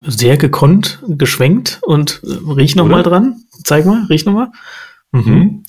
Sehr 0.00 0.36
gekonnt, 0.36 1.02
geschwenkt 1.08 1.80
und 1.82 2.22
äh, 2.24 2.52
riech 2.52 2.76
noch 2.76 2.84
Oder? 2.84 2.96
mal 2.96 3.02
dran. 3.02 3.42
Zeig 3.64 3.84
mal, 3.84 4.04
riech 4.06 4.24
noch 4.24 4.32
mal. 4.32 4.52
Mhm. 5.12 5.24
Hm? 5.24 5.64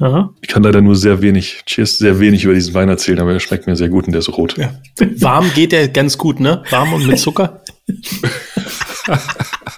Ja. 0.00 0.30
Ich 0.40 0.48
kann 0.48 0.62
leider 0.62 0.80
nur 0.80 0.96
sehr 0.96 1.20
wenig, 1.20 1.62
Cheers, 1.66 1.98
sehr 1.98 2.18
wenig 2.18 2.44
über 2.44 2.54
diesen 2.54 2.72
Wein 2.72 2.88
erzählen, 2.88 3.20
aber 3.20 3.34
er 3.34 3.40
schmeckt 3.40 3.66
mir 3.66 3.76
sehr 3.76 3.90
gut 3.90 4.06
und 4.06 4.12
der 4.12 4.20
ist 4.20 4.30
rot. 4.30 4.56
Ja. 4.56 4.72
Warm 5.20 5.50
geht 5.54 5.72
der 5.72 5.88
ganz 5.88 6.16
gut, 6.16 6.40
ne? 6.40 6.62
Warm 6.70 6.94
und 6.94 7.06
mit 7.06 7.18
Zucker. 7.18 7.62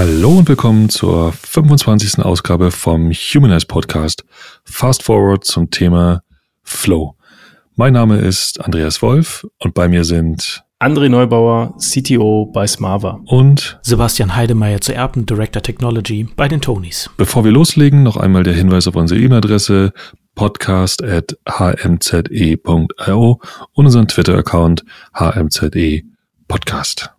Hallo 0.00 0.38
und 0.38 0.48
willkommen 0.48 0.88
zur 0.88 1.30
25. 1.30 2.24
Ausgabe 2.24 2.70
vom 2.70 3.10
Humanize 3.12 3.66
Podcast. 3.66 4.24
Fast 4.64 5.02
Forward 5.02 5.44
zum 5.44 5.70
Thema 5.70 6.22
Flow. 6.62 7.16
Mein 7.76 7.92
Name 7.92 8.16
ist 8.16 8.64
Andreas 8.64 9.02
Wolf 9.02 9.46
und 9.58 9.74
bei 9.74 9.88
mir 9.88 10.04
sind 10.04 10.64
André 10.78 11.10
Neubauer, 11.10 11.76
CTO 11.76 12.46
bei 12.46 12.66
Smava. 12.66 13.20
Und 13.26 13.78
Sebastian 13.82 14.34
Heidemeyer 14.34 14.80
zu 14.80 14.94
Erben, 14.94 15.26
Director 15.26 15.60
Technology 15.60 16.26
bei 16.34 16.48
den 16.48 16.62
Tonys. 16.62 17.10
Bevor 17.18 17.44
wir 17.44 17.52
loslegen, 17.52 18.02
noch 18.02 18.16
einmal 18.16 18.42
der 18.42 18.54
Hinweis 18.54 18.88
auf 18.88 18.96
unsere 18.96 19.20
E-Mail-Adresse 19.20 19.92
podcast 20.34 21.04
at 21.04 21.36
hmze.io 21.46 23.38
und 23.72 23.84
unseren 23.84 24.08
Twitter-Account 24.08 24.82
hmze 25.12 25.70
podcast. 26.48 27.10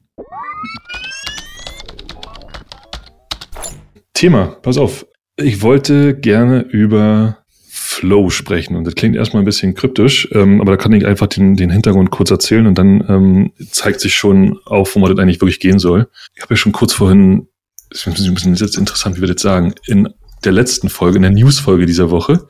Thema, 4.21 4.55
pass 4.61 4.77
auf. 4.77 5.07
Ich 5.35 5.63
wollte 5.63 6.15
gerne 6.15 6.61
über 6.61 7.39
Flow 7.67 8.29
sprechen. 8.29 8.75
Und 8.75 8.85
das 8.85 8.93
klingt 8.93 9.15
erstmal 9.15 9.41
ein 9.41 9.45
bisschen 9.45 9.73
kryptisch, 9.73 10.29
ähm, 10.31 10.61
aber 10.61 10.73
da 10.73 10.77
kann 10.77 10.93
ich 10.93 11.07
einfach 11.07 11.25
den, 11.25 11.55
den 11.55 11.71
Hintergrund 11.71 12.11
kurz 12.11 12.29
erzählen 12.29 12.67
und 12.67 12.77
dann 12.77 13.03
ähm, 13.09 13.51
zeigt 13.71 13.99
sich 13.99 14.13
schon 14.13 14.59
auf, 14.65 14.93
wo 14.93 14.99
man 14.99 15.09
das 15.09 15.19
eigentlich 15.19 15.41
wirklich 15.41 15.59
gehen 15.59 15.79
soll. 15.79 16.07
Ich 16.35 16.43
habe 16.43 16.53
ja 16.53 16.57
schon 16.57 16.71
kurz 16.71 16.93
vorhin, 16.93 17.47
das 17.89 18.05
ist 18.05 18.27
ein 18.27 18.33
bisschen 18.35 18.53
jetzt 18.53 18.77
interessant, 18.77 19.17
wie 19.17 19.21
wir 19.21 19.33
das 19.33 19.41
sagen, 19.41 19.73
in 19.87 20.07
der 20.43 20.51
letzten 20.51 20.89
Folge, 20.89 21.15
in 21.15 21.23
der 21.23 21.31
News-Folge 21.31 21.87
dieser 21.87 22.11
Woche, 22.11 22.47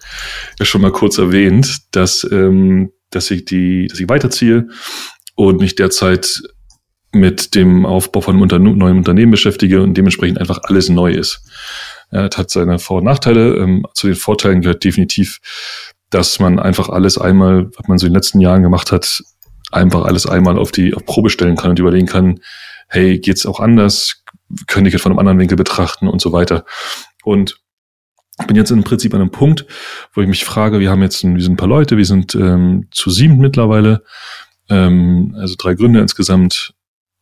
ja 0.60 0.66
schon 0.66 0.82
mal 0.82 0.92
kurz 0.92 1.20
erwähnt, 1.20 1.84
dass, 1.92 2.28
ähm, 2.30 2.92
dass 3.12 3.32
ich 3.32 3.46
die, 3.46 3.88
dass 3.88 4.02
ich 4.02 4.10
weiterziehe 4.10 4.68
und 5.36 5.62
mich 5.62 5.76
derzeit 5.76 6.42
mit 7.14 7.56
dem 7.56 7.86
Aufbau 7.86 8.22
von 8.22 8.36
einem 8.36 8.42
Unter 8.42 8.60
neuen 8.60 8.98
Unternehmen 8.98 9.32
beschäftige 9.32 9.82
und 9.82 9.96
dementsprechend 9.96 10.40
einfach 10.40 10.60
alles 10.64 10.90
neu 10.90 11.12
ist. 11.12 11.44
Ja, 12.12 12.28
das 12.28 12.38
hat 12.38 12.50
seine 12.50 12.80
Vor- 12.80 13.00
und 13.00 13.06
Nachteile. 13.06 13.56
Ähm, 13.56 13.86
zu 13.94 14.08
den 14.08 14.16
Vorteilen 14.16 14.62
gehört 14.62 14.84
definitiv, 14.84 15.40
dass 16.10 16.40
man 16.40 16.60
einfach 16.60 16.90
alles 16.90 17.18
einmal, 17.18 17.70
was 17.76 17.88
man 17.88 17.98
so 17.98 18.06
in 18.06 18.12
den 18.12 18.18
letzten 18.18 18.40
Jahren 18.40 18.64
gemacht 18.64 18.92
hat, 18.92 19.24
einfach 19.72 20.06
alles 20.06 20.26
einmal 20.26 20.58
auf 20.58 20.72
die 20.72 20.94
auf 20.94 21.06
Probe 21.06 21.30
stellen 21.30 21.56
kann 21.56 21.72
und 21.72 21.80
überlegen 21.80 22.08
kann, 22.08 22.40
hey, 22.88 23.20
geht's 23.20 23.46
auch 23.46 23.60
anders? 23.60 24.24
Könnte 24.68 24.90
ich 24.90 24.96
es 24.96 25.02
von 25.02 25.14
einem 25.14 25.20
anderen 25.20 25.40
Winkel 25.40 25.58
betrachten 25.58 26.08
und 26.08 26.22
so 26.22 26.34
weiter. 26.34 26.66
Und 27.24 27.58
ich 28.40 28.48
bin 28.48 28.58
jetzt 28.58 28.72
im 28.72 28.84
Prinzip 28.84 29.14
an 29.14 29.22
einem 29.22 29.32
Punkt, 29.32 29.66
wo 30.14 30.22
ich 30.22 30.28
mich 30.28 30.44
frage, 30.44 30.80
wir 30.80 30.90
haben 30.90 31.02
jetzt, 31.02 31.24
ein, 31.24 31.36
wir 31.36 31.44
sind 31.44 31.54
ein 31.54 31.58
paar 31.58 31.68
Leute, 31.68 31.98
wir 31.98 32.06
sind 32.06 32.36
ähm, 32.36 32.88
zu 32.92 33.10
sieben 33.10 33.38
mittlerweile, 33.38 34.04
ähm, 34.70 35.36
also 35.38 35.56
drei 35.58 35.76
Gründer 35.76 36.02
insgesamt 36.02 36.74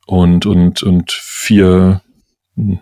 und, 0.09 0.47
und, 0.47 0.81
und 0.81 1.11
vier 1.11 2.01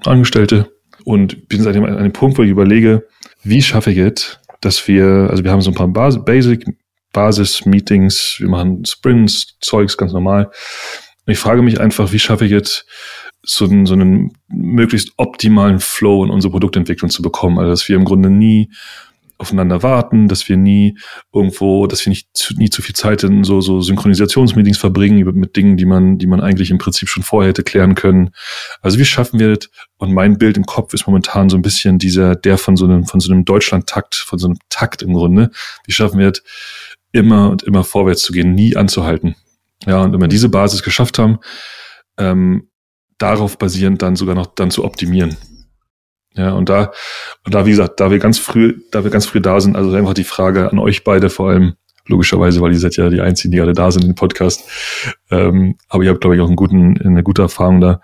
Angestellte 0.05 0.71
und 1.03 1.49
bin 1.49 1.61
seitdem 1.61 1.83
an 1.83 1.97
einem 1.97 2.13
Punkt, 2.13 2.37
wo 2.37 2.43
ich 2.43 2.49
überlege, 2.49 3.05
wie 3.43 3.61
schaffe 3.61 3.91
ich 3.91 3.97
es, 3.97 4.39
dass 4.61 4.87
wir, 4.87 5.27
also 5.29 5.43
wir 5.43 5.51
haben 5.51 5.61
so 5.61 5.71
ein 5.71 5.75
paar 5.75 5.89
Bas 5.89 6.23
Basic 6.23 6.65
Basis-Meetings, 7.11 8.37
wir 8.39 8.47
machen 8.47 8.85
Sprints, 8.85 9.57
Zeugs 9.59 9.97
ganz 9.97 10.13
normal. 10.13 10.45
Und 11.25 11.33
ich 11.33 11.37
frage 11.37 11.61
mich 11.61 11.81
einfach, 11.81 12.13
wie 12.13 12.19
schaffe 12.19 12.45
ich 12.45 12.53
es, 12.53 12.85
so 13.43 13.65
einen, 13.65 13.85
so 13.85 13.93
einen 13.93 14.31
möglichst 14.47 15.11
optimalen 15.17 15.79
Flow 15.81 16.23
in 16.23 16.29
unsere 16.29 16.51
Produktentwicklung 16.51 17.09
zu 17.09 17.21
bekommen. 17.21 17.59
Also 17.59 17.71
dass 17.71 17.89
wir 17.89 17.97
im 17.97 18.05
Grunde 18.05 18.29
nie 18.29 18.71
aufeinander 19.37 19.83
warten, 19.83 20.27
dass 20.27 20.49
wir 20.49 20.57
nie 20.57 20.97
irgendwo, 21.33 21.87
dass 21.87 22.05
wir 22.05 22.09
nicht 22.09 22.29
zu, 22.33 22.55
nie 22.55 22.69
zu 22.69 22.81
viel 22.81 22.95
Zeit 22.95 23.23
in 23.23 23.43
so, 23.43 23.61
so 23.61 23.81
Synchronisationsmeetings 23.81 24.77
verbringen 24.77 25.23
mit 25.35 25.55
Dingen, 25.55 25.77
die 25.77 25.85
man, 25.85 26.17
die 26.17 26.27
man 26.27 26.41
eigentlich 26.41 26.71
im 26.71 26.77
Prinzip 26.77 27.09
schon 27.09 27.23
vorher 27.23 27.49
hätte 27.49 27.63
klären 27.63 27.95
können. 27.95 28.31
Also 28.81 28.97
wie 28.99 29.05
schaffen 29.05 29.39
wir 29.39 29.55
das? 29.55 29.69
Und 29.97 30.13
mein 30.13 30.37
Bild 30.37 30.57
im 30.57 30.65
Kopf 30.65 30.93
ist 30.93 31.07
momentan 31.07 31.49
so 31.49 31.57
ein 31.57 31.61
bisschen 31.61 31.97
dieser, 31.99 32.35
der 32.35 32.57
von 32.57 32.75
so 32.75 32.85
einem, 32.85 33.05
von 33.05 33.19
so 33.19 33.31
einem 33.31 33.45
Deutschland-Takt, 33.45 34.15
von 34.15 34.39
so 34.39 34.47
einem 34.47 34.57
Takt 34.69 35.01
im 35.01 35.13
Grunde. 35.13 35.51
Wie 35.85 35.91
schaffen 35.91 36.19
wir 36.19 36.31
das, 36.31 36.43
immer 37.11 37.49
und 37.49 37.63
immer 37.63 37.83
vorwärts 37.83 38.21
zu 38.21 38.33
gehen, 38.33 38.53
nie 38.53 38.75
anzuhalten? 38.75 39.35
Ja, 39.85 40.01
und 40.01 40.13
wenn 40.13 40.21
wir 40.21 40.27
diese 40.27 40.49
Basis 40.49 40.83
geschafft 40.83 41.19
haben, 41.19 41.39
ähm, 42.17 42.69
darauf 43.17 43.57
basierend 43.57 44.01
dann 44.01 44.15
sogar 44.15 44.35
noch 44.35 44.47
dann 44.47 44.71
zu 44.71 44.83
optimieren. 44.83 45.37
Ja, 46.37 46.53
und 46.53 46.69
da, 46.69 46.91
und 47.45 47.53
da, 47.53 47.65
wie 47.65 47.71
gesagt, 47.71 47.99
da 47.99 48.11
wir 48.11 48.19
ganz 48.19 48.37
früh, 48.37 48.79
da 48.91 49.03
wir 49.03 49.11
ganz 49.11 49.25
früh 49.25 49.41
da 49.41 49.59
sind, 49.59 49.75
also 49.75 49.93
einfach 49.95 50.13
die 50.13 50.23
Frage 50.23 50.71
an 50.71 50.79
euch 50.79 51.03
beide 51.03 51.29
vor 51.29 51.49
allem, 51.49 51.73
logischerweise, 52.05 52.61
weil 52.61 52.71
ihr 52.71 52.79
seid 52.79 52.95
ja 52.95 53.09
die 53.09 53.21
Einzigen, 53.21 53.51
die 53.51 53.59
alle 53.59 53.73
da 53.73 53.91
sind 53.91 54.05
im 54.05 54.15
Podcast. 54.15 54.63
Ähm, 55.29 55.75
aber 55.89 56.03
ihr 56.03 56.11
habt, 56.11 56.21
glaube 56.21 56.35
ich, 56.35 56.41
auch 56.41 56.47
einen 56.47 56.55
guten, 56.55 56.97
eine 57.01 57.23
gute 57.23 57.41
Erfahrung 57.41 57.81
da. 57.81 58.01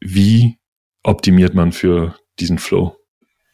Wie 0.00 0.58
optimiert 1.02 1.54
man 1.54 1.72
für 1.72 2.14
diesen 2.40 2.58
Flow? 2.58 2.96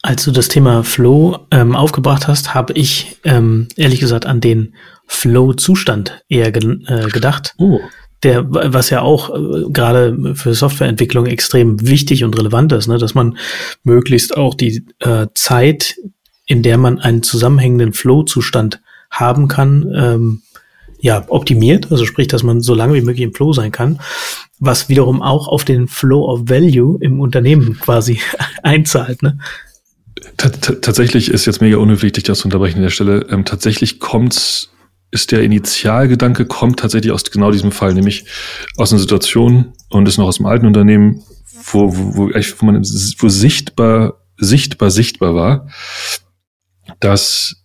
Als 0.02 0.24
du 0.24 0.30
das 0.30 0.48
Thema 0.48 0.84
Flow 0.84 1.46
ähm, 1.50 1.74
aufgebracht 1.74 2.28
hast, 2.28 2.54
habe 2.54 2.74
ich 2.74 3.18
ähm, 3.24 3.66
ehrlich 3.76 3.98
gesagt 3.98 4.26
an 4.26 4.40
den 4.40 4.76
Flow-Zustand 5.06 6.22
eher 6.28 6.52
ge 6.52 6.78
äh, 6.86 7.08
gedacht. 7.08 7.54
Oh 7.58 7.80
der, 8.22 8.44
was 8.48 8.90
ja 8.90 9.02
auch 9.02 9.30
äh, 9.30 9.70
gerade 9.70 10.34
für 10.34 10.54
Softwareentwicklung 10.54 11.26
extrem 11.26 11.86
wichtig 11.86 12.24
und 12.24 12.36
relevant 12.36 12.72
ist, 12.72 12.88
ne, 12.88 12.98
dass 12.98 13.14
man 13.14 13.38
möglichst 13.84 14.36
auch 14.36 14.54
die 14.54 14.84
äh, 15.00 15.26
Zeit, 15.34 15.96
in 16.46 16.62
der 16.62 16.78
man 16.78 16.98
einen 16.98 17.22
zusammenhängenden 17.22 17.92
Flow-Zustand 17.92 18.80
haben 19.10 19.48
kann, 19.48 19.92
ähm, 19.94 20.42
ja, 21.00 21.24
optimiert, 21.28 21.92
also 21.92 22.04
sprich, 22.04 22.26
dass 22.26 22.42
man 22.42 22.60
so 22.60 22.74
lange 22.74 22.94
wie 22.94 23.02
möglich 23.02 23.22
im 23.22 23.34
Flow 23.34 23.52
sein 23.52 23.70
kann, 23.70 24.00
was 24.58 24.88
wiederum 24.88 25.22
auch 25.22 25.46
auf 25.46 25.64
den 25.64 25.86
Flow 25.86 26.28
of 26.28 26.50
Value 26.50 26.98
im 27.00 27.20
Unternehmen 27.20 27.78
quasi 27.78 28.20
einzahlt, 28.62 29.22
ne? 29.22 29.38
Tatsächlich 30.36 31.30
ist 31.30 31.46
jetzt 31.46 31.60
mega 31.60 31.78
unhöflich, 31.78 32.12
dich 32.12 32.24
das 32.24 32.40
zu 32.40 32.46
unterbrechen 32.46 32.76
an 32.76 32.82
der 32.82 32.90
Stelle. 32.90 33.26
Ähm, 33.30 33.44
tatsächlich 33.44 33.98
kommt's 33.98 34.70
ist 35.10 35.32
der 35.32 35.42
Initialgedanke 35.42 36.46
kommt 36.46 36.80
tatsächlich 36.80 37.12
aus 37.12 37.24
genau 37.30 37.50
diesem 37.50 37.72
Fall, 37.72 37.94
nämlich 37.94 38.26
aus 38.76 38.92
einer 38.92 39.00
Situation 39.00 39.72
und 39.88 40.06
ist 40.06 40.18
noch 40.18 40.26
aus 40.26 40.36
dem 40.36 40.46
alten 40.46 40.66
Unternehmen, 40.66 41.22
wo, 41.64 41.96
wo, 41.96 42.16
wo, 42.16 42.28
wo 42.28 42.66
man 42.66 42.82
wo 42.82 43.28
sichtbar, 43.28 44.24
sichtbar, 44.36 44.90
sichtbar 44.90 45.34
war, 45.34 45.68
dass 47.00 47.64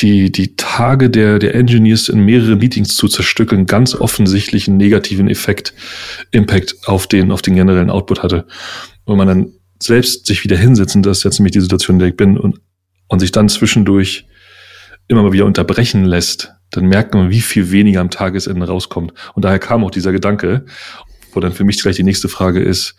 die, 0.00 0.30
die 0.30 0.56
Tage 0.56 1.08
der, 1.08 1.38
der 1.38 1.54
Engineers 1.54 2.08
in 2.08 2.20
mehrere 2.20 2.56
Meetings 2.56 2.96
zu 2.96 3.08
zerstückeln 3.08 3.66
ganz 3.66 3.94
offensichtlich 3.94 4.68
einen 4.68 4.76
negativen 4.76 5.28
Effekt, 5.28 5.74
Impact 6.32 6.76
auf 6.86 7.06
den, 7.06 7.32
auf 7.32 7.42
den 7.42 7.54
generellen 7.54 7.90
Output 7.90 8.22
hatte. 8.22 8.46
Und 9.04 9.16
man 9.16 9.28
dann 9.28 9.52
selbst 9.82 10.26
sich 10.26 10.44
wieder 10.44 10.56
hinsetzen, 10.56 11.02
das 11.02 11.18
ist 11.18 11.24
jetzt 11.24 11.38
nämlich 11.38 11.52
die 11.52 11.60
Situation, 11.60 11.96
in 11.96 12.00
der 12.00 12.08
ich 12.08 12.16
bin, 12.16 12.36
und, 12.36 12.60
und 13.08 13.20
sich 13.20 13.32
dann 13.32 13.48
zwischendurch 13.48 14.26
immer 15.08 15.22
mal 15.22 15.32
wieder 15.32 15.46
unterbrechen 15.46 16.04
lässt, 16.04 16.52
dann 16.76 16.86
merkt 16.86 17.14
man, 17.14 17.30
wie 17.30 17.40
viel 17.40 17.70
weniger 17.70 18.00
am 18.00 18.10
Tagesende 18.10 18.66
rauskommt. 18.66 19.12
Und 19.34 19.44
daher 19.44 19.58
kam 19.58 19.84
auch 19.84 19.90
dieser 19.90 20.12
Gedanke, 20.12 20.66
wo 21.32 21.40
dann 21.40 21.52
für 21.52 21.64
mich 21.64 21.80
gleich 21.80 21.96
die 21.96 22.02
nächste 22.02 22.28
Frage 22.28 22.60
ist, 22.60 22.96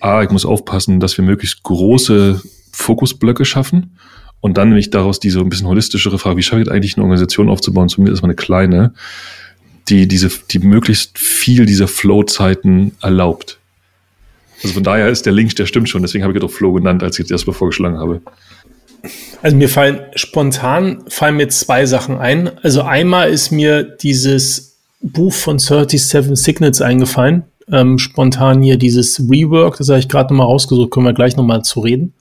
A, 0.00 0.22
ich 0.22 0.30
muss 0.30 0.46
aufpassen, 0.46 0.98
dass 0.98 1.16
wir 1.16 1.24
möglichst 1.24 1.62
große 1.62 2.40
Fokusblöcke 2.72 3.44
schaffen 3.44 3.98
und 4.40 4.56
dann 4.56 4.68
nämlich 4.68 4.90
daraus 4.90 5.20
diese 5.20 5.40
ein 5.40 5.50
bisschen 5.50 5.66
holistischere 5.66 6.18
Frage, 6.18 6.38
wie 6.38 6.42
schaffe 6.42 6.62
ich 6.62 6.70
eigentlich 6.70 6.96
eine 6.96 7.04
Organisation 7.04 7.48
aufzubauen, 7.50 7.88
zumindest 7.88 8.22
mal 8.22 8.28
eine 8.28 8.36
kleine, 8.36 8.94
die 9.88 10.08
diese, 10.08 10.30
die 10.50 10.58
möglichst 10.60 11.18
viel 11.18 11.66
dieser 11.66 11.88
Flow-Zeiten 11.88 12.92
erlaubt. 13.02 13.58
Also 14.62 14.74
von 14.74 14.84
daher 14.84 15.08
ist 15.08 15.26
der 15.26 15.32
Link, 15.32 15.56
der 15.56 15.66
stimmt 15.66 15.88
schon, 15.88 16.02
deswegen 16.02 16.24
habe 16.24 16.32
ich 16.34 16.40
doch 16.40 16.50
Flow 16.50 16.72
genannt, 16.72 17.02
als 17.02 17.18
ich 17.18 17.26
das 17.26 17.32
erstmal 17.32 17.54
vorgeschlagen 17.54 17.98
habe. 17.98 18.22
Also 19.42 19.56
mir 19.56 19.68
fallen 19.68 20.00
spontan 20.14 21.04
fallen 21.08 21.36
mir 21.36 21.48
zwei 21.48 21.86
Sachen 21.86 22.18
ein. 22.18 22.50
Also 22.62 22.82
einmal 22.82 23.30
ist 23.30 23.50
mir 23.50 23.82
dieses 23.82 24.78
Buch 25.00 25.32
von 25.32 25.58
37 25.58 26.36
Signals 26.38 26.82
eingefallen. 26.82 27.44
Ähm, 27.72 27.98
spontan 27.98 28.62
hier 28.62 28.76
dieses 28.76 29.20
Rework, 29.30 29.78
das 29.78 29.88
habe 29.88 30.00
ich 30.00 30.08
gerade 30.08 30.34
nochmal 30.34 30.46
rausgesucht, 30.46 30.90
können 30.90 31.06
wir 31.06 31.14
gleich 31.14 31.36
nochmal 31.36 31.62
zu 31.62 31.80
reden. 31.80 32.12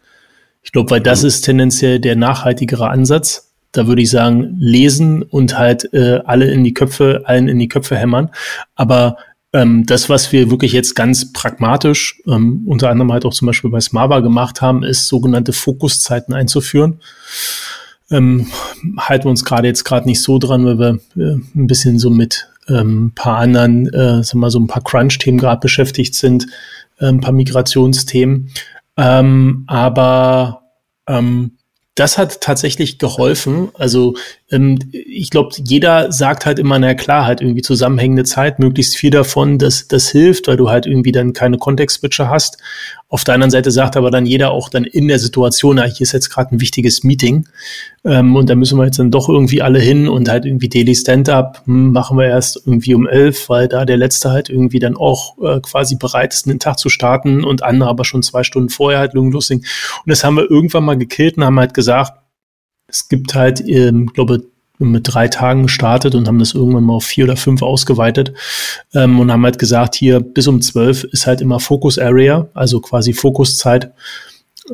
Ich 0.61 0.71
glaube, 0.71 0.91
weil 0.91 1.01
das 1.01 1.23
ist 1.23 1.41
tendenziell 1.41 1.99
der 1.99 2.15
nachhaltigere 2.15 2.89
Ansatz. 2.89 3.51
Da 3.71 3.87
würde 3.87 4.01
ich 4.01 4.09
sagen, 4.09 4.55
lesen 4.59 5.21
und 5.23 5.57
halt 5.57 5.93
äh, 5.93 6.21
alle 6.25 6.49
in 6.51 6.63
die 6.63 6.73
Köpfe, 6.73 7.23
allen 7.25 7.47
in 7.47 7.59
die 7.59 7.67
Köpfe 7.67 7.97
hämmern. 7.97 8.29
Aber 8.75 9.17
Ähm, 9.51 9.85
das, 9.85 10.09
was 10.09 10.31
wir 10.31 10.51
wirklich 10.51 10.73
jetzt 10.73 10.95
ganz 10.95 11.33
pragmatisch, 11.33 12.21
ähm, 12.27 12.63
unter 12.67 12.89
anderem 12.89 13.11
halt 13.11 13.25
auch 13.25 13.33
zum 13.33 13.47
Beispiel 13.47 13.71
bei 13.71 13.79
Smava 13.79 14.19
gemacht 14.19 14.61
haben, 14.61 14.83
ist 14.83 15.07
sogenannte 15.07 15.53
Fokuszeiten 15.53 16.33
einzuführen. 16.35 17.01
Ähm, 18.11 18.47
halten 18.97 19.25
wir 19.25 19.31
uns 19.31 19.45
gerade 19.45 19.67
jetzt 19.67 19.85
gerade 19.85 20.07
nicht 20.07 20.21
so 20.21 20.37
dran, 20.37 20.65
weil 20.65 20.77
wir 20.77 20.99
äh, 21.15 21.39
ein 21.55 21.67
bisschen 21.67 21.97
so 21.97 22.09
mit 22.09 22.47
ähm, 22.67 23.11
paar 23.15 23.37
anderen, 23.37 23.87
äh, 23.87 24.23
sagen 24.23 24.33
wir 24.33 24.41
mal, 24.41 24.51
so 24.51 24.59
ein 24.59 24.67
paar 24.67 24.83
Crunch-Themen 24.83 25.39
gerade 25.39 25.59
beschäftigt 25.59 26.13
sind, 26.13 26.45
äh, 26.99 27.07
ein 27.07 27.21
paar 27.21 27.33
Migrationsthemen. 27.33 28.51
Ähm, 28.97 29.63
aber 29.67 30.73
ähm, 31.07 31.57
das 31.95 32.17
hat 32.17 32.41
tatsächlich 32.41 32.99
geholfen. 32.99 33.69
Also 33.73 34.15
ich 34.51 35.29
glaube, 35.29 35.55
jeder 35.63 36.11
sagt 36.11 36.47
halt 36.47 36.57
immer, 36.57 36.79
na 36.79 36.95
klar, 36.95 37.25
halt 37.25 37.39
irgendwie 37.39 37.61
zusammenhängende 37.61 38.23
Zeit, 38.23 38.57
möglichst 38.57 38.97
viel 38.97 39.11
davon, 39.11 39.59
das, 39.59 39.87
das 39.87 40.09
hilft, 40.09 40.47
weil 40.47 40.57
du 40.57 40.71
halt 40.71 40.87
irgendwie 40.87 41.11
dann 41.11 41.33
keine 41.33 41.59
Kontext-Switcher 41.59 42.29
hast. 42.29 42.57
Auf 43.09 43.23
der 43.23 43.35
anderen 43.35 43.51
Seite 43.51 43.69
sagt 43.69 43.95
aber 43.95 44.09
dann 44.09 44.25
jeder 44.25 44.49
auch 44.49 44.69
dann 44.69 44.85
in 44.85 45.07
der 45.07 45.19
Situation, 45.19 45.75
na, 45.75 45.83
hier 45.83 46.01
ist 46.01 46.13
jetzt 46.13 46.31
gerade 46.31 46.55
ein 46.55 46.61
wichtiges 46.61 47.03
Meeting 47.03 47.47
ähm, 48.03 48.35
und 48.35 48.49
da 48.49 48.55
müssen 48.55 48.79
wir 48.79 48.85
jetzt 48.85 48.97
dann 48.97 49.11
doch 49.11 49.29
irgendwie 49.29 49.61
alle 49.61 49.79
hin 49.79 50.07
und 50.07 50.29
halt 50.29 50.45
irgendwie 50.45 50.69
Daily 50.69 50.95
Stand-Up 50.95 51.61
hm, 51.65 51.91
machen 51.91 52.17
wir 52.17 52.25
erst 52.25 52.63
irgendwie 52.65 52.95
um 52.95 53.07
elf, 53.07 53.49
weil 53.49 53.67
da 53.67 53.85
der 53.85 53.97
Letzte 53.97 54.31
halt 54.31 54.49
irgendwie 54.49 54.79
dann 54.79 54.97
auch 54.97 55.37
äh, 55.43 55.59
quasi 55.59 55.95
bereit 55.95 56.33
ist, 56.33 56.47
den 56.47 56.59
Tag 56.59 56.79
zu 56.79 56.89
starten 56.89 57.43
und 57.43 57.61
andere 57.61 57.89
aber 57.89 58.03
schon 58.03 58.23
zwei 58.23 58.43
Stunden 58.43 58.69
vorher 58.69 58.99
halt 58.99 59.13
lustig. 59.13 59.59
Und 60.05 60.09
das 60.09 60.23
haben 60.23 60.37
wir 60.37 60.49
irgendwann 60.49 60.85
mal 60.85 60.97
gekillt 60.97 61.37
und 61.37 61.43
haben 61.43 61.59
halt 61.59 61.75
gesagt, 61.75 62.13
es 62.89 63.09
gibt 63.09 63.35
halt, 63.35 63.61
ähm, 63.67 64.07
glaube 64.07 64.43
mit 64.79 65.13
drei 65.13 65.27
Tagen 65.27 65.63
gestartet 65.63 66.15
und 66.15 66.27
haben 66.27 66.39
das 66.39 66.53
irgendwann 66.53 66.85
mal 66.85 66.93
auf 66.93 67.05
vier 67.05 67.25
oder 67.25 67.35
fünf 67.35 67.61
ausgeweitet 67.61 68.33
ähm, 68.93 69.19
und 69.19 69.29
haben 69.29 69.43
halt 69.43 69.59
gesagt, 69.59 69.95
hier 69.95 70.21
bis 70.21 70.47
um 70.47 70.61
zwölf 70.61 71.03
ist 71.03 71.27
halt 71.27 71.41
immer 71.41 71.59
Focus 71.59 71.99
Area, 71.99 72.47
also 72.53 72.79
quasi 72.79 73.11
Fokuszeit. 73.13 73.91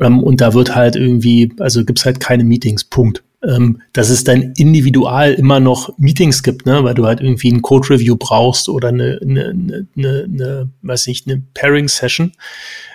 Ähm, 0.00 0.22
und 0.22 0.40
da 0.40 0.54
wird 0.54 0.76
halt 0.76 0.94
irgendwie, 0.94 1.52
also 1.58 1.84
gibt's 1.84 2.04
halt 2.04 2.20
keine 2.20 2.44
Meetings, 2.44 2.84
Punkt. 2.84 3.24
Ähm, 3.46 3.80
dass 3.92 4.08
es 4.08 4.24
dann 4.24 4.54
individual 4.56 5.32
immer 5.32 5.60
noch 5.60 5.96
Meetings 5.98 6.42
gibt, 6.42 6.66
ne, 6.66 6.82
weil 6.82 6.94
du 6.94 7.06
halt 7.06 7.20
irgendwie 7.20 7.52
ein 7.52 7.62
Code-Review 7.62 8.16
brauchst 8.16 8.68
oder 8.68 8.88
eine, 8.88 9.20
eine, 9.22 9.86
eine, 9.96 10.24
eine, 10.24 10.70
weiß 10.82 11.06
nicht, 11.06 11.28
eine 11.28 11.42
Pairing-Session. 11.54 12.32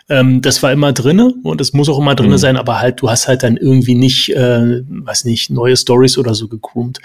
Ähm, 0.10 0.42
das 0.42 0.62
war 0.62 0.74
immer 0.74 0.92
drinne 0.92 1.34
und 1.44 1.62
es 1.62 1.72
muss 1.72 1.88
auch 1.88 2.00
immer 2.00 2.16
drinne 2.16 2.34
mhm. 2.34 2.40
sein, 2.40 2.58
aber 2.58 2.82
halt, 2.82 3.02
du 3.02 3.10
hast 3.10 3.30
halt 3.30 3.44
dann 3.44 3.56
irgendwie 3.56 3.96
nicht, 3.96 4.36
äh, 4.36 4.82
weiß 4.88 5.24
nicht, 5.24 5.52
neue 5.52 5.78
Stories 5.78 6.18
oder 6.18 6.34
so 6.36 6.50
gegroomt. 6.50 7.00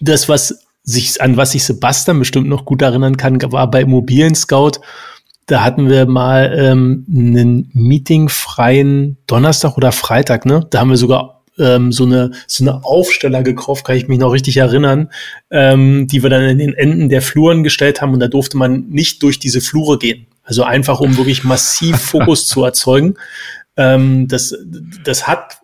Das, 0.00 0.28
was 0.28 0.66
sich, 0.84 1.20
an 1.20 1.36
was 1.36 1.52
sich 1.52 1.64
Sebastian 1.64 2.20
bestimmt 2.20 2.48
noch 2.48 2.64
gut 2.64 2.82
erinnern 2.82 3.16
kann, 3.16 3.40
war 3.50 3.68
bei 3.70 3.82
Immobilien 3.82 4.34
Scout. 4.36 4.80
Da 5.46 5.64
hatten 5.64 5.88
wir 5.88 6.06
mal 6.06 6.54
ähm, 6.56 7.04
einen 7.12 7.70
meetingfreien 7.72 9.16
Donnerstag 9.26 9.76
oder 9.76 9.90
Freitag, 9.90 10.46
ne? 10.46 10.66
Da 10.70 10.78
haben 10.78 10.90
wir 10.90 10.96
sogar 10.96 11.39
ähm, 11.60 11.92
so 11.92 12.04
eine 12.04 12.32
so 12.46 12.64
eine 12.64 12.84
Aufsteller 12.84 13.42
gekauft, 13.42 13.84
kann 13.84 13.96
ich 13.96 14.08
mich 14.08 14.18
noch 14.18 14.32
richtig 14.32 14.56
erinnern, 14.56 15.10
ähm, 15.50 16.06
die 16.06 16.22
wir 16.22 16.30
dann 16.30 16.42
in 16.44 16.58
den 16.58 16.74
Enden 16.74 17.08
der 17.08 17.22
Fluren 17.22 17.62
gestellt 17.62 18.00
haben 18.00 18.12
und 18.12 18.20
da 18.20 18.28
durfte 18.28 18.56
man 18.56 18.88
nicht 18.88 19.22
durch 19.22 19.38
diese 19.38 19.60
Flure 19.60 19.98
gehen. 19.98 20.26
Also 20.42 20.64
einfach, 20.64 21.00
um 21.00 21.16
wirklich 21.16 21.44
massiv 21.44 21.96
Fokus 22.00 22.46
zu 22.46 22.64
erzeugen. 22.64 23.14
Ähm, 23.76 24.26
das, 24.26 24.54
das 25.04 25.28
hat 25.28 25.60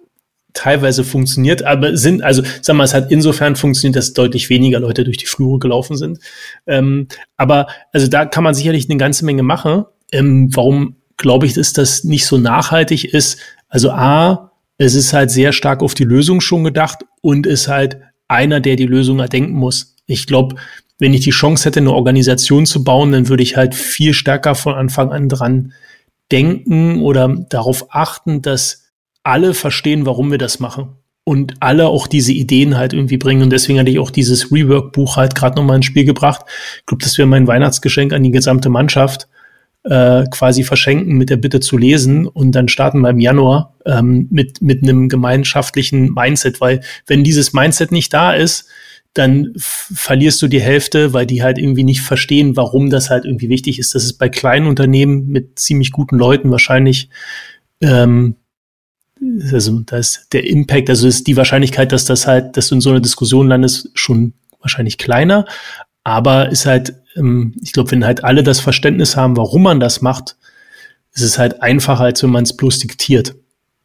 teilweise 0.56 1.04
funktioniert, 1.04 1.62
aber 1.62 1.96
sind, 1.96 2.22
also 2.22 2.42
sag 2.62 2.76
mal, 2.76 2.84
es 2.84 2.94
hat 2.94 3.12
insofern 3.12 3.56
funktioniert, 3.56 3.96
dass 3.96 4.14
deutlich 4.14 4.49
weniger 4.49 4.81
Leute 4.81 5.04
durch 5.04 5.19
die 5.19 5.26
Flure 5.26 5.58
gelaufen 5.58 5.96
sind. 5.96 6.19
Ähm, 6.66 7.08
aber 7.37 7.69
also 7.92 8.08
da 8.08 8.25
kann 8.25 8.42
man 8.42 8.54
sicherlich 8.54 8.88
eine 8.88 8.96
ganze 8.96 9.25
Menge 9.25 9.42
machen. 9.42 9.84
Ähm, 10.12 10.49
warum 10.54 10.96
glaube 11.16 11.46
ich, 11.46 11.52
dass 11.52 11.72
das 11.72 12.04
nicht 12.04 12.26
so 12.26 12.38
nachhaltig 12.38 13.04
ist? 13.04 13.38
Also 13.69 13.90
A, 13.90 14.52
es 14.78 14.94
ist 14.94 15.12
halt 15.12 15.31
sehr 15.31 15.52
stark 15.52 15.82
auf 15.82 15.94
die 15.94 16.05
Lösung 16.05 16.40
schon 16.40 16.64
gedacht 16.64 17.05
und 17.23 17.46
ist 17.46 17.69
halt 17.69 17.99
einer, 18.28 18.61
der 18.61 18.76
die 18.76 18.87
Lösung 18.87 19.20
erdenken 19.20 19.55
muss. 19.55 19.94
Ich 20.06 20.26
glaube, 20.26 20.56
wenn 20.99 21.14
ich 21.14 21.20
die 21.20 21.31
Chance 21.31 21.64
hätte, 21.67 21.81
eine 21.81 21.93
Organisation 21.93 22.67
zu 22.67 22.82
bauen, 22.84 23.12
dann 23.12 23.28
würde 23.28 23.43
ich 23.43 23.56
halt 23.56 23.75
viel 23.75 24.14
stärker 24.14 24.55
von 24.55 24.75
Anfang 24.75 25.12
an 25.12 25.28
dran 25.28 25.73
denken 26.32 27.02
oder 27.02 27.28
darauf 27.49 27.87
achten, 27.94 28.43
dass 28.43 28.93
alle 29.23 29.55
verstehen, 29.55 30.06
warum 30.06 30.31
wir 30.31 30.38
das 30.38 30.61
machen. 30.61 30.96
Und 31.25 31.55
alle 31.58 31.88
auch 31.88 32.06
diese 32.06 32.32
Ideen 32.32 32.76
halt 32.76 32.93
irgendwie 32.93 33.17
bringen. 33.17 33.43
Und 33.43 33.50
deswegen 33.50 33.81
hatte 33.81 33.90
ich 33.90 33.99
auch 33.99 34.12
dieses 34.12 34.52
Rework-Buch 34.52 35.17
halt 35.17 35.34
gerade 35.34 35.56
nochmal 35.56 35.76
ins 35.76 35.87
Spiel 35.87 36.05
gebracht. 36.05 36.43
Ich 36.78 36.87
glaube, 36.87 37.02
das 37.02 37.19
wäre 37.19 37.26
mein 37.26 37.49
Weihnachtsgeschenk 37.49 38.12
an 38.12 38.23
die 38.23 38.31
gesamte 38.31 38.69
Mannschaft. 38.69 39.26
Äh, 39.88 40.24
quasi 40.32 40.64
verschenken 40.64 41.16
mit 41.16 41.30
der 41.30 41.36
Bitte 41.36 41.60
zu 41.60 41.78
lesen 41.78 42.26
und 42.26 42.50
dann 42.56 42.66
starten 42.66 43.02
wir 43.02 43.10
im 43.10 43.20
Januar 43.20 43.76
ähm, 43.84 44.26
mit, 44.32 44.60
mit 44.60 44.82
einem 44.82 45.08
gemeinschaftlichen 45.08 46.12
Mindset, 46.12 46.60
weil 46.60 46.80
wenn 47.06 47.22
dieses 47.22 47.52
Mindset 47.52 47.92
nicht 47.92 48.12
da 48.12 48.32
ist, 48.32 48.66
dann 49.14 49.52
verlierst 49.54 50.42
du 50.42 50.48
die 50.48 50.60
Hälfte, 50.60 51.12
weil 51.12 51.24
die 51.24 51.44
halt 51.44 51.58
irgendwie 51.58 51.84
nicht 51.84 52.00
verstehen, 52.00 52.56
warum 52.56 52.90
das 52.90 53.10
halt 53.10 53.26
irgendwie 53.26 53.48
wichtig 53.48 53.78
ist. 53.78 53.94
Das 53.94 54.02
ist 54.02 54.14
bei 54.14 54.28
kleinen 54.28 54.66
Unternehmen 54.66 55.28
mit 55.28 55.56
ziemlich 55.56 55.92
guten 55.92 56.16
Leuten 56.16 56.50
wahrscheinlich, 56.50 57.08
ähm, 57.80 58.34
also 59.52 59.78
da 59.86 59.98
ist 59.98 60.26
der 60.32 60.48
Impact, 60.48 60.90
also 60.90 61.06
ist 61.06 61.28
die 61.28 61.36
Wahrscheinlichkeit, 61.36 61.92
dass 61.92 62.04
das 62.06 62.26
halt, 62.26 62.56
dass 62.56 62.70
du 62.70 62.74
in 62.74 62.80
so 62.80 62.90
einer 62.90 63.00
Diskussion 63.00 63.46
landest, 63.46 63.90
schon 63.94 64.32
wahrscheinlich 64.58 64.98
kleiner. 64.98 65.46
Aber 66.06 66.50
ist 66.50 66.66
halt, 66.66 66.94
ähm, 67.16 67.52
ich 67.64 67.72
glaube, 67.72 67.90
wenn 67.90 68.04
halt 68.04 68.22
alle 68.22 68.44
das 68.44 68.60
Verständnis 68.60 69.16
haben, 69.16 69.36
warum 69.36 69.64
man 69.64 69.80
das 69.80 70.02
macht, 70.02 70.36
ist 71.12 71.22
es 71.22 71.36
halt 71.36 71.62
einfacher, 71.62 72.04
als 72.04 72.22
wenn 72.22 72.30
man 72.30 72.44
es 72.44 72.56
bloß 72.56 72.78
diktiert. 72.78 73.34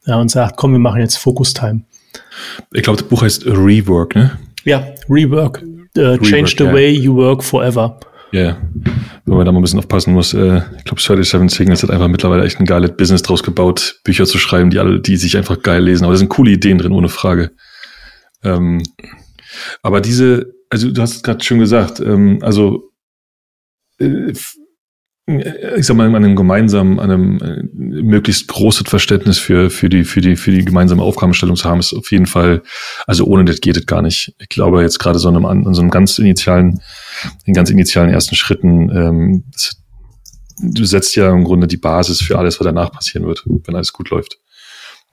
Ja, 0.06 0.18
und 0.18 0.30
sagt, 0.30 0.56
komm, 0.56 0.74
wir 0.74 0.80
machen 0.80 1.02
jetzt 1.02 1.18
Focus 1.18 1.56
Time. 1.56 1.82
Ich 2.74 2.84
glaube, 2.84 3.00
das 3.00 3.10
Buch 3.10 3.24
heißt 3.24 3.48
Rework, 3.48 4.16
ne? 4.16 4.38
Ja, 4.66 4.86
Rework. 5.10 5.64
Uh, 5.98 6.16
change 6.18 6.54
the 6.60 6.66
ja. 6.66 6.74
way 6.74 6.92
you 6.92 7.16
work 7.16 7.44
forever. 7.44 8.00
Ja, 8.32 8.40
yeah. 8.40 8.62
wenn 9.26 9.38
man 9.38 9.46
da 9.48 9.52
mal 9.52 9.58
ein 9.58 9.64
bisschen 9.64 9.80
aufpassen 9.80 10.14
muss. 10.14 10.36
Äh, 10.36 10.62
ich 10.78 10.84
glaube, 10.84 11.02
37 11.02 11.50
Signals 11.50 11.82
hat 11.82 11.90
einfach 11.90 12.08
mittlerweile 12.08 12.46
echt 12.46 12.60
ein 12.60 12.68
geiles 12.68 12.96
Business 12.98 13.24
draus 13.24 13.42
gebaut, 13.42 14.00
Bücher 14.04 14.28
zu 14.28 14.38
schreiben, 14.38 14.70
die 14.70 14.78
alle, 14.78 15.00
die 15.00 15.18
sich 15.18 15.38
einfach 15.38 15.64
geil 15.64 15.84
lesen. 15.84 16.04
Aber 16.04 16.14
da 16.14 16.20
sind 16.20 16.30
coole 16.30 16.52
Ideen 16.52 16.78
drin, 16.78 16.92
ohne 16.92 17.10
Frage. 17.10 17.50
Ähm, 18.44 18.84
aber 19.82 20.02
diese, 20.02 20.54
also 20.72 20.90
du 20.90 21.02
hast 21.02 21.18
es 21.18 21.24
gerade 21.24 21.44
schon 21.44 21.60
gesagt, 21.60 22.00
ähm, 22.00 22.40
also 22.42 22.92
äh, 24.00 24.34
ich 25.28 25.86
sag 25.86 25.96
mal, 25.96 26.08
an 26.08 26.16
einem 26.16 26.36
gemeinsamen, 26.36 27.00
einem 27.00 27.38
äh, 27.40 27.64
möglichst 27.74 28.48
großes 28.48 28.90
Verständnis 28.90 29.38
für, 29.38 29.70
für 29.70 29.88
die, 29.88 30.04
für 30.04 30.20
die, 30.20 30.36
für 30.36 30.52
die 30.52 30.66
gemeinsame 30.66 31.04
Aufgabenstellung 31.04 31.56
zu 31.56 31.70
haben, 31.70 31.80
ist 31.80 31.94
auf 31.94 32.12
jeden 32.12 32.26
Fall, 32.26 32.64
also 33.06 33.26
ohne 33.26 33.46
das 33.46 33.62
geht 33.62 33.78
es 33.78 33.86
gar 33.86 34.02
nicht. 34.02 34.34
Ich 34.40 34.50
glaube 34.50 34.82
jetzt 34.82 34.98
gerade 34.98 35.20
so 35.20 35.28
einem, 35.30 35.46
an 35.46 35.74
so 35.74 35.82
einem 35.82 35.92
ganz 35.92 36.18
initialen, 36.18 36.82
in 37.46 37.54
ganz 37.54 37.70
initialen 37.70 38.10
ersten 38.10 38.36
Schritten, 38.36 38.90
ähm, 38.90 39.44
du 40.58 40.86
setzt 40.86 41.16
ja 41.16 41.32
im 41.32 41.44
Grunde 41.44 41.68
die 41.68 41.78
Basis 41.78 42.22
für 42.22 42.38
alles, 42.38 42.60
was 42.60 42.66
danach 42.66 42.92
passieren 42.92 43.28
wird, 43.28 43.44
wenn 43.46 43.76
alles 43.76 43.94
gut 43.94 44.10
läuft. 44.10 44.40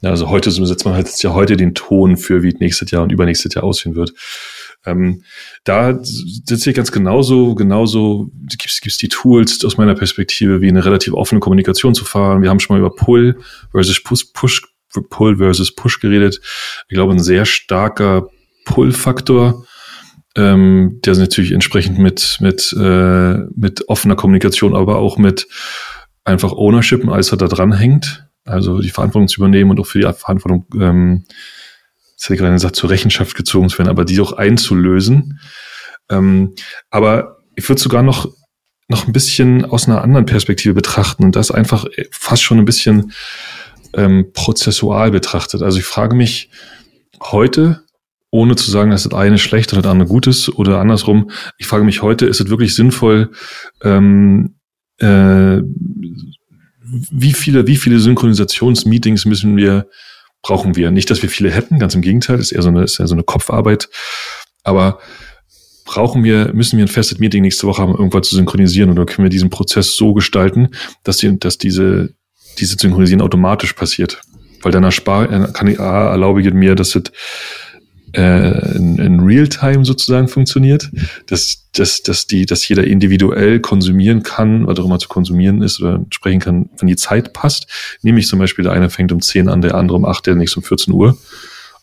Ja, 0.00 0.10
also 0.10 0.30
heute 0.30 0.50
setzt 0.50 0.84
man 0.84 0.94
halt 0.94 1.08
jetzt 1.08 1.22
ja 1.22 1.34
heute 1.34 1.56
den 1.56 1.74
Ton 1.74 2.16
für, 2.16 2.42
wie 2.42 2.54
nächstes 2.60 2.90
Jahr 2.90 3.02
und 3.02 3.10
übernächstes 3.10 3.54
Jahr 3.54 3.64
aussehen 3.64 3.96
wird. 3.96 4.14
Ähm, 4.86 5.22
da 5.64 5.98
sitze 6.02 6.70
ich 6.70 6.76
ganz 6.76 6.92
genauso, 6.92 7.54
genauso 7.54 8.30
gibt 8.32 8.86
es 8.86 8.96
die 8.96 9.08
Tools 9.08 9.64
aus 9.64 9.76
meiner 9.76 9.94
Perspektive, 9.94 10.60
wie 10.60 10.68
eine 10.68 10.84
relativ 10.84 11.14
offene 11.14 11.40
Kommunikation 11.40 11.94
zu 11.94 12.04
fahren. 12.04 12.42
Wir 12.42 12.50
haben 12.50 12.60
schon 12.60 12.76
mal 12.76 12.80
über 12.80 12.94
Pull 12.94 13.38
versus 13.72 14.02
Push, 14.02 14.32
Push 14.32 14.62
Pull 15.10 15.36
versus 15.36 15.74
Push 15.74 16.00
geredet. 16.00 16.40
Ich 16.88 16.94
glaube, 16.94 17.12
ein 17.12 17.18
sehr 17.18 17.44
starker 17.44 18.28
Pull-Faktor, 18.64 19.66
ähm, 20.36 21.00
der 21.04 21.16
natürlich 21.16 21.52
entsprechend 21.52 21.98
mit, 21.98 22.38
mit, 22.40 22.74
äh, 22.78 23.38
mit 23.54 23.88
offener 23.88 24.16
Kommunikation, 24.16 24.74
aber 24.74 24.98
auch 24.98 25.18
mit 25.18 25.46
einfach 26.24 26.52
Ownership 26.52 27.02
und 27.02 27.10
alles, 27.10 27.32
was 27.32 27.38
da 27.38 27.48
dran 27.48 27.72
hängt. 27.72 28.26
Also 28.44 28.80
die 28.80 28.90
Verantwortung 28.90 29.28
zu 29.28 29.40
übernehmen 29.40 29.70
und 29.70 29.80
auch 29.80 29.86
für 29.86 29.98
die 29.98 30.12
Verantwortung 30.12 30.66
ähm, 30.80 31.24
das 32.18 32.24
hätte 32.24 32.34
ich 32.34 32.40
gerade 32.40 32.54
gesagt, 32.54 32.76
zur 32.76 32.90
Rechenschaft 32.90 33.36
gezogen 33.36 33.68
zu 33.68 33.78
werden, 33.78 33.88
aber 33.88 34.04
die 34.04 34.20
auch 34.20 34.32
einzulösen. 34.32 35.38
Ähm, 36.10 36.54
aber 36.90 37.38
ich 37.54 37.68
würde 37.68 37.80
sogar 37.80 38.02
noch, 38.02 38.28
noch 38.88 39.06
ein 39.06 39.12
bisschen 39.12 39.64
aus 39.64 39.86
einer 39.86 40.02
anderen 40.02 40.26
Perspektive 40.26 40.74
betrachten 40.74 41.22
und 41.22 41.36
das 41.36 41.52
einfach 41.52 41.86
fast 42.10 42.42
schon 42.42 42.58
ein 42.58 42.64
bisschen 42.64 43.12
ähm, 43.94 44.32
prozessual 44.32 45.12
betrachtet. 45.12 45.62
Also 45.62 45.78
ich 45.78 45.84
frage 45.84 46.16
mich 46.16 46.50
heute, 47.20 47.84
ohne 48.30 48.56
zu 48.56 48.70
sagen, 48.70 48.90
dass 48.90 49.04
das 49.04 49.14
eine 49.14 49.38
schlecht 49.38 49.72
oder 49.72 49.82
das 49.82 49.92
andere 49.92 50.08
gut 50.08 50.26
ist 50.26 50.48
oder 50.48 50.80
andersrum, 50.80 51.30
ich 51.56 51.66
frage 51.66 51.84
mich 51.84 52.02
heute, 52.02 52.26
ist 52.26 52.40
es 52.40 52.50
wirklich 52.50 52.74
sinnvoll, 52.74 53.30
ähm, 53.82 54.56
äh, 54.98 55.62
wie 57.10 57.32
viele, 57.32 57.66
wie 57.66 57.76
viele 57.76 58.00
Synchronisationsmeetings 58.00 59.24
müssen 59.24 59.56
wir 59.56 59.88
brauchen 60.42 60.76
wir. 60.76 60.90
Nicht, 60.90 61.10
dass 61.10 61.22
wir 61.22 61.28
viele 61.28 61.50
hätten, 61.50 61.78
ganz 61.78 61.94
im 61.94 62.02
Gegenteil, 62.02 62.38
ist 62.38 62.52
eher 62.52 62.62
so 62.62 62.68
eine, 62.68 62.84
ist 62.84 63.00
eher 63.00 63.08
so 63.08 63.14
eine 63.14 63.24
Kopfarbeit. 63.24 63.88
Aber 64.62 65.00
brauchen 65.84 66.22
wir, 66.22 66.52
müssen 66.52 66.76
wir 66.76 66.84
ein 66.84 66.88
festes 66.88 67.18
Meeting 67.18 67.42
nächste 67.42 67.66
Woche 67.66 67.82
haben, 67.82 67.92
irgendwas 67.92 68.28
zu 68.28 68.36
synchronisieren 68.36 68.90
oder 68.90 69.06
können 69.06 69.24
wir 69.24 69.30
diesen 69.30 69.50
Prozess 69.50 69.96
so 69.96 70.12
gestalten, 70.12 70.68
dass, 71.02 71.16
die, 71.16 71.38
dass 71.38 71.56
diese, 71.56 72.14
diese 72.58 72.76
Synchronisieren 72.76 73.22
automatisch 73.22 73.72
passiert. 73.72 74.20
Weil 74.62 74.72
dann 74.72 74.84
erspar, 74.84 75.30
äh, 75.30 75.52
kann 75.52 75.66
ich, 75.66 75.80
A, 75.80 76.10
erlaube 76.10 76.42
ich 76.42 76.52
mir, 76.52 76.74
dass 76.74 76.94
es 76.94 77.10
äh, 78.12 78.76
in, 78.76 78.98
in 78.98 79.20
Realtime 79.20 79.84
sozusagen 79.84 80.28
funktioniert, 80.28 80.90
dass, 81.26 81.68
dass, 81.72 82.02
dass, 82.02 82.26
die, 82.26 82.46
dass 82.46 82.66
jeder 82.68 82.84
individuell 82.84 83.60
konsumieren 83.60 84.22
kann, 84.22 84.66
was 84.66 84.78
auch 84.78 84.84
immer 84.84 84.98
zu 84.98 85.08
konsumieren 85.08 85.62
ist 85.62 85.80
oder 85.80 86.04
sprechen 86.10 86.40
kann, 86.40 86.70
wenn 86.78 86.88
die 86.88 86.96
Zeit 86.96 87.32
passt. 87.32 87.66
Nämlich 88.02 88.26
zum 88.26 88.38
Beispiel, 88.38 88.64
der 88.64 88.72
eine 88.72 88.90
fängt 88.90 89.12
um 89.12 89.20
10 89.20 89.48
an, 89.48 89.60
der 89.60 89.74
andere 89.74 89.96
um 89.96 90.04
8, 90.04 90.26
der 90.26 90.34
nächste 90.34 90.60
um 90.60 90.64
14 90.64 90.92
Uhr 90.94 91.18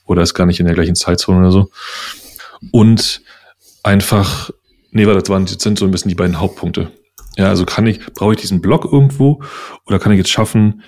oder 0.06 0.22
ist 0.22 0.34
gar 0.34 0.46
nicht 0.46 0.60
in 0.60 0.66
der 0.66 0.76
gleichen 0.76 0.96
Zeitzone 0.96 1.40
oder 1.40 1.52
so. 1.52 1.70
Und 2.72 3.22
einfach, 3.84 4.50
nee, 4.92 5.06
weil 5.06 5.16
das 5.16 5.30
waren, 5.30 5.46
das 5.46 5.58
sind 5.60 5.80
so 5.80 5.86
ein 5.86 5.92
bisschen 5.92 6.10
die 6.10 6.16
beiden 6.16 6.40
Hauptpunkte. 6.40 6.92
Ja, 7.38 7.50
also 7.50 7.66
kann 7.66 7.86
ich, 7.86 8.00
brauche 8.14 8.34
ich 8.34 8.40
diesen 8.40 8.62
Block 8.62 8.86
irgendwo 8.86 9.42
oder 9.86 10.00
kann 10.00 10.12
ich 10.12 10.18
jetzt 10.18 10.30
schaffen, 10.30 10.84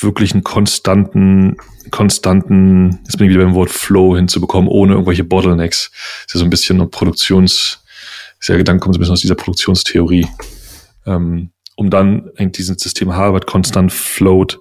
wirklich 0.00 0.32
einen 0.32 0.44
konstanten, 0.44 1.56
konstanten, 1.90 3.00
jetzt 3.04 3.18
bin 3.18 3.28
ich 3.28 3.34
wieder 3.34 3.44
beim 3.44 3.54
Wort 3.54 3.70
Flow 3.70 4.16
hinzubekommen, 4.16 4.68
ohne 4.68 4.92
irgendwelche 4.94 5.24
Bottlenecks. 5.24 5.90
Das 5.90 6.26
ist 6.28 6.34
ja 6.34 6.38
so 6.40 6.44
ein 6.44 6.50
bisschen 6.50 6.90
Produktions, 6.90 7.82
der 8.48 8.56
Gedanke 8.56 8.82
kommt 8.82 8.94
so 8.94 8.98
ein 8.98 9.00
bisschen 9.00 9.12
aus 9.12 9.20
dieser 9.20 9.34
Produktionstheorie. 9.34 10.26
Ähm, 11.06 11.50
um 11.76 11.90
dann 11.90 12.30
eigentlich 12.36 12.66
dieses 12.66 12.80
System 12.80 13.14
Harvard 13.14 13.46
konstant 13.46 13.92
float, 13.92 14.60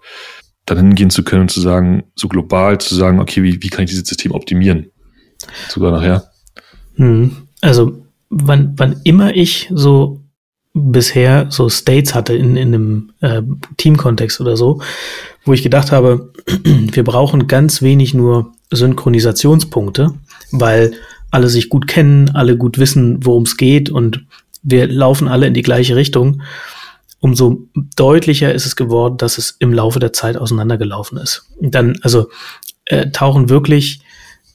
dann 0.66 0.78
hingehen 0.78 1.10
zu 1.10 1.24
können 1.24 1.44
und 1.44 1.52
zu 1.52 1.62
sagen, 1.62 2.04
so 2.16 2.28
global 2.28 2.80
zu 2.80 2.96
sagen, 2.96 3.20
okay, 3.20 3.44
wie, 3.44 3.62
wie 3.62 3.70
kann 3.70 3.84
ich 3.84 3.90
dieses 3.90 4.08
System 4.08 4.32
optimieren? 4.32 4.92
Sogar 5.70 5.92
nachher. 5.92 6.32
Hm. 6.96 7.48
Also, 7.62 8.06
wann, 8.30 8.74
wann 8.78 9.02
immer 9.04 9.36
ich 9.36 9.70
so 9.74 10.21
bisher 10.74 11.48
so 11.50 11.70
States 11.70 12.16
hatte 12.16 12.34
in, 12.34 12.56
in 12.56 12.74
einem 12.74 13.14
äh, 13.20 13.42
Teamkontext 13.78 14.40
oder 14.40 14.56
so, 14.56 14.82
wo 15.44 15.54
ich 15.54 15.64
gedacht 15.64 15.92
habe, 15.92 16.32
wir 16.64 17.04
brauchen 17.04 17.48
ganz 17.48 17.82
wenig 17.82 18.14
nur 18.14 18.54
Synchronisationspunkte, 18.72 20.14
weil 20.52 20.94
alle 21.30 21.50
sich 21.50 21.70
gut 21.70 21.88
kennen, 21.88 22.30
alle 22.30 22.58
gut 22.58 22.78
wissen, 22.78 23.26
worum 23.26 23.44
es 23.44 23.58
geht 23.58 23.90
und 23.90 24.26
wir 24.64 24.88
laufen 24.88 25.28
alle 25.28 25.48
in 25.48 25.54
die 25.54 25.62
gleiche 25.62 25.96
Richtung. 25.96 26.42
Umso 27.20 27.68
deutlicher 27.96 28.54
ist 28.54 28.66
es 28.66 28.76
geworden, 28.76 29.18
dass 29.18 29.38
es 29.38 29.56
im 29.60 29.74
Laufe 29.74 30.00
der 30.00 30.14
Zeit 30.14 30.38
auseinandergelaufen 30.38 31.18
ist. 31.18 31.48
dann, 31.60 31.98
also 32.02 32.30
äh, 32.86 33.12
tauchen 33.12 33.50
wirklich 33.50 34.02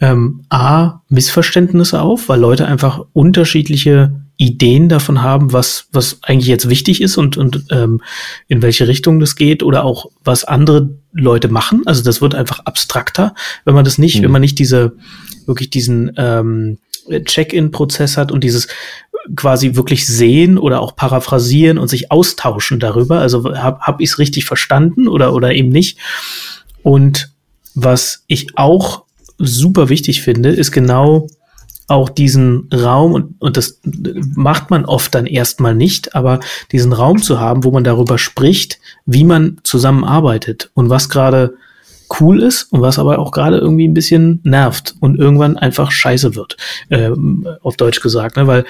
ähm, 0.00 0.44
A, 0.48 1.00
Missverständnisse 1.08 2.00
auf, 2.00 2.28
weil 2.28 2.40
Leute 2.40 2.66
einfach 2.66 3.04
unterschiedliche 3.12 4.25
Ideen 4.36 4.88
davon 4.88 5.22
haben, 5.22 5.52
was, 5.52 5.88
was 5.92 6.18
eigentlich 6.22 6.48
jetzt 6.48 6.68
wichtig 6.68 7.00
ist 7.00 7.16
und, 7.16 7.36
und 7.36 7.64
ähm, 7.70 8.02
in 8.48 8.62
welche 8.62 8.86
Richtung 8.86 9.18
das 9.18 9.36
geht 9.36 9.62
oder 9.62 9.84
auch 9.84 10.06
was 10.24 10.44
andere 10.44 10.90
Leute 11.12 11.48
machen. 11.48 11.82
Also 11.86 12.02
das 12.02 12.20
wird 12.20 12.34
einfach 12.34 12.60
abstrakter, 12.60 13.34
wenn 13.64 13.74
man 13.74 13.84
das 13.84 13.98
nicht, 13.98 14.18
mhm. 14.18 14.24
wenn 14.24 14.30
man 14.32 14.42
nicht 14.42 14.58
diese, 14.58 14.92
wirklich 15.46 15.70
diesen 15.70 16.12
ähm, 16.16 16.78
Check-in-Prozess 17.08 18.16
hat 18.16 18.30
und 18.30 18.44
dieses 18.44 18.68
quasi 19.34 19.74
wirklich 19.74 20.06
sehen 20.06 20.58
oder 20.58 20.80
auch 20.80 20.94
paraphrasieren 20.94 21.78
und 21.78 21.88
sich 21.88 22.10
austauschen 22.10 22.78
darüber. 22.78 23.20
Also 23.20 23.56
habe 23.56 23.80
hab 23.80 24.00
ich 24.00 24.10
es 24.10 24.18
richtig 24.18 24.44
verstanden 24.44 25.08
oder, 25.08 25.32
oder 25.34 25.52
eben 25.52 25.70
nicht. 25.70 25.98
Und 26.82 27.32
was 27.74 28.24
ich 28.26 28.56
auch 28.56 29.04
super 29.38 29.88
wichtig 29.88 30.22
finde, 30.22 30.50
ist 30.50 30.72
genau 30.72 31.26
auch 31.88 32.08
diesen 32.08 32.68
Raum, 32.72 33.12
und, 33.12 33.34
und 33.40 33.56
das 33.56 33.80
macht 34.34 34.70
man 34.70 34.84
oft 34.84 35.14
dann 35.14 35.26
erstmal 35.26 35.74
nicht, 35.74 36.14
aber 36.14 36.40
diesen 36.72 36.92
Raum 36.92 37.22
zu 37.22 37.38
haben, 37.38 37.64
wo 37.64 37.70
man 37.70 37.84
darüber 37.84 38.18
spricht, 38.18 38.80
wie 39.04 39.24
man 39.24 39.58
zusammenarbeitet 39.62 40.70
und 40.74 40.90
was 40.90 41.08
gerade 41.08 41.54
cool 42.20 42.42
ist 42.42 42.72
und 42.72 42.82
was 42.82 42.98
aber 42.98 43.18
auch 43.18 43.30
gerade 43.30 43.58
irgendwie 43.58 43.86
ein 43.86 43.94
bisschen 43.94 44.40
nervt 44.44 44.94
und 45.00 45.18
irgendwann 45.18 45.56
einfach 45.56 45.90
scheiße 45.90 46.34
wird, 46.34 46.56
ähm, 46.90 47.46
auf 47.62 47.76
Deutsch 47.76 48.00
gesagt, 48.00 48.36
ne? 48.36 48.46
weil 48.46 48.64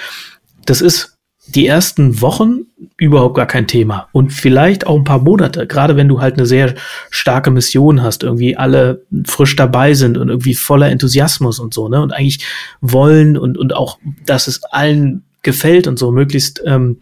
das 0.64 0.80
ist 0.80 1.15
die 1.48 1.66
ersten 1.66 2.20
Wochen 2.20 2.66
überhaupt 2.96 3.36
gar 3.36 3.46
kein 3.46 3.66
Thema. 3.66 4.08
Und 4.12 4.32
vielleicht 4.32 4.86
auch 4.86 4.96
ein 4.96 5.04
paar 5.04 5.22
Monate, 5.22 5.66
gerade 5.66 5.96
wenn 5.96 6.08
du 6.08 6.20
halt 6.20 6.34
eine 6.34 6.46
sehr 6.46 6.74
starke 7.10 7.50
Mission 7.50 8.02
hast, 8.02 8.22
irgendwie 8.22 8.56
alle 8.56 9.02
frisch 9.24 9.54
dabei 9.54 9.94
sind 9.94 10.16
und 10.16 10.28
irgendwie 10.28 10.54
voller 10.54 10.90
Enthusiasmus 10.90 11.58
und 11.58 11.72
so, 11.72 11.88
ne? 11.88 12.02
Und 12.02 12.12
eigentlich 12.12 12.44
wollen 12.80 13.36
und, 13.36 13.58
und 13.58 13.74
auch, 13.74 13.98
dass 14.24 14.48
es 14.48 14.62
allen 14.64 15.22
gefällt 15.42 15.86
und 15.86 15.98
so, 15.98 16.10
möglichst 16.10 16.62
ähm, 16.66 16.98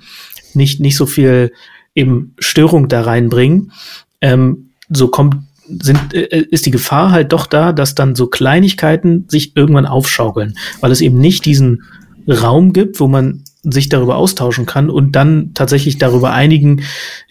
nicht, 0.53 0.81
nicht 0.81 0.97
so 0.97 1.07
viel 1.07 1.53
eben 1.95 2.35
Störung 2.39 2.89
da 2.89 3.03
reinbringen. 3.03 3.73
Ähm, 4.21 4.71
so 4.91 5.09
kommt 5.09 5.37
sind, 5.67 6.13
äh, 6.13 6.45
ist 6.51 6.67
die 6.67 6.71
Gefahr 6.71 7.11
halt 7.11 7.33
doch 7.33 7.47
da, 7.47 7.73
dass 7.73 7.95
dann 7.95 8.15
so 8.15 8.27
Kleinigkeiten 8.27 9.25
sich 9.29 9.57
irgendwann 9.57 9.87
aufschaukeln, 9.87 10.57
weil 10.81 10.93
es 10.93 11.01
eben 11.01 11.19
nicht 11.19 11.47
diesen 11.47 11.85
Raum 12.29 12.73
gibt, 12.73 13.01
wo 13.01 13.09
man 13.09 13.44
sich 13.65 13.89
darüber 13.89 14.17
austauschen 14.17 14.67
kann 14.67 14.91
und 14.91 15.13
dann 15.13 15.53
tatsächlich 15.55 15.99
darüber 15.99 16.33
einigen, 16.33 16.83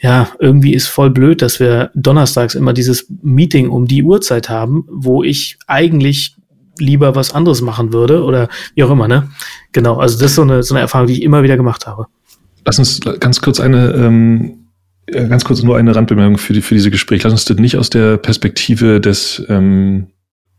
ja, 0.01 0.29
irgendwie 0.39 0.73
ist 0.73 0.87
voll 0.87 1.11
blöd, 1.11 1.41
dass 1.41 1.59
wir 1.59 1.91
donnerstags 1.93 2.55
immer 2.55 2.73
dieses 2.73 3.07
Meeting 3.21 3.69
um 3.69 3.85
die 3.85 4.03
Uhrzeit 4.03 4.49
haben, 4.49 4.85
wo 4.89 5.23
ich 5.23 5.57
eigentlich 5.67 6.35
lieber 6.79 7.15
was 7.15 7.33
anderes 7.33 7.61
machen 7.61 7.93
würde 7.93 8.23
oder 8.23 8.49
wie 8.75 8.83
auch 8.83 8.89
immer, 8.89 9.07
ne? 9.07 9.29
Genau, 9.71 9.97
also 9.97 10.17
das 10.17 10.31
ist 10.31 10.35
so 10.35 10.41
eine, 10.41 10.63
so 10.63 10.73
eine 10.73 10.81
Erfahrung, 10.81 11.07
die 11.07 11.13
ich 11.13 11.21
immer 11.21 11.43
wieder 11.43 11.57
gemacht 11.57 11.85
habe. 11.85 12.07
Lass 12.65 12.79
uns 12.79 12.99
ganz 13.19 13.41
kurz 13.41 13.59
eine, 13.59 13.91
ähm, 13.91 14.69
ganz 15.05 15.43
kurz 15.43 15.61
nur 15.63 15.77
eine 15.77 15.95
Randbemerkung 15.95 16.37
für, 16.37 16.53
die, 16.53 16.61
für 16.61 16.75
diese 16.75 16.91
Gespräche. 16.91 17.23
Lass 17.25 17.33
uns 17.33 17.45
das 17.45 17.57
nicht 17.57 17.77
aus 17.77 17.89
der 17.89 18.17
Perspektive 18.17 19.01
des, 19.01 19.43
ähm, 19.49 20.07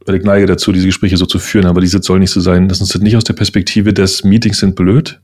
weil 0.06 0.16
ich 0.16 0.24
neige 0.24 0.46
dazu, 0.46 0.70
diese 0.70 0.86
Gespräche 0.86 1.16
so 1.16 1.26
zu 1.26 1.38
führen, 1.38 1.66
aber 1.66 1.80
diese 1.80 2.02
soll 2.02 2.18
nicht 2.18 2.30
so 2.30 2.40
sein. 2.40 2.68
Lass 2.68 2.80
uns 2.80 2.90
das 2.90 3.02
nicht 3.02 3.16
aus 3.16 3.24
der 3.24 3.34
Perspektive 3.34 3.92
des 3.92 4.22
Meetings 4.22 4.58
sind 4.58 4.76
blöd, 4.76 5.20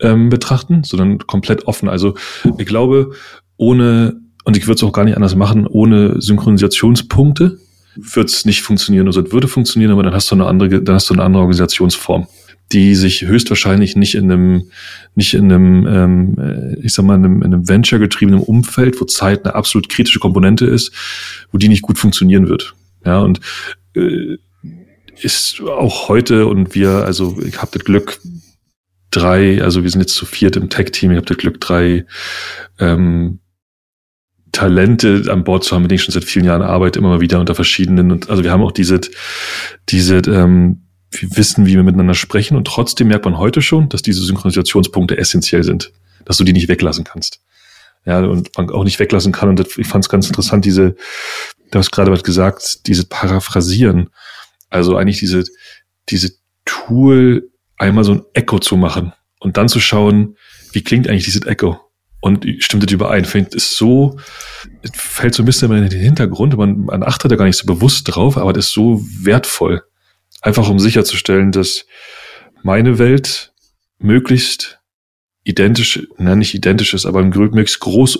ähm, 0.00 0.28
betrachten, 0.28 0.82
sondern 0.84 1.18
komplett 1.18 1.66
offen. 1.66 1.88
Also 1.88 2.14
ich 2.58 2.66
glaube, 2.66 3.12
ohne, 3.56 4.20
und 4.44 4.56
ich 4.56 4.66
würde 4.66 4.76
es 4.76 4.82
auch 4.82 4.92
gar 4.92 5.04
nicht 5.04 5.16
anders 5.16 5.34
machen, 5.34 5.66
ohne 5.66 6.20
Synchronisationspunkte 6.20 7.58
wird 7.96 8.28
es 8.28 8.44
nicht 8.44 8.62
funktionieren. 8.62 9.06
Also 9.06 9.20
es 9.22 9.32
würde 9.32 9.48
funktionieren, 9.48 9.92
aber 9.92 10.02
dann 10.02 10.14
hast 10.14 10.30
du 10.30 10.34
eine 10.34 10.46
andere, 10.46 10.82
dann 10.82 10.96
hast 10.96 11.10
du 11.10 11.14
eine 11.14 11.22
andere 11.22 11.42
Organisationsform, 11.42 12.26
die 12.72 12.94
sich 12.94 13.22
höchstwahrscheinlich 13.22 13.94
nicht 13.94 14.14
in 14.16 14.30
einem, 14.30 14.64
nicht 15.14 15.34
in 15.34 15.52
einem, 15.52 15.86
ähm, 15.86 16.76
ich 16.82 16.92
sag 16.92 17.04
mal, 17.04 17.14
in 17.14 17.24
einem, 17.24 17.42
in 17.42 17.54
einem 17.54 17.68
Venture-getriebenen 17.68 18.40
Umfeld, 18.40 19.00
wo 19.00 19.04
Zeit 19.04 19.44
eine 19.44 19.54
absolut 19.54 19.88
kritische 19.88 20.18
Komponente 20.18 20.66
ist, 20.66 20.92
wo 21.52 21.58
die 21.58 21.68
nicht 21.68 21.82
gut 21.82 21.98
funktionieren 21.98 22.48
wird. 22.48 22.74
Ja, 23.04 23.20
und 23.20 23.40
äh, 23.94 24.38
ist 25.22 25.60
auch 25.60 26.08
heute 26.08 26.46
und 26.46 26.74
wir, 26.74 26.90
also 27.04 27.38
ich 27.46 27.60
habe 27.60 27.70
das 27.72 27.84
Glück, 27.84 28.18
drei, 29.16 29.62
also 29.62 29.82
wir 29.82 29.90
sind 29.90 30.00
jetzt 30.00 30.14
zu 30.14 30.26
viert 30.26 30.56
im 30.56 30.68
Tech-Team, 30.68 31.10
ich 31.10 31.16
habe 31.16 31.26
das 31.26 31.36
Glück, 31.36 31.60
drei 31.60 32.06
ähm, 32.78 33.40
Talente 34.52 35.24
an 35.30 35.44
Bord 35.44 35.64
zu 35.64 35.74
haben, 35.74 35.82
mit 35.82 35.90
denen 35.90 35.96
ich 35.96 36.04
schon 36.04 36.12
seit 36.12 36.24
vielen 36.24 36.44
Jahren 36.44 36.62
arbeite, 36.62 36.98
immer 36.98 37.08
mal 37.08 37.20
wieder 37.20 37.40
unter 37.40 37.54
verschiedenen. 37.54 38.12
Und 38.12 38.30
also 38.30 38.44
wir 38.44 38.52
haben 38.52 38.62
auch 38.62 38.72
diese, 38.72 39.00
diese, 39.88 40.16
ähm, 40.18 40.82
wir 41.10 41.36
wissen, 41.36 41.66
wie 41.66 41.74
wir 41.74 41.82
miteinander 41.82 42.14
sprechen 42.14 42.56
und 42.56 42.66
trotzdem 42.66 43.08
merkt 43.08 43.24
man 43.24 43.38
heute 43.38 43.62
schon, 43.62 43.88
dass 43.88 44.02
diese 44.02 44.22
Synchronisationspunkte 44.22 45.18
essentiell 45.18 45.64
sind, 45.64 45.92
dass 46.24 46.36
du 46.36 46.44
die 46.44 46.52
nicht 46.52 46.68
weglassen 46.68 47.04
kannst. 47.04 47.40
Ja, 48.06 48.20
und 48.20 48.56
man 48.56 48.70
auch 48.70 48.84
nicht 48.84 48.98
weglassen 48.98 49.32
kann. 49.32 49.48
Und 49.48 49.58
das, 49.58 49.78
ich 49.78 49.86
fand 49.86 50.04
es 50.04 50.10
ganz 50.10 50.26
interessant, 50.26 50.64
diese, 50.64 50.94
du 51.70 51.78
hast 51.78 51.90
gerade 51.90 52.12
was 52.12 52.22
gesagt, 52.22 52.86
diese 52.86 53.06
Paraphrasieren. 53.06 54.10
Also 54.68 54.96
eigentlich 54.96 55.18
diese, 55.18 55.44
diese 56.10 56.32
Tool, 56.64 57.50
einmal 57.78 58.04
so 58.04 58.12
ein 58.12 58.22
Echo 58.32 58.58
zu 58.58 58.76
machen 58.76 59.12
und 59.40 59.56
dann 59.56 59.68
zu 59.68 59.80
schauen, 59.80 60.36
wie 60.72 60.82
klingt 60.82 61.08
eigentlich 61.08 61.24
dieses 61.24 61.46
Echo? 61.46 61.80
Und 62.20 62.46
stimmt 62.60 62.84
das 62.84 62.92
überein? 62.92 63.26
Finde 63.26 63.54
ist 63.54 63.76
so, 63.76 64.18
fällt 64.94 65.34
so 65.34 65.42
ein 65.42 65.46
bisschen 65.46 65.70
in 65.72 65.90
den 65.90 66.00
Hintergrund, 66.00 66.56
man, 66.56 66.86
man 66.86 67.02
achtet 67.02 67.30
da 67.30 67.36
gar 67.36 67.44
nicht 67.44 67.58
so 67.58 67.66
bewusst 67.66 68.04
drauf, 68.08 68.38
aber 68.38 68.54
das 68.54 68.66
ist 68.66 68.72
so 68.72 69.04
wertvoll. 69.20 69.82
Einfach 70.40 70.68
um 70.70 70.78
sicherzustellen, 70.78 71.52
dass 71.52 71.84
meine 72.62 72.98
Welt 72.98 73.52
möglichst 73.98 74.80
identisch, 75.44 76.08
nein, 76.16 76.38
nicht 76.38 76.54
identisch 76.54 76.94
ist, 76.94 77.04
aber 77.04 77.22
möglichst 77.22 77.80
groß 77.80 78.18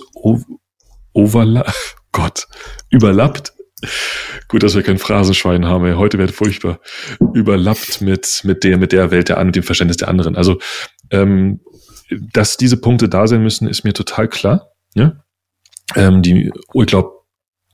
overla 1.13 1.65
Gott, 2.11 2.47
überlappt 2.91 3.54
Gut, 4.47 4.63
dass 4.63 4.75
wir 4.75 4.83
kein 4.83 4.97
Phrasenschwein 4.97 5.65
haben. 5.65 5.85
Ey. 5.85 5.93
Heute 5.93 6.17
wird 6.17 6.31
furchtbar 6.31 6.79
überlappt 7.33 8.01
mit, 8.01 8.41
mit 8.43 8.63
der, 8.63 8.77
mit 8.77 8.91
der 8.91 9.11
Welt 9.11 9.29
der 9.29 9.37
anderen, 9.37 9.53
dem 9.53 9.63
Verständnis 9.63 9.97
der 9.97 10.07
anderen. 10.07 10.35
Also, 10.35 10.59
ähm, 11.11 11.61
dass 12.33 12.57
diese 12.57 12.77
Punkte 12.77 13.09
da 13.09 13.27
sein 13.27 13.41
müssen, 13.41 13.67
ist 13.67 13.83
mir 13.83 13.93
total 13.93 14.27
klar. 14.27 14.71
Ja? 14.93 15.13
Ähm, 15.95 16.21
die, 16.21 16.51
ich 16.73 16.85
glaube, 16.85 17.11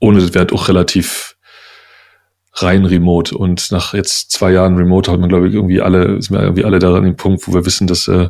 ohne 0.00 0.20
das 0.20 0.34
wäre 0.34 0.46
auch 0.52 0.68
relativ 0.68 1.36
rein 2.54 2.84
remote. 2.84 3.36
Und 3.36 3.70
nach 3.70 3.94
jetzt 3.94 4.30
zwei 4.30 4.52
Jahren 4.52 4.76
Remote 4.76 5.10
hat 5.10 5.20
man, 5.20 5.28
glaube 5.28 5.48
ich, 5.48 5.54
irgendwie 5.54 5.80
alle, 5.80 6.16
ist 6.16 6.30
mir 6.30 6.42
irgendwie 6.42 6.64
alle 6.64 6.78
da 6.78 6.94
an 6.94 7.04
dem 7.04 7.16
Punkt, 7.16 7.46
wo 7.46 7.54
wir 7.54 7.64
wissen, 7.64 7.86
dass 7.86 8.08
äh, 8.08 8.28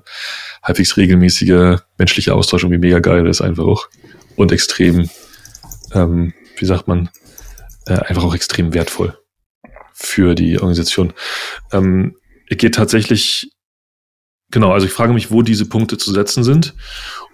halbwegs 0.63 0.97
regelmäßige 0.97 1.79
menschliche 1.99 2.35
Austausch 2.35 2.63
irgendwie 2.63 2.87
mega 2.87 3.01
geil 3.01 3.27
ist, 3.27 3.41
einfach 3.41 3.65
auch. 3.65 3.89
Und 4.37 4.53
extrem, 4.53 5.09
ähm, 5.93 6.33
wie 6.57 6.67
sagt 6.67 6.89
man, 6.89 7.11
äh, 7.87 7.95
einfach 7.95 8.25
auch 8.25 8.35
extrem 8.35 8.75
wertvoll 8.75 9.19
für 9.93 10.35
die 10.35 10.57
Organisation. 10.57 11.13
Ähm, 11.73 12.17
es 12.49 12.59
geht 12.59 12.75
tatsächlich, 12.75 13.51
genau, 14.51 14.73
also 14.73 14.87
ich 14.87 14.93
frage 14.93 15.13
mich, 15.13 15.31
wo 15.31 15.43
diese 15.43 15.69
Punkte 15.69 15.97
zu 15.99 16.13
setzen 16.13 16.45
sind 16.45 16.75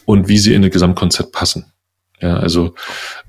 und 0.05 0.29
wie 0.29 0.39
sie 0.39 0.55
in 0.55 0.65
ein 0.65 0.71
Gesamtkonzept 0.71 1.33
passen. 1.33 1.73
Ja, 2.21 2.37
also 2.37 2.75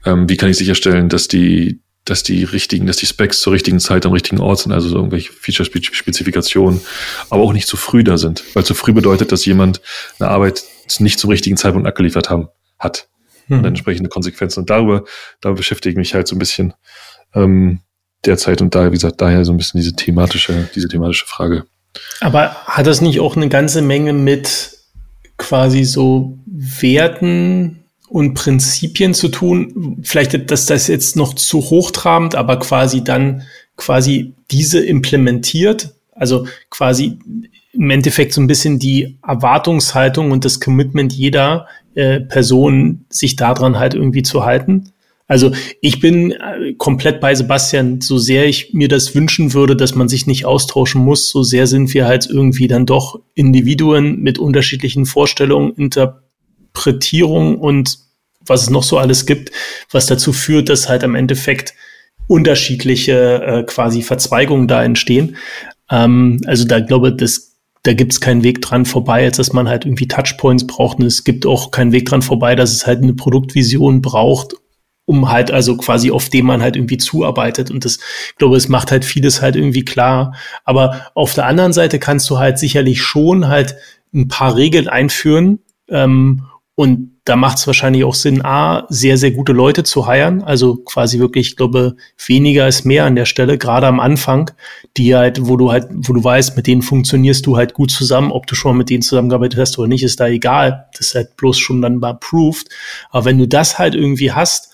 ähm, 0.06 0.28
wie 0.30 0.38
kann 0.38 0.50
ich 0.50 0.58
sicherstellen, 0.58 1.10
dass 1.10 1.28
die, 1.28 1.82
dass 2.06 2.24
die 2.24 2.44
richtigen, 2.44 2.88
dass 2.88 2.98
die 2.98 3.06
Specs 3.06 3.42
zur 3.42 3.54
richtigen 3.54 3.80
Zeit 3.80 4.06
am 4.06 4.14
richtigen 4.14 4.40
Ort 4.40 4.60
sind, 4.60 4.72
also 4.72 4.90
so 4.90 4.96
irgendwelche 4.96 5.32
Feature-Spezifikationen, 5.32 6.82
aber 7.30 7.44
auch 7.44 7.54
nicht 7.54 7.68
zu 7.68 7.78
früh 7.78 8.04
da 8.04 8.18
sind. 8.18 8.44
Weil 8.56 8.66
zu 8.66 8.74
früh 8.74 8.94
bedeutet, 8.94 9.32
dass 9.32 9.46
jemand 9.46 9.82
eine 10.20 10.30
Arbeit 10.30 10.64
nicht 11.00 11.20
zum 11.20 11.30
richtigen 11.30 11.58
Zeitpunkt 11.58 11.88
abgeliefert 11.88 12.30
haben, 12.30 12.48
hat. 12.80 13.10
Hm. 13.48 13.60
Und 13.60 13.66
entsprechende 13.66 14.10
Konsequenzen. 14.10 14.62
Und 14.62 14.70
darüber, 14.70 15.04
da 15.42 15.52
beschäftige 15.52 15.92
ich 15.92 15.98
mich 15.98 16.14
halt 16.14 16.28
so 16.28 16.36
ein 16.36 16.40
bisschen 16.40 16.74
ähm, 17.34 17.80
derzeit 18.26 18.62
und 18.62 18.76
daher, 18.76 18.92
wie 18.92 18.96
gesagt, 18.96 19.22
daher 19.22 19.46
so 19.46 19.54
ein 19.54 19.58
bisschen 19.58 19.80
diese 19.80 19.96
thematische, 19.96 20.70
diese 20.76 20.88
thematische 20.88 21.26
Frage. 21.26 21.66
Aber 22.22 22.56
hat 22.66 22.88
das 22.88 23.02
nicht 23.02 23.20
auch 23.20 23.36
eine 23.36 23.50
ganze 23.50 23.82
Menge 23.82 24.14
mit 24.14 24.78
quasi 25.38 25.84
so 25.84 26.38
Werten 26.46 27.84
und 28.10 28.34
Prinzipien 28.34 29.14
zu 29.14 29.30
tun. 29.30 30.00
Vielleicht, 30.04 30.52
dass 30.52 30.66
das 30.66 30.88
jetzt 30.88 31.16
noch 31.16 31.34
zu 31.34 31.62
hochtrabend, 31.62 32.36
aber 32.36 32.60
quasi 32.60 33.04
dann 33.04 33.44
quasi 33.78 34.34
diese 34.52 34.84
implementiert. 34.84 35.94
Also 36.12 36.48
quasi 36.70 37.20
im 37.72 37.90
Endeffekt 37.90 38.34
so 38.34 38.42
ein 38.42 38.48
bisschen 38.48 38.80
die 38.80 39.18
Erwartungshaltung 39.26 40.32
und 40.32 40.44
das 40.44 40.60
Commitment 40.60 41.14
jeder 41.14 41.68
äh, 41.96 42.20
Person, 42.20 43.06
sich 43.10 43.36
daran 43.36 43.80
halt 43.80 43.94
irgendwie 43.94 44.24
zu 44.24 44.44
halten. 44.44 44.92
Also 45.30 45.52
ich 45.80 46.02
bin 46.02 46.32
äh, 46.32 46.74
komplett 46.74 47.22
bei 47.22 47.34
Sebastian, 47.36 48.02
so 48.02 48.18
sehr 48.18 48.46
ich 48.48 48.74
mir 48.74 48.90
das 48.90 49.16
wünschen 49.16 49.54
würde, 49.54 49.78
dass 49.78 49.96
man 49.96 50.10
sich 50.10 50.28
nicht 50.28 50.46
austauschen 50.46 51.06
muss, 51.06 51.30
so 51.30 51.44
sehr 51.44 51.68
sind 51.68 51.94
wir 51.94 52.08
halt 52.08 52.28
irgendwie 52.30 52.68
dann 52.68 52.86
doch 52.86 53.22
Individuen 53.36 54.20
mit 54.20 54.40
unterschiedlichen 54.40 55.06
Vorstellungen, 55.06 55.74
Inter 55.76 56.24
Interpretierung 56.70 57.58
und 57.58 58.00
was 58.46 58.64
es 58.64 58.70
noch 58.70 58.84
so 58.84 58.98
alles 58.98 59.26
gibt, 59.26 59.52
was 59.92 60.06
dazu 60.06 60.34
führt, 60.34 60.70
dass 60.70 60.90
halt 60.90 61.04
am 61.04 61.16
Endeffekt 61.16 61.74
unterschiedliche 62.28 63.44
äh, 63.44 63.64
quasi 63.64 64.02
Verzweigungen 64.02 64.68
da 64.68 64.84
entstehen. 64.84 65.38
Ähm, 65.90 66.42
also 66.46 66.66
da 66.66 66.80
glaube 66.80 67.14
das 67.14 67.50
da 67.84 67.94
gibt 67.94 68.12
es 68.12 68.20
keinen 68.20 68.44
Weg 68.44 68.62
dran 68.62 68.86
vorbei, 68.86 69.24
als 69.24 69.38
dass 69.38 69.54
man 69.54 69.70
halt 69.70 69.86
irgendwie 69.86 70.08
Touchpoints 70.08 70.68
braucht. 70.68 71.00
Und 71.00 71.06
es 71.06 71.24
gibt 71.24 71.46
auch 71.46 71.72
keinen 71.72 71.94
Weg 71.94 72.08
dran 72.08 72.22
vorbei, 72.22 72.56
dass 72.56 72.74
es 72.74 72.86
halt 72.86 73.02
eine 73.02 73.14
Produktvision 73.14 74.02
braucht, 74.02 74.54
um 75.10 75.32
halt 75.32 75.50
also 75.50 75.76
quasi 75.76 76.12
auf 76.12 76.30
dem 76.30 76.46
man 76.46 76.62
halt 76.62 76.76
irgendwie 76.76 76.98
zuarbeitet. 76.98 77.72
Und 77.72 77.84
das, 77.84 77.98
ich 78.28 78.36
glaube, 78.36 78.58
es 78.58 78.70
macht 78.70 78.92
halt 78.92 79.04
vieles 79.04 79.42
halt 79.42 79.56
irgendwie 79.56 79.84
klar. 79.84 80.36
Aber 80.66 81.08
auf 81.16 81.34
der 81.34 81.48
anderen 81.48 81.74
Seite 81.74 81.98
kannst 81.98 82.30
du 82.30 82.38
halt 82.38 82.60
sicherlich 82.60 83.02
schon 83.02 83.48
halt 83.48 83.76
ein 84.14 84.28
paar 84.28 84.56
Regeln 84.56 84.88
einführen, 84.88 85.60
ähm, 85.88 86.46
und 86.80 87.18
da 87.26 87.36
macht 87.36 87.58
es 87.58 87.68
wahrscheinlich 87.68 88.06
auch 88.06 88.14
Sinn, 88.14 88.46
A, 88.46 88.86
sehr, 88.88 89.18
sehr 89.18 89.32
gute 89.32 89.52
Leute 89.52 89.84
zu 89.84 90.08
heiren. 90.08 90.42
Also 90.42 90.78
quasi 90.78 91.20
wirklich, 91.20 91.50
ich 91.50 91.56
glaube, 91.58 91.98
weniger 92.26 92.70
ist 92.70 92.86
mehr 92.86 93.04
an 93.04 93.18
der 93.18 93.26
Stelle, 93.26 93.58
gerade 93.58 93.86
am 93.86 94.00
Anfang, 94.00 94.50
die 94.96 95.14
halt, 95.14 95.46
wo 95.46 95.58
du 95.58 95.74
halt, 95.74 95.88
wo 95.92 96.14
du 96.14 96.24
weißt, 96.24 96.56
mit 96.56 96.68
denen 96.68 96.82
funktionierst 96.82 97.46
du 97.46 97.58
halt 97.58 97.74
gut 97.74 97.92
zusammen. 97.92 98.32
Ob 98.32 98.48
du 98.48 98.56
schon 98.56 98.72
mal 98.72 98.78
mit 98.78 98.90
denen 98.90 99.02
zusammengearbeitet 99.02 99.60
hast 99.60 99.78
oder 99.78 99.90
nicht, 99.90 100.04
ist 100.04 100.22
da 100.22 100.28
egal. 100.30 100.86
Das 100.98 101.08
ist 101.08 101.16
halt 101.16 101.36
bloß 101.36 101.60
schon 101.60 101.82
dann 101.82 101.98
mal 101.98 102.12
approved. 102.12 102.70
Aber 103.10 103.26
wenn 103.26 103.40
du 103.40 103.46
das 103.46 103.78
halt 103.78 103.94
irgendwie 103.94 104.32
hast, 104.32 104.69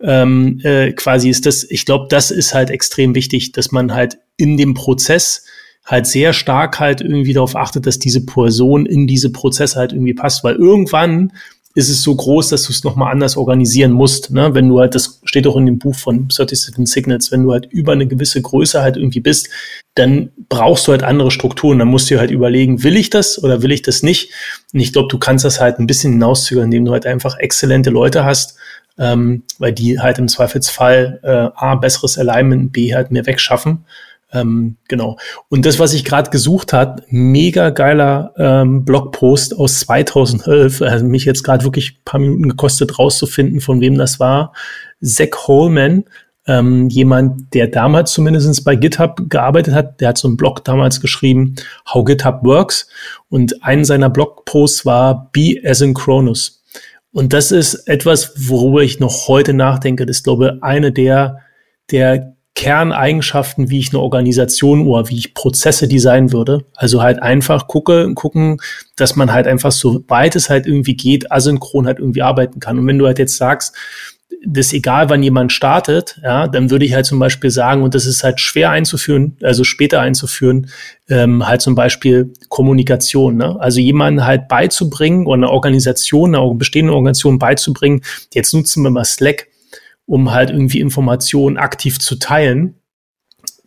ähm, 0.00 0.60
äh, 0.62 0.92
quasi 0.92 1.30
ist 1.30 1.46
das, 1.46 1.64
ich 1.64 1.86
glaube, 1.86 2.06
das 2.08 2.30
ist 2.30 2.54
halt 2.54 2.70
extrem 2.70 3.14
wichtig, 3.14 3.52
dass 3.52 3.72
man 3.72 3.94
halt 3.94 4.18
in 4.36 4.56
dem 4.56 4.74
Prozess 4.74 5.44
halt 5.84 6.06
sehr 6.06 6.32
stark 6.32 6.80
halt 6.80 7.00
irgendwie 7.00 7.32
darauf 7.32 7.56
achtet, 7.56 7.86
dass 7.86 7.98
diese 7.98 8.26
Person 8.26 8.86
in 8.86 9.06
diese 9.06 9.30
Prozesse 9.30 9.78
halt 9.78 9.92
irgendwie 9.92 10.14
passt, 10.14 10.42
weil 10.44 10.56
irgendwann 10.56 11.32
ist 11.76 11.90
es 11.90 12.02
so 12.02 12.14
groß, 12.14 12.48
dass 12.48 12.64
du 12.64 12.72
es 12.72 12.84
nochmal 12.84 13.12
anders 13.12 13.36
organisieren 13.36 13.92
musst. 13.92 14.30
Ne? 14.30 14.54
Wenn 14.54 14.66
du 14.70 14.80
halt, 14.80 14.94
das 14.94 15.20
steht 15.24 15.46
auch 15.46 15.56
in 15.56 15.66
dem 15.66 15.78
Buch 15.78 15.94
von 15.94 16.28
37 16.30 16.88
Signals, 16.88 17.30
wenn 17.30 17.44
du 17.44 17.52
halt 17.52 17.66
über 17.66 17.92
eine 17.92 18.06
gewisse 18.06 18.40
Größe 18.40 18.80
halt 18.80 18.96
irgendwie 18.96 19.20
bist, 19.20 19.50
dann 19.94 20.30
brauchst 20.48 20.88
du 20.88 20.92
halt 20.92 21.02
andere 21.02 21.30
Strukturen. 21.30 21.78
Dann 21.78 21.88
musst 21.88 22.10
du 22.10 22.18
halt 22.18 22.30
überlegen, 22.30 22.82
will 22.82 22.96
ich 22.96 23.10
das 23.10 23.42
oder 23.44 23.60
will 23.60 23.72
ich 23.72 23.82
das 23.82 24.02
nicht? 24.02 24.32
Und 24.72 24.80
ich 24.80 24.94
glaube, 24.94 25.08
du 25.10 25.18
kannst 25.18 25.44
das 25.44 25.60
halt 25.60 25.78
ein 25.78 25.86
bisschen 25.86 26.12
hinauszögern, 26.14 26.64
indem 26.64 26.86
du 26.86 26.92
halt 26.92 27.04
einfach 27.04 27.36
exzellente 27.38 27.90
Leute 27.90 28.24
hast, 28.24 28.56
ähm, 28.98 29.42
weil 29.58 29.72
die 29.72 30.00
halt 30.00 30.18
im 30.18 30.28
Zweifelsfall 30.28 31.20
äh, 31.22 31.48
A, 31.54 31.74
besseres 31.76 32.18
Alignment, 32.18 32.72
B, 32.72 32.94
halt 32.94 33.10
mehr 33.10 33.26
wegschaffen. 33.26 33.84
Ähm, 34.32 34.76
genau. 34.88 35.18
Und 35.48 35.66
das, 35.66 35.78
was 35.78 35.94
ich 35.94 36.04
gerade 36.04 36.30
gesucht 36.30 36.72
hat, 36.72 37.02
mega 37.08 37.70
geiler 37.70 38.34
ähm, 38.36 38.84
Blogpost 38.84 39.56
aus 39.56 39.80
2011, 39.80 40.82
also 40.82 41.04
mich 41.04 41.24
jetzt 41.24 41.42
gerade 41.42 41.64
wirklich 41.64 41.92
ein 41.92 42.04
paar 42.04 42.20
Minuten 42.20 42.48
gekostet 42.48 42.98
rauszufinden, 42.98 43.60
von 43.60 43.80
wem 43.80 43.96
das 43.96 44.18
war. 44.18 44.52
Zach 45.00 45.46
Holman, 45.46 46.04
ähm, 46.48 46.88
jemand, 46.88 47.54
der 47.54 47.68
damals 47.68 48.12
zumindest 48.12 48.64
bei 48.64 48.76
GitHub 48.76 49.28
gearbeitet 49.28 49.74
hat, 49.74 50.00
der 50.00 50.08
hat 50.08 50.18
so 50.18 50.28
einen 50.28 50.36
Blog 50.36 50.64
damals 50.64 51.00
geschrieben, 51.00 51.56
How 51.92 52.04
GitHub 52.04 52.44
Works. 52.44 52.88
Und 53.28 53.62
einen 53.64 53.84
seiner 53.84 54.10
Blogposts 54.10 54.86
war 54.86 55.30
Be 55.32 55.60
Asynchronous. 55.64 56.55
Und 57.16 57.32
das 57.32 57.50
ist 57.50 57.88
etwas, 57.88 58.34
worüber 58.36 58.82
ich 58.82 59.00
noch 59.00 59.26
heute 59.26 59.54
nachdenke. 59.54 60.04
Das 60.04 60.18
ist, 60.18 60.24
glaube 60.24 60.56
ich, 60.56 60.62
eine 60.62 60.92
der, 60.92 61.38
der 61.90 62.34
Kerneigenschaften, 62.54 63.70
wie 63.70 63.78
ich 63.78 63.88
eine 63.88 64.00
Organisation 64.00 64.86
oder 64.86 65.08
wie 65.08 65.16
ich 65.16 65.32
Prozesse 65.32 65.88
designen 65.88 66.30
würde. 66.30 66.66
Also 66.74 67.00
halt 67.00 67.22
einfach 67.22 67.68
gucke, 67.68 68.12
gucken, 68.12 68.58
dass 68.96 69.16
man 69.16 69.32
halt 69.32 69.46
einfach 69.46 69.72
so 69.72 70.04
weit 70.08 70.36
es 70.36 70.50
halt 70.50 70.66
irgendwie 70.66 70.94
geht, 70.94 71.32
asynchron 71.32 71.86
halt 71.86 72.00
irgendwie 72.00 72.20
arbeiten 72.20 72.60
kann. 72.60 72.78
Und 72.78 72.86
wenn 72.86 72.98
du 72.98 73.06
halt 73.06 73.18
jetzt 73.18 73.38
sagst, 73.38 73.74
das 74.46 74.72
egal, 74.72 75.10
wann 75.10 75.22
jemand 75.22 75.52
startet, 75.52 76.20
ja, 76.22 76.46
dann 76.46 76.70
würde 76.70 76.84
ich 76.84 76.94
halt 76.94 77.06
zum 77.06 77.18
Beispiel 77.18 77.50
sagen, 77.50 77.82
und 77.82 77.94
das 77.94 78.06
ist 78.06 78.22
halt 78.22 78.40
schwer 78.40 78.70
einzuführen, 78.70 79.36
also 79.42 79.64
später 79.64 80.00
einzuführen, 80.00 80.68
ähm, 81.08 81.46
halt 81.46 81.60
zum 81.60 81.74
Beispiel 81.74 82.32
Kommunikation, 82.48 83.36
ne? 83.36 83.56
Also 83.58 83.80
jemanden 83.80 84.24
halt 84.24 84.48
beizubringen 84.48 85.26
oder 85.26 85.34
eine 85.34 85.50
Organisation, 85.50 86.34
eine 86.34 86.54
bestehende 86.54 86.92
Organisation 86.92 87.38
beizubringen, 87.38 88.02
jetzt 88.32 88.54
nutzen 88.54 88.82
wir 88.82 88.90
mal 88.90 89.04
Slack, 89.04 89.48
um 90.06 90.32
halt 90.32 90.50
irgendwie 90.50 90.80
Informationen 90.80 91.56
aktiv 91.56 91.98
zu 91.98 92.16
teilen, 92.16 92.76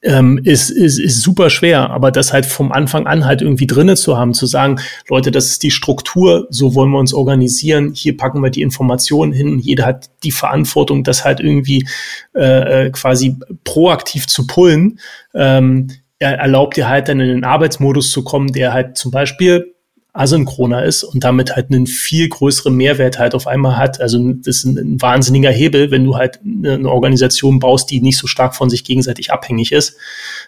ähm, 0.01 0.39
ist, 0.43 0.69
ist, 0.69 0.99
ist 0.99 1.21
super 1.21 1.49
schwer. 1.49 1.89
Aber 1.89 2.11
das 2.11 2.33
halt 2.33 2.45
vom 2.45 2.71
Anfang 2.71 3.07
an 3.07 3.25
halt 3.25 3.41
irgendwie 3.41 3.67
drinne 3.67 3.95
zu 3.95 4.17
haben, 4.17 4.33
zu 4.33 4.45
sagen, 4.45 4.79
Leute, 5.09 5.31
das 5.31 5.47
ist 5.47 5.63
die 5.63 5.71
Struktur, 5.71 6.47
so 6.49 6.75
wollen 6.75 6.91
wir 6.91 6.99
uns 6.99 7.13
organisieren, 7.13 7.91
hier 7.93 8.17
packen 8.17 8.41
wir 8.41 8.49
die 8.49 8.61
Informationen 8.61 9.33
hin, 9.33 9.59
jeder 9.59 9.85
hat 9.85 10.09
die 10.23 10.31
Verantwortung, 10.31 11.03
das 11.03 11.25
halt 11.25 11.39
irgendwie 11.39 11.87
äh, 12.35 12.87
äh 12.87 12.89
quasi 12.91 13.37
proaktiv 13.63 14.27
zu 14.27 14.47
pullen. 14.47 14.99
Ähm, 15.33 15.87
er 16.19 16.37
erlaubt 16.37 16.75
dir 16.75 16.89
halt 16.89 17.07
dann 17.07 17.19
in 17.19 17.29
den 17.29 17.43
Arbeitsmodus 17.43 18.11
zu 18.11 18.23
kommen, 18.23 18.51
der 18.51 18.73
halt 18.73 18.97
zum 18.97 19.11
Beispiel 19.11 19.73
asynchroner 20.13 20.83
ist 20.85 21.03
und 21.03 21.23
damit 21.23 21.55
halt 21.55 21.71
einen 21.71 21.85
viel 21.85 22.27
größeren 22.29 22.75
Mehrwert 22.75 23.19
halt 23.19 23.35
auf 23.35 23.45
einmal 23.45 23.77
hat. 23.77 24.01
Also 24.01 24.33
das 24.33 24.57
ist 24.57 24.63
ein, 24.65 24.77
ein 24.77 25.01
wahnsinniger 25.01 25.51
Hebel, 25.51 25.91
wenn 25.91 26.03
du 26.03 26.17
halt 26.17 26.39
eine 26.43 26.89
Organisation 26.89 27.59
baust, 27.59 27.91
die 27.91 28.01
nicht 28.01 28.17
so 28.17 28.25
stark 28.25 28.55
von 28.55 28.71
sich 28.71 28.83
gegenseitig 28.83 29.31
abhängig 29.31 29.71
ist, 29.71 29.97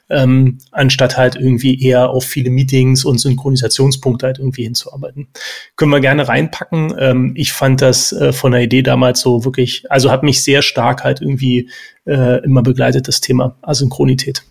ähm, 0.09 0.57
anstatt 0.71 1.15
halt 1.15 1.35
irgendwie 1.35 1.79
eher 1.79 2.09
auf 2.09 2.25
viele 2.25 2.49
Meetings 2.49 3.05
und 3.05 3.19
Synchronisationspunkte 3.19 4.25
halt 4.25 4.39
irgendwie 4.39 4.63
hinzuarbeiten. 4.63 5.27
Können 5.75 5.91
wir 5.91 5.99
gerne 5.99 6.27
reinpacken. 6.27 6.95
Ähm, 6.97 7.33
ich 7.35 7.53
fand 7.53 7.81
das 7.81 8.11
äh, 8.13 8.33
von 8.33 8.53
der 8.53 8.61
Idee 8.61 8.81
damals 8.81 9.21
so 9.21 9.45
wirklich, 9.45 9.89
also 9.91 10.09
hat 10.09 10.23
mich 10.23 10.41
sehr 10.41 10.63
stark 10.63 11.03
halt 11.03 11.21
irgendwie 11.21 11.69
äh, 12.05 12.43
immer 12.43 12.63
begleitet, 12.63 13.07
das 13.07 13.21
Thema 13.21 13.57
Asynchronität. 13.61 14.43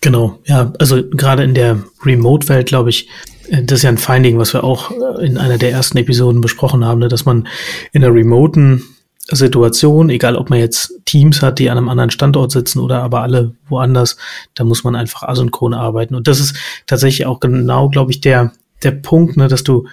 Genau, 0.00 0.38
ja, 0.44 0.72
also 0.78 1.02
gerade 1.10 1.42
in 1.42 1.54
der 1.54 1.82
Remote-Welt, 2.04 2.68
glaube 2.68 2.90
ich, 2.90 3.08
das 3.50 3.78
ist 3.78 3.82
ja 3.82 3.90
ein 3.90 3.98
Finding, 3.98 4.38
was 4.38 4.52
wir 4.52 4.64
auch 4.64 4.90
äh, 4.90 5.26
in 5.26 5.38
einer 5.38 5.58
der 5.58 5.72
ersten 5.72 5.98
Episoden 5.98 6.40
besprochen 6.40 6.84
haben, 6.84 7.00
ne, 7.00 7.08
dass 7.08 7.24
man 7.24 7.48
in 7.92 8.04
einer 8.04 8.14
remoten 8.14 8.82
Situation, 9.28 10.08
egal 10.08 10.36
ob 10.36 10.50
man 10.50 10.60
jetzt 10.60 11.00
Teams 11.04 11.42
hat, 11.42 11.58
die 11.58 11.68
an 11.68 11.78
einem 11.78 11.88
anderen 11.88 12.10
Standort 12.10 12.52
sitzen 12.52 12.78
oder 12.78 13.02
aber 13.02 13.22
alle 13.22 13.54
woanders, 13.68 14.16
da 14.54 14.62
muss 14.62 14.84
man 14.84 14.94
einfach 14.94 15.24
asynchron 15.24 15.74
arbeiten. 15.74 16.14
Und 16.14 16.28
das 16.28 16.38
ist 16.38 16.56
tatsächlich 16.86 17.26
auch 17.26 17.40
genau, 17.40 17.88
glaube 17.88 18.12
ich, 18.12 18.20
der, 18.20 18.52
der 18.84 18.92
Punkt, 18.92 19.36
ne, 19.36 19.48
dass 19.48 19.64
du 19.64 19.88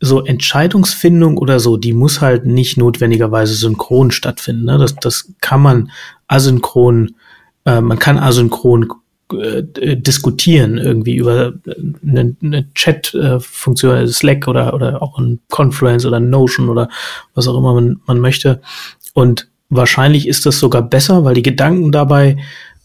so 0.00 0.24
Entscheidungsfindung 0.24 1.38
oder 1.38 1.60
so, 1.60 1.76
die 1.76 1.92
muss 1.92 2.20
halt 2.20 2.44
nicht 2.44 2.76
notwendigerweise 2.76 3.54
synchron 3.54 4.10
stattfinden. 4.10 4.64
Ne? 4.64 4.78
Das, 4.78 4.96
das 4.96 5.32
kann 5.40 5.62
man 5.62 5.92
asynchron 6.26 7.14
äh, 7.64 7.80
man 7.80 7.98
kann 7.98 8.18
asynchron 8.18 8.88
äh, 9.40 9.96
diskutieren 9.96 10.78
irgendwie 10.78 11.16
über 11.16 11.52
eine, 12.06 12.36
eine 12.42 12.72
Chat-Funktion, 12.74 13.92
also 13.92 14.12
Slack 14.12 14.48
oder, 14.48 14.74
oder 14.74 15.02
auch 15.02 15.18
ein 15.18 15.40
Confluence 15.48 16.06
oder 16.06 16.20
Notion 16.20 16.68
oder 16.68 16.88
was 17.34 17.48
auch 17.48 17.56
immer 17.56 17.74
man, 17.74 18.00
man 18.06 18.20
möchte. 18.20 18.60
Und 19.14 19.48
wahrscheinlich 19.68 20.28
ist 20.28 20.46
das 20.46 20.58
sogar 20.58 20.82
besser, 20.82 21.24
weil 21.24 21.34
die 21.34 21.42
Gedanken 21.42 21.92
dabei 21.92 22.36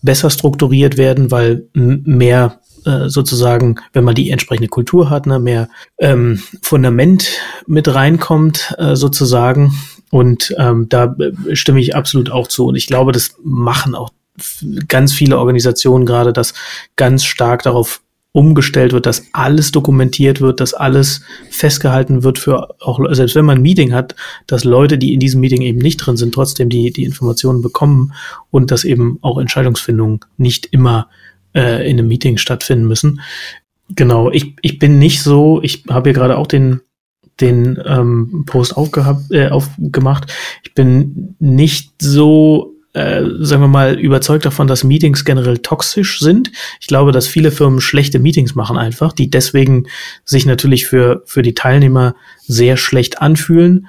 besser 0.02 0.30
strukturiert 0.30 0.98
werden, 0.98 1.32
weil 1.32 1.68
mehr 1.74 2.60
äh, 2.86 3.10
sozusagen, 3.10 3.76
wenn 3.94 4.04
man 4.04 4.16
die 4.16 4.30
entsprechende 4.30 4.70
Kultur 4.70 5.10
hat, 5.10 5.26
ne, 5.26 5.40
mehr 5.40 5.68
ähm, 6.00 6.42
Fundament 6.62 7.30
mit 7.66 7.94
reinkommt, 7.94 8.76
äh, 8.78 8.96
sozusagen. 8.96 9.74
Und 10.10 10.56
ähm, 10.58 10.88
da 10.88 11.16
äh, 11.20 11.56
stimme 11.56 11.82
ich 11.82 11.96
absolut 11.96 12.32
auch 12.32 12.48
zu. 12.48 12.68
Und 12.68 12.76
ich 12.76 12.88
glaube, 12.88 13.12
das 13.12 13.36
machen 13.44 13.94
auch 13.96 14.12
ganz 14.88 15.13
viele 15.13 15.38
Organisationen 15.38 16.06
gerade, 16.06 16.34
dass 16.34 16.54
ganz 16.95 17.26
stark 17.26 17.63
darauf 17.63 18.02
umgestellt 18.38 18.93
wird, 18.93 19.08
dass 19.08 19.26
alles 19.34 19.71
dokumentiert 19.71 20.41
wird, 20.41 20.60
dass 20.60 20.76
alles 20.76 21.21
festgehalten 21.50 22.21
wird 22.21 22.38
für 22.38 22.69
auch, 22.82 23.00
selbst 23.12 23.36
wenn 23.36 23.45
man 23.45 23.58
ein 23.58 23.63
Meeting 23.63 23.93
hat, 23.93 24.15
dass 24.45 24.63
Leute, 24.63 25.00
die 25.00 25.15
in 25.15 25.19
diesem 25.19 25.41
Meeting 25.41 25.63
eben 25.63 25.80
nicht 25.80 25.97
drin 25.97 26.17
sind, 26.17 26.36
trotzdem 26.36 26.69
die, 26.69 26.91
die 26.91 27.04
Informationen 27.04 27.63
bekommen 27.63 28.13
und 28.52 28.69
dass 28.69 28.84
eben 28.84 29.17
auch 29.21 29.39
Entscheidungsfindungen 29.39 30.19
nicht 30.38 30.67
immer 30.67 31.10
äh, 31.56 31.89
in 31.89 31.97
einem 31.97 32.08
Meeting 32.08 32.38
stattfinden 32.38 32.88
müssen. 32.88 33.21
Genau, 33.95 34.30
ich, 34.30 34.54
ich 34.62 34.78
bin 34.78 35.00
nicht 35.00 35.23
so, 35.23 35.60
ich 35.63 35.86
habe 35.89 36.10
hier 36.10 36.13
gerade 36.13 36.38
auch 36.38 36.47
den, 36.47 36.82
den 37.39 37.82
ähm, 37.88 38.43
Post 38.45 38.78
aufgehabt, 38.78 39.32
äh, 39.32 39.47
aufgemacht. 39.47 40.32
Ich 40.63 40.76
bin 40.76 41.36
nicht 41.39 41.93
so 42.00 42.77
äh, 42.98 43.24
sagen 43.40 43.62
wir 43.62 43.68
mal, 43.68 43.94
überzeugt 44.00 44.46
davon, 44.46 44.66
dass 44.66 44.84
Meetings 44.84 45.24
generell 45.24 45.60
toxisch 45.60 46.20
sind. 46.20 46.52
Ich 46.82 46.88
glaube, 46.88 47.12
dass 47.12 47.28
viele 47.28 47.52
Firmen 47.52 47.80
schlechte 47.80 48.18
Meetings 48.18 48.56
machen 48.56 48.76
einfach, 48.76 49.14
die 49.14 49.30
deswegen 49.30 49.86
sich 50.26 50.48
natürlich 50.48 50.88
für, 50.88 51.22
für 51.26 51.44
die 51.44 51.54
Teilnehmer 51.54 52.16
sehr 52.48 52.76
schlecht 52.76 53.22
anfühlen. 53.22 53.88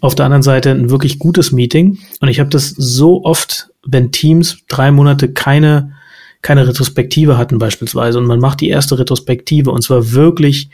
Auf 0.00 0.16
der 0.16 0.24
anderen 0.24 0.42
Seite 0.42 0.70
ein 0.72 0.90
wirklich 0.90 1.20
gutes 1.20 1.52
Meeting. 1.52 1.98
Und 2.20 2.28
ich 2.28 2.40
habe 2.40 2.50
das 2.50 2.70
so 2.70 3.24
oft, 3.24 3.70
wenn 3.86 4.10
Teams 4.10 4.58
drei 4.66 4.90
Monate 4.90 5.32
keine 5.32 5.92
keine 6.40 6.68
Retrospektive 6.68 7.36
hatten 7.36 7.58
beispielsweise 7.58 8.16
und 8.16 8.26
man 8.26 8.38
macht 8.38 8.60
die 8.60 8.68
erste 8.68 8.96
Retrospektive 8.96 9.72
und 9.72 9.82
zwar 9.82 10.12
wirklich 10.12 10.70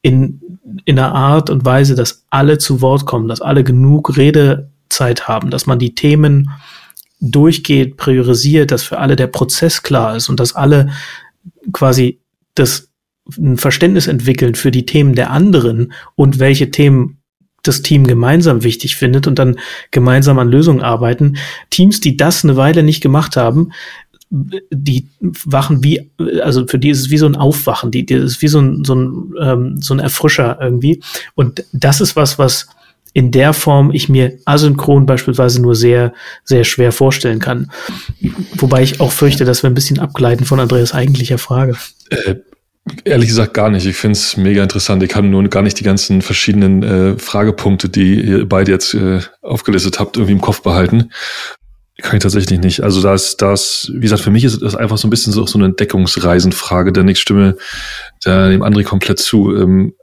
in, 0.00 0.40
in 0.86 0.98
einer 0.98 1.14
Art 1.14 1.50
und 1.50 1.66
Weise, 1.66 1.94
dass 1.94 2.24
alle 2.30 2.56
zu 2.56 2.80
Wort 2.80 3.04
kommen, 3.04 3.28
dass 3.28 3.42
alle 3.42 3.64
genug 3.64 4.16
Redezeit 4.16 5.28
haben, 5.28 5.50
dass 5.50 5.66
man 5.66 5.78
die 5.78 5.94
Themen 5.94 6.48
durchgeht, 7.20 7.96
priorisiert, 7.96 8.70
dass 8.70 8.82
für 8.82 8.98
alle 8.98 9.16
der 9.16 9.26
Prozess 9.26 9.82
klar 9.82 10.16
ist 10.16 10.28
und 10.28 10.38
dass 10.40 10.54
alle 10.54 10.90
quasi 11.72 12.20
das 12.54 12.88
ein 13.36 13.58
Verständnis 13.58 14.06
entwickeln 14.06 14.54
für 14.54 14.70
die 14.70 14.86
Themen 14.86 15.14
der 15.14 15.30
anderen 15.30 15.92
und 16.14 16.38
welche 16.38 16.70
Themen 16.70 17.18
das 17.62 17.82
Team 17.82 18.06
gemeinsam 18.06 18.62
wichtig 18.62 18.96
findet 18.96 19.26
und 19.26 19.38
dann 19.38 19.58
gemeinsam 19.90 20.38
an 20.38 20.48
Lösungen 20.48 20.80
arbeiten. 20.80 21.36
Teams, 21.70 22.00
die 22.00 22.16
das 22.16 22.44
eine 22.44 22.56
Weile 22.56 22.82
nicht 22.82 23.02
gemacht 23.02 23.36
haben, 23.36 23.72
die 24.30 25.08
wachen 25.20 25.82
wie, 25.82 26.10
also 26.42 26.66
für 26.66 26.78
die 26.78 26.90
ist 26.90 27.00
es 27.00 27.10
wie 27.10 27.18
so 27.18 27.26
ein 27.26 27.36
Aufwachen, 27.36 27.90
die, 27.90 28.04
die 28.04 28.14
ist 28.14 28.42
wie 28.42 28.48
so 28.48 28.60
ein, 28.60 28.84
so 28.84 28.94
ein, 28.94 29.32
ähm, 29.40 29.80
so 29.80 29.94
ein 29.94 30.00
Erfrischer 30.00 30.58
irgendwie. 30.60 31.02
Und 31.34 31.64
das 31.72 32.00
ist 32.00 32.14
was, 32.14 32.38
was 32.38 32.68
in 33.18 33.32
der 33.32 33.52
Form 33.52 33.90
ich 33.92 34.08
mir 34.08 34.38
asynchron 34.44 35.04
beispielsweise 35.04 35.60
nur 35.60 35.74
sehr, 35.74 36.12
sehr 36.44 36.62
schwer 36.62 36.92
vorstellen 36.92 37.40
kann. 37.40 37.72
Wobei 38.54 38.84
ich 38.84 39.00
auch 39.00 39.10
fürchte, 39.10 39.44
dass 39.44 39.64
wir 39.64 39.70
ein 39.70 39.74
bisschen 39.74 39.98
abgleiten 39.98 40.46
von 40.46 40.60
Andreas 40.60 40.94
eigentlicher 40.94 41.38
Frage. 41.38 41.74
Äh, 42.10 42.36
ehrlich 43.02 43.26
gesagt 43.26 43.54
gar 43.54 43.70
nicht. 43.70 43.86
Ich 43.86 43.96
finde 43.96 44.12
es 44.12 44.36
mega 44.36 44.62
interessant. 44.62 45.02
Ich 45.02 45.08
kann 45.08 45.30
nur 45.30 45.42
gar 45.48 45.62
nicht 45.62 45.80
die 45.80 45.84
ganzen 45.84 46.22
verschiedenen 46.22 46.84
äh, 46.84 47.18
Fragepunkte, 47.18 47.88
die 47.88 48.20
ihr 48.20 48.48
beide 48.48 48.70
jetzt 48.70 48.94
äh, 48.94 49.18
aufgelistet 49.42 49.98
habt, 49.98 50.16
irgendwie 50.16 50.34
im 50.34 50.40
Kopf 50.40 50.62
behalten. 50.62 51.10
Kann 52.00 52.18
ich 52.18 52.22
tatsächlich 52.22 52.60
nicht. 52.60 52.84
Also 52.84 53.02
das, 53.02 53.36
das, 53.36 53.90
wie 53.92 54.02
gesagt, 54.02 54.22
für 54.22 54.30
mich 54.30 54.44
ist 54.44 54.62
das 54.62 54.76
einfach 54.76 54.96
so 54.96 55.08
ein 55.08 55.10
bisschen 55.10 55.32
so, 55.32 55.44
so 55.44 55.58
eine 55.58 55.64
Entdeckungsreisenfrage, 55.64 56.92
denn 56.92 57.08
ich 57.08 57.18
stimme 57.18 57.56
dem 58.24 58.62
André 58.62 58.84
komplett 58.84 59.18
zu. 59.18 59.56
Ähm, 59.56 59.94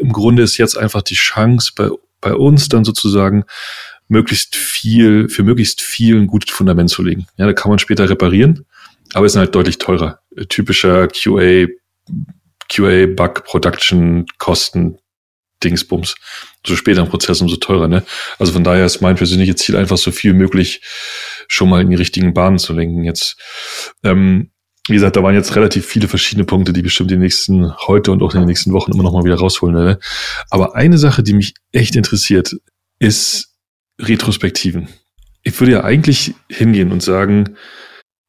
Im 0.00 0.12
Grunde 0.12 0.42
ist 0.42 0.56
jetzt 0.56 0.76
einfach 0.76 1.02
die 1.02 1.14
Chance 1.14 1.70
bei 1.76 1.90
bei 2.24 2.34
uns 2.34 2.68
dann 2.68 2.84
sozusagen 2.84 3.44
möglichst 4.08 4.56
viel, 4.56 5.28
für 5.28 5.42
möglichst 5.42 5.80
viel 5.80 6.16
ein 6.16 6.26
gutes 6.26 6.50
Fundament 6.50 6.90
zu 6.90 7.02
legen. 7.02 7.26
Ja, 7.36 7.46
da 7.46 7.52
kann 7.52 7.70
man 7.70 7.78
später 7.78 8.08
reparieren, 8.08 8.66
aber 9.12 9.26
ist 9.26 9.36
halt 9.36 9.54
deutlich 9.54 9.78
teurer. 9.78 10.20
Typischer 10.48 11.08
QA, 11.08 11.66
QA, 12.68 13.06
Bug, 13.06 13.44
Production, 13.44 14.26
Kosten, 14.38 14.98
Dingsbums. 15.62 16.16
So 16.66 16.76
später 16.76 17.02
im 17.02 17.08
Prozess 17.08 17.40
umso 17.40 17.56
teurer, 17.56 17.88
ne? 17.88 18.02
Also 18.38 18.52
von 18.52 18.64
daher 18.64 18.86
ist 18.86 19.00
mein 19.00 19.16
persönliches 19.16 19.56
Ziel 19.56 19.76
einfach 19.76 19.98
so 19.98 20.10
viel 20.10 20.32
möglich 20.32 20.82
schon 21.48 21.68
mal 21.68 21.82
in 21.82 21.90
die 21.90 21.96
richtigen 21.96 22.34
Bahnen 22.34 22.58
zu 22.58 22.72
lenken. 22.72 23.04
Jetzt, 23.04 23.36
ähm, 24.02 24.50
wie 24.88 24.94
gesagt, 24.94 25.16
da 25.16 25.22
waren 25.22 25.34
jetzt 25.34 25.56
relativ 25.56 25.86
viele 25.86 26.08
verschiedene 26.08 26.44
Punkte, 26.44 26.72
die 26.72 26.82
bestimmt 26.82 27.10
die 27.10 27.16
nächsten 27.16 27.74
heute 27.86 28.12
und 28.12 28.22
auch 28.22 28.34
in 28.34 28.40
den 28.40 28.48
nächsten 28.48 28.72
Wochen 28.72 28.92
immer 28.92 29.02
noch 29.02 29.12
mal 29.12 29.24
wieder 29.24 29.36
rausholen 29.36 29.74
werde. 29.74 29.98
Aber 30.50 30.74
eine 30.74 30.98
Sache, 30.98 31.22
die 31.22 31.32
mich 31.32 31.54
echt 31.72 31.96
interessiert, 31.96 32.54
ist 32.98 33.54
Retrospektiven. 33.98 34.88
Ich 35.42 35.58
würde 35.58 35.72
ja 35.72 35.84
eigentlich 35.84 36.34
hingehen 36.50 36.92
und 36.92 37.02
sagen, 37.02 37.56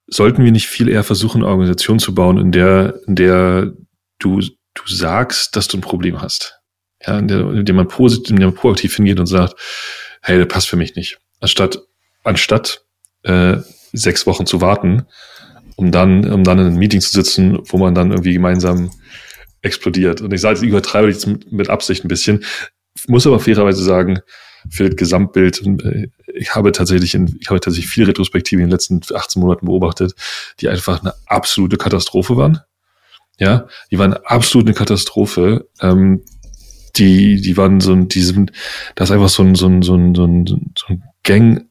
sollten 0.08 0.44
wir 0.44 0.52
nicht 0.52 0.68
viel 0.68 0.88
eher 0.88 1.04
versuchen, 1.04 1.42
eine 1.42 1.52
Organisation 1.52 2.00
zu 2.00 2.14
bauen, 2.14 2.38
in 2.38 2.52
der, 2.52 3.00
in 3.08 3.16
der 3.16 3.74
du, 4.20 4.40
du 4.40 4.84
sagst, 4.88 5.56
dass 5.56 5.68
du 5.68 5.78
ein 5.78 5.82
Problem 5.82 6.22
hast. 6.22 6.60
Ja, 7.06 7.20
in 7.20 7.28
der, 7.28 7.40
in 7.52 7.66
der 7.66 7.76
man 7.76 7.88
positiv, 7.88 8.30
in 8.30 8.38
der 8.38 8.48
man 8.48 8.56
proaktiv 8.56 8.96
hingeht 8.96 9.20
und 9.20 9.28
sagt, 9.28 9.56
hey, 10.22 10.40
das 10.40 10.48
passt 10.48 10.70
für 10.70 10.78
mich 10.78 10.96
nicht. 10.96 11.20
Anstatt, 11.40 11.80
anstatt 12.24 12.86
äh, 13.24 13.58
sechs 13.92 14.26
Wochen 14.26 14.46
zu 14.46 14.62
warten, 14.62 15.06
um 15.76 15.92
dann, 15.92 16.30
um 16.32 16.44
dann 16.44 16.60
in 16.60 16.68
einem 16.68 16.78
Meeting 16.78 17.02
zu 17.02 17.12
sitzen, 17.12 17.60
wo 17.66 17.78
man 17.78 17.96
dann 17.96 18.12
irgendwie 18.12 18.34
gemeinsam 18.34 18.92
explodiert. 19.62 20.22
Und 20.22 20.34
ich 20.34 20.42
sage, 20.42 20.60
ich 20.60 20.70
übertreibe 20.70 21.10
jetzt 21.10 21.28
mit, 21.28 21.70
Absicht 21.70 22.06
ein 22.06 22.08
bisschen, 22.08 22.44
muss 23.08 23.28
aber 23.28 23.40
fairerweise 23.40 23.84
sagen, 23.84 24.20
für 24.70 24.90
das 24.90 24.96
Gesamtbild, 24.96 25.62
äh, 25.84 26.08
ich 26.34 26.56
habe 26.56 26.72
tatsächlich, 26.72 27.14
in, 27.14 27.38
ich 27.40 27.50
habe 27.50 27.60
tatsächlich 27.60 27.90
viele 27.90 28.08
Retrospektive 28.08 28.62
in 28.62 28.68
den 28.68 28.72
letzten 28.72 29.02
18 29.14 29.42
Monaten 29.42 29.66
beobachtet, 29.66 30.14
die 30.60 30.70
einfach 30.70 31.02
eine 31.02 31.14
absolute 31.26 31.78
Katastrophe 31.78 32.38
waren. 32.38 32.62
Ja, 33.38 33.68
die 33.92 34.00
waren 34.00 34.14
absolut 34.14 34.68
eine 34.68 34.76
Katastrophe. 34.76 35.68
Ähm, 35.82 36.24
die, 36.96 37.42
die 37.42 37.58
waren 37.58 37.82
so 37.82 37.92
ein, 37.92 38.08
diesem, 38.08 38.48
da 38.96 39.04
ist 39.04 39.12
einfach 39.12 39.30
so 39.30 39.44
ein, 39.44 39.56
so 39.56 39.68
ein, 39.68 39.82
so 39.82 39.96
ein, 39.96 40.16
so 40.16 40.26
ein, 40.26 40.74
so 40.78 40.86
ein 40.88 41.04
Gang, 41.24 41.66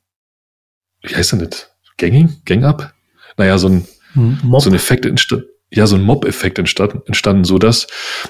wie 1.03 1.15
heißt 1.15 1.33
denn 1.33 1.49
das? 1.49 1.71
Ganging? 1.97 2.37
Gang-up? 2.45 2.93
Naja, 3.37 3.57
so 3.57 3.69
ein, 3.69 3.87
Mob. 4.15 4.63
so 4.63 4.71
ein 4.71 4.75
Effekt 4.75 5.07
entstanden, 5.07 5.47
ja, 5.71 5.87
so 5.87 5.97
ein 5.97 6.03
Mob-Effekt 6.03 6.59
entstanden, 6.59 7.03
entstanden, 7.07 7.45
so 7.45 7.59
dass 7.59 7.87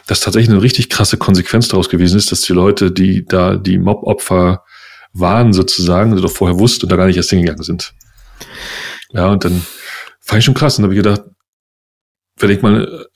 das 0.06 0.20
tatsächlich 0.20 0.50
eine 0.50 0.62
richtig 0.62 0.88
krasse 0.88 1.16
Konsequenz 1.16 1.68
daraus 1.68 1.88
gewesen 1.88 2.16
ist, 2.16 2.32
dass 2.32 2.40
die 2.40 2.52
Leute, 2.52 2.90
die 2.90 3.24
da 3.26 3.56
die 3.56 3.78
Mob-Opfer 3.78 4.64
waren, 5.12 5.52
sozusagen, 5.52 6.16
doch 6.16 6.30
vorher 6.30 6.58
wussten 6.58 6.86
und 6.86 6.92
da 6.92 6.96
gar 6.96 7.06
nicht 7.06 7.16
erst 7.16 7.30
hingegangen 7.30 7.62
sind. 7.62 7.92
Ja, 9.10 9.30
und 9.30 9.44
dann 9.44 9.64
fand 10.20 10.40
ich 10.40 10.44
schon 10.44 10.54
krass. 10.54 10.78
Und 10.78 10.84
habe 10.84 10.94
ich 10.94 11.02
gedacht, 11.02 11.22
wenn 12.38 12.50
ich 12.50 12.62
mal 12.62 13.06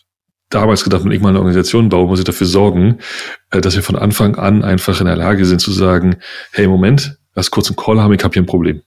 damals 0.50 0.84
gedacht, 0.84 1.04
wenn 1.04 1.12
ich 1.12 1.20
mal 1.20 1.30
eine 1.30 1.38
Organisation 1.38 1.88
baue, 1.88 2.06
muss 2.06 2.20
ich 2.20 2.24
dafür 2.24 2.46
sorgen, 2.46 2.98
äh, 3.50 3.60
dass 3.60 3.74
wir 3.74 3.82
von 3.82 3.96
Anfang 3.96 4.36
an 4.36 4.62
einfach 4.62 5.00
in 5.00 5.06
der 5.06 5.16
Lage 5.16 5.44
sind 5.44 5.60
zu 5.60 5.72
sagen, 5.72 6.16
hey, 6.52 6.66
Moment, 6.66 7.18
lass 7.34 7.50
kurz 7.50 7.68
einen 7.68 7.76
Call 7.76 8.00
haben, 8.00 8.12
ich 8.12 8.22
habe 8.22 8.32
hier 8.32 8.42
ein 8.42 8.46
Problem. 8.46 8.82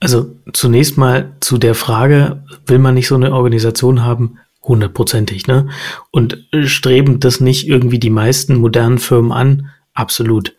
Also 0.00 0.34
zunächst 0.54 0.96
mal 0.96 1.36
zu 1.40 1.58
der 1.58 1.74
Frage, 1.74 2.42
will 2.66 2.78
man 2.78 2.94
nicht 2.94 3.06
so 3.06 3.14
eine 3.14 3.32
Organisation 3.32 4.02
haben? 4.02 4.38
Hundertprozentig, 4.62 5.46
ne? 5.46 5.68
Und 6.10 6.46
streben 6.64 7.20
das 7.20 7.40
nicht 7.40 7.68
irgendwie 7.68 7.98
die 7.98 8.10
meisten 8.10 8.56
modernen 8.56 8.98
Firmen 8.98 9.32
an? 9.32 9.70
Absolut. 9.94 10.54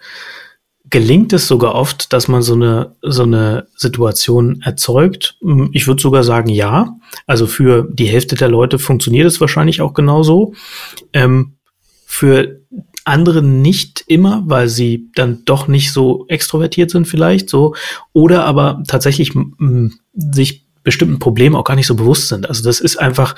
Gelingt 0.90 1.34
es 1.34 1.48
sogar 1.48 1.74
oft, 1.74 2.12
dass 2.14 2.28
man 2.28 2.42
so 2.42 2.54
eine, 2.54 2.96
so 3.02 3.24
eine 3.24 3.68
Situation 3.76 4.62
erzeugt? 4.62 5.38
Ich 5.72 5.88
würde 5.88 6.02
sogar 6.02 6.24
sagen, 6.24 6.50
ja. 6.50 6.98
Also 7.26 7.48
für 7.48 7.88
die 7.92 8.08
Hälfte 8.08 8.36
der 8.36 8.50
Leute 8.50 8.78
funktioniert 8.78 9.28
es 9.28 9.42
wahrscheinlich 9.42 9.82
auch 9.82 9.94
genauso. 9.94 10.54
Ähm, 11.14 11.54
für 12.06 12.60
andere 13.12 13.44
nicht 13.44 14.04
immer, 14.08 14.44
weil 14.46 14.68
sie 14.68 15.10
dann 15.16 15.44
doch 15.46 15.68
nicht 15.68 15.92
so 15.92 16.26
extrovertiert 16.28 16.90
sind 16.90 17.08
vielleicht 17.08 17.50
so 17.50 17.76
oder 18.14 18.46
aber 18.46 18.84
tatsächlich 18.88 19.34
sich 20.14 20.66
bestimmten 20.84 21.20
Problemen 21.20 21.56
auch 21.56 21.64
gar 21.64 21.76
nicht 21.76 21.86
so 21.86 21.96
bewusst 21.96 22.28
sind. 22.28 22.50
Also 22.50 22.64
das 22.64 22.80
ist 22.80 22.98
einfach 22.98 23.36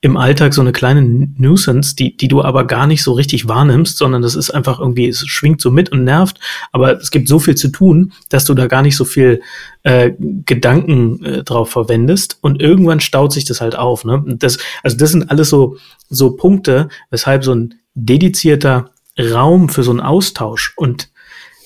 im 0.00 0.16
Alltag 0.16 0.54
so 0.54 0.62
eine 0.62 0.72
kleine 0.72 1.02
Nuisance, 1.36 1.94
die, 1.94 2.16
die 2.16 2.28
du 2.28 2.42
aber 2.42 2.66
gar 2.66 2.86
nicht 2.86 3.02
so 3.02 3.12
richtig 3.12 3.48
wahrnimmst, 3.48 3.98
sondern 3.98 4.22
das 4.22 4.34
ist 4.34 4.50
einfach 4.50 4.80
irgendwie, 4.80 5.08
es 5.08 5.26
schwingt 5.26 5.60
so 5.60 5.70
mit 5.70 5.92
und 5.92 6.04
nervt, 6.04 6.40
aber 6.72 6.98
es 6.98 7.10
gibt 7.10 7.28
so 7.28 7.38
viel 7.38 7.54
zu 7.54 7.68
tun, 7.68 8.12
dass 8.30 8.46
du 8.46 8.54
da 8.54 8.66
gar 8.66 8.82
nicht 8.82 8.96
so 8.96 9.04
viel 9.04 9.42
äh, 9.82 10.12
Gedanken 10.18 11.22
äh, 11.24 11.44
drauf 11.44 11.70
verwendest 11.70 12.38
und 12.40 12.62
irgendwann 12.62 13.00
staut 13.00 13.32
sich 13.32 13.44
das 13.44 13.60
halt 13.60 13.76
auf. 13.76 14.04
Ne? 14.04 14.24
Das, 14.38 14.58
also 14.82 14.96
das 14.96 15.10
sind 15.10 15.30
alles 15.30 15.50
so, 15.50 15.76
so 16.08 16.30
Punkte, 16.30 16.88
weshalb 17.10 17.44
so 17.44 17.54
ein 17.54 17.74
dedizierter 17.94 18.90
Raum 19.18 19.68
für 19.68 19.82
so 19.82 19.90
einen 19.90 20.00
Austausch 20.00 20.72
und 20.76 21.10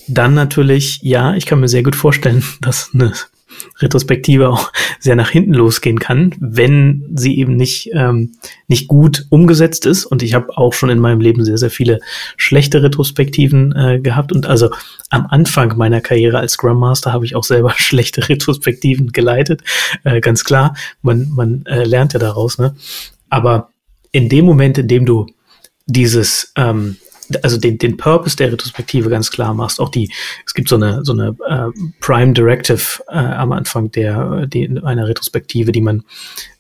dann 0.09 0.35
natürlich, 0.35 1.01
ja, 1.03 1.35
ich 1.35 1.47
kann 1.47 1.61
mir 1.61 1.69
sehr 1.69 1.83
gut 1.83 1.97
vorstellen, 1.97 2.43
dass 2.61 2.91
eine 2.93 3.13
Retrospektive 3.79 4.49
auch 4.49 4.73
sehr 4.99 5.17
nach 5.17 5.31
hinten 5.31 5.55
losgehen 5.55 5.99
kann, 5.99 6.35
wenn 6.39 7.11
sie 7.15 7.39
eben 7.39 7.57
nicht, 7.57 7.91
ähm, 7.93 8.33
nicht 8.69 8.89
gut 8.89 9.27
umgesetzt 9.29 9.87
ist. 9.87 10.07
Und 10.07 10.23
ich 10.23 10.35
habe 10.35 10.57
auch 10.57 10.73
schon 10.73 10.89
in 10.89 10.99
meinem 10.99 11.21
Leben 11.21 11.45
sehr, 11.45 11.59
sehr 11.59 11.71
viele 11.71 12.01
schlechte 12.37 12.83
Retrospektiven 12.83 13.75
äh, 13.75 14.01
gehabt. 14.01 14.33
Und 14.33 14.47
also 14.47 14.71
am 15.11 15.27
Anfang 15.27 15.77
meiner 15.77 16.01
Karriere 16.01 16.39
als 16.39 16.53
Scrum 16.53 16.79
Master 16.79 17.13
habe 17.13 17.25
ich 17.25 17.37
auch 17.37 17.45
selber 17.45 17.75
schlechte 17.77 18.29
Retrospektiven 18.29 19.13
geleitet. 19.13 19.63
Äh, 20.05 20.21
ganz 20.21 20.45
klar, 20.45 20.75
man, 21.03 21.29
man 21.31 21.67
äh, 21.67 21.85
lernt 21.85 22.13
ja 22.13 22.19
daraus. 22.19 22.59
Ne? 22.59 22.75
Aber 23.29 23.71
in 24.13 24.29
dem 24.29 24.45
Moment, 24.45 24.79
in 24.79 24.89
dem 24.89 25.07
du 25.07 25.27
dieses 25.87 26.53
ähm, 26.57 26.97
also 27.43 27.57
den, 27.57 27.79
den 27.79 27.97
Purpose 27.97 28.37
der 28.37 28.53
Retrospektive 28.53 29.11
ganz 29.11 29.31
klar 29.31 29.55
machst. 29.55 29.81
Auch 29.81 29.89
die, 29.89 30.11
es 30.47 30.55
gibt 30.55 30.69
so 30.69 30.77
eine, 30.77 31.05
so 31.05 31.13
eine 31.13 31.37
äh, 31.49 31.81
Prime 32.01 32.33
Directive 32.33 33.03
äh, 33.09 33.17
am 33.17 33.53
Anfang 33.53 33.91
der, 33.91 34.47
die, 34.47 34.81
einer 34.83 35.09
Retrospektive, 35.09 35.73
die 35.73 35.81
man, 35.81 36.03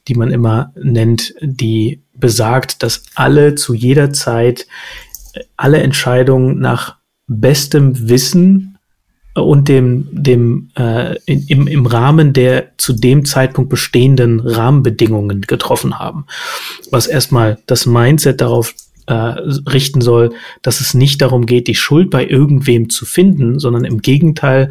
die 0.08 0.14
man 0.14 0.30
immer 0.30 0.72
nennt, 0.76 1.34
die 1.40 2.02
besagt, 2.14 2.82
dass 2.82 3.02
alle 3.14 3.54
zu 3.54 3.74
jeder 3.74 4.12
Zeit 4.12 4.66
äh, 5.34 5.40
alle 5.56 5.78
Entscheidungen 5.78 6.58
nach 6.58 6.96
bestem 7.26 8.08
Wissen 8.08 8.78
und 9.34 9.68
dem, 9.68 10.08
dem 10.10 10.70
äh, 10.76 11.16
in, 11.26 11.46
im, 11.46 11.66
im 11.68 11.86
Rahmen 11.86 12.32
der 12.32 12.72
zu 12.78 12.92
dem 12.92 13.24
Zeitpunkt 13.24 13.70
bestehenden 13.70 14.40
Rahmenbedingungen 14.40 15.42
getroffen 15.42 15.98
haben. 15.98 16.26
Was 16.90 17.06
erstmal 17.06 17.58
das 17.66 17.86
Mindset 17.86 18.40
darauf 18.40 18.74
äh, 19.06 19.12
richten 19.14 20.00
soll, 20.00 20.34
dass 20.62 20.80
es 20.80 20.94
nicht 20.94 21.22
darum 21.22 21.46
geht, 21.46 21.68
die 21.68 21.74
Schuld 21.74 22.10
bei 22.10 22.26
irgendwem 22.26 22.90
zu 22.90 23.04
finden, 23.04 23.58
sondern 23.58 23.84
im 23.84 24.02
Gegenteil 24.02 24.70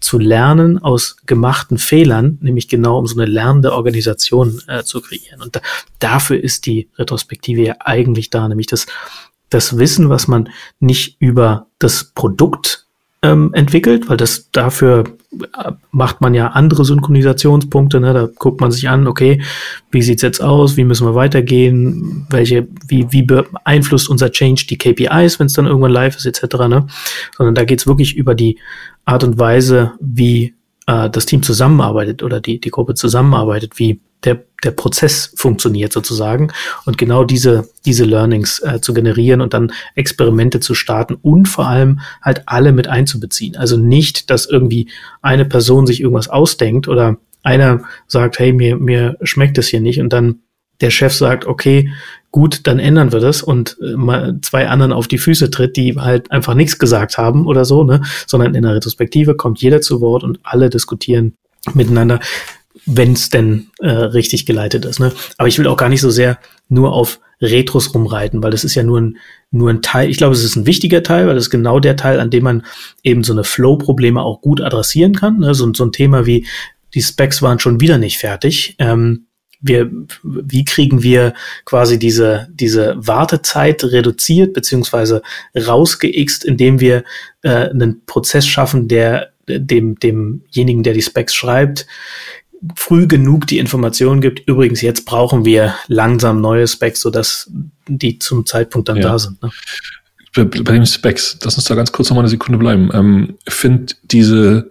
zu 0.00 0.18
lernen 0.18 0.78
aus 0.78 1.16
gemachten 1.26 1.78
Fehlern, 1.78 2.38
nämlich 2.40 2.68
genau 2.68 2.98
um 2.98 3.06
so 3.06 3.18
eine 3.18 3.30
lernende 3.30 3.72
Organisation 3.72 4.60
äh, 4.66 4.82
zu 4.82 5.00
kreieren. 5.00 5.42
Und 5.42 5.56
da, 5.56 5.60
dafür 5.98 6.42
ist 6.42 6.66
die 6.66 6.88
Retrospektive 6.96 7.62
ja 7.62 7.76
eigentlich 7.80 8.30
da, 8.30 8.48
nämlich 8.48 8.66
das, 8.66 8.86
das 9.50 9.78
Wissen, 9.78 10.08
was 10.08 10.28
man 10.28 10.50
nicht 10.80 11.16
über 11.20 11.66
das 11.78 12.04
Produkt 12.14 12.86
ähm, 13.22 13.52
entwickelt, 13.54 14.08
weil 14.08 14.16
das 14.16 14.50
dafür 14.52 15.04
macht 15.90 16.20
man 16.20 16.32
ja 16.34 16.48
andere 16.48 16.84
Synchronisationspunkte. 16.84 18.00
Ne? 18.00 18.14
Da 18.14 18.28
guckt 18.38 18.60
man 18.60 18.70
sich 18.70 18.88
an, 18.88 19.06
okay, 19.06 19.42
wie 19.90 20.02
sieht's 20.02 20.22
jetzt 20.22 20.42
aus, 20.42 20.76
wie 20.76 20.84
müssen 20.84 21.06
wir 21.06 21.14
weitergehen, 21.14 22.26
welche, 22.30 22.66
wie, 22.86 23.12
wie 23.12 23.22
beeinflusst 23.22 24.08
unser 24.08 24.30
Change 24.30 24.66
die 24.68 24.78
KPIs, 24.78 25.38
wenn 25.38 25.46
es 25.46 25.52
dann 25.52 25.66
irgendwann 25.66 25.92
live 25.92 26.16
ist, 26.16 26.26
etc. 26.26 26.56
Ne? 26.68 26.86
Sondern 27.36 27.54
da 27.54 27.64
geht's 27.64 27.86
wirklich 27.86 28.16
über 28.16 28.34
die 28.34 28.58
Art 29.04 29.22
und 29.22 29.38
Weise, 29.38 29.92
wie 30.00 30.54
äh, 30.86 31.10
das 31.10 31.26
Team 31.26 31.42
zusammenarbeitet 31.42 32.22
oder 32.22 32.40
die, 32.40 32.60
die 32.60 32.70
Gruppe 32.70 32.94
zusammenarbeitet, 32.94 33.78
wie 33.78 34.00
der, 34.24 34.42
der 34.64 34.72
Prozess 34.72 35.32
funktioniert 35.36 35.92
sozusagen 35.92 36.52
und 36.84 36.98
genau 36.98 37.24
diese, 37.24 37.68
diese 37.84 38.04
Learnings 38.04 38.60
äh, 38.60 38.80
zu 38.80 38.92
generieren 38.92 39.40
und 39.40 39.54
dann 39.54 39.72
Experimente 39.94 40.60
zu 40.60 40.74
starten 40.74 41.14
und 41.14 41.46
vor 41.46 41.68
allem 41.68 42.00
halt 42.22 42.42
alle 42.46 42.72
mit 42.72 42.88
einzubeziehen. 42.88 43.56
Also 43.56 43.76
nicht, 43.76 44.30
dass 44.30 44.46
irgendwie 44.46 44.90
eine 45.22 45.44
Person 45.44 45.86
sich 45.86 46.00
irgendwas 46.00 46.28
ausdenkt 46.28 46.88
oder 46.88 47.16
einer 47.42 47.84
sagt, 48.06 48.38
hey, 48.38 48.52
mir, 48.52 48.76
mir 48.76 49.16
schmeckt 49.22 49.58
es 49.58 49.68
hier 49.68 49.80
nicht 49.80 50.00
und 50.00 50.12
dann 50.12 50.40
der 50.80 50.90
Chef 50.90 51.12
sagt, 51.12 51.46
okay, 51.46 51.90
gut, 52.30 52.66
dann 52.66 52.78
ändern 52.78 53.12
wir 53.12 53.20
das 53.20 53.42
und 53.42 53.76
äh, 53.82 53.96
mal 53.96 54.38
zwei 54.42 54.68
anderen 54.68 54.92
auf 54.92 55.08
die 55.08 55.18
Füße 55.18 55.50
tritt, 55.50 55.76
die 55.76 55.96
halt 55.96 56.30
einfach 56.30 56.54
nichts 56.54 56.78
gesagt 56.78 57.18
haben 57.18 57.46
oder 57.46 57.64
so, 57.64 57.84
ne, 57.84 58.02
sondern 58.26 58.54
in 58.54 58.62
der 58.62 58.74
Retrospektive 58.74 59.34
kommt 59.34 59.60
jeder 59.60 59.80
zu 59.80 60.00
Wort 60.00 60.24
und 60.24 60.38
alle 60.42 60.70
diskutieren 60.70 61.34
miteinander 61.74 62.20
wenn 62.88 63.12
es 63.12 63.28
denn 63.28 63.68
äh, 63.80 63.88
richtig 63.88 64.46
geleitet 64.46 64.84
ist. 64.84 64.98
Ne? 64.98 65.12
Aber 65.36 65.48
ich 65.48 65.58
will 65.58 65.66
auch 65.66 65.76
gar 65.76 65.88
nicht 65.88 66.00
so 66.00 66.10
sehr 66.10 66.38
nur 66.68 66.92
auf 66.92 67.20
Retros 67.40 67.94
rumreiten, 67.94 68.42
weil 68.42 68.50
das 68.50 68.64
ist 68.64 68.74
ja 68.74 68.82
nur 68.82 69.00
ein, 69.00 69.18
nur 69.50 69.70
ein 69.70 69.82
Teil. 69.82 70.10
Ich 70.10 70.16
glaube, 70.16 70.34
es 70.34 70.42
ist 70.42 70.56
ein 70.56 70.66
wichtiger 70.66 71.02
Teil, 71.02 71.26
weil 71.26 71.34
das 71.34 71.44
ist 71.44 71.50
genau 71.50 71.80
der 71.80 71.96
Teil, 71.96 72.18
an 72.18 72.30
dem 72.30 72.44
man 72.44 72.64
eben 73.02 73.22
so 73.22 73.32
eine 73.32 73.44
Flow-Probleme 73.44 74.22
auch 74.22 74.40
gut 74.40 74.60
adressieren 74.60 75.14
kann. 75.14 75.38
Ne? 75.38 75.54
So, 75.54 75.72
so 75.74 75.84
ein 75.84 75.92
Thema 75.92 76.26
wie 76.26 76.46
die 76.94 77.02
Specs 77.02 77.42
waren 77.42 77.58
schon 77.58 77.80
wieder 77.80 77.98
nicht 77.98 78.18
fertig. 78.18 78.74
Ähm, 78.78 79.26
wir, 79.60 79.90
wie 80.22 80.64
kriegen 80.64 81.02
wir 81.02 81.34
quasi 81.64 81.98
diese, 81.98 82.48
diese 82.52 82.94
Wartezeit 82.96 83.84
reduziert 83.84 84.54
beziehungsweise 84.54 85.22
rausgeixt, 85.54 86.44
indem 86.44 86.80
wir 86.80 87.04
äh, 87.42 87.68
einen 87.68 88.04
Prozess 88.06 88.46
schaffen, 88.46 88.88
der 88.88 89.32
dem, 89.48 89.98
demjenigen, 89.98 90.82
der 90.82 90.94
die 90.94 91.02
Specs 91.02 91.34
schreibt, 91.34 91.86
früh 92.74 93.06
genug 93.06 93.46
die 93.46 93.58
Information 93.58 94.20
gibt, 94.20 94.48
übrigens, 94.48 94.80
jetzt 94.80 95.04
brauchen 95.04 95.44
wir 95.44 95.74
langsam 95.86 96.40
neue 96.40 96.66
Specs, 96.66 97.00
sodass 97.00 97.50
die 97.86 98.18
zum 98.18 98.46
Zeitpunkt 98.46 98.88
dann 98.88 98.96
ja. 98.96 99.02
da 99.04 99.18
sind. 99.18 99.42
Ne? 99.42 99.50
Bei, 100.34 100.44
bei 100.44 100.72
den 100.72 100.86
Specs, 100.86 101.38
lass 101.42 101.56
uns 101.56 101.64
da 101.64 101.74
ganz 101.74 101.92
kurz 101.92 102.10
noch 102.10 102.16
mal 102.16 102.22
eine 102.22 102.28
Sekunde 102.28 102.58
bleiben. 102.58 102.90
Ähm, 102.92 103.38
finde 103.48 103.94
diese, 104.04 104.70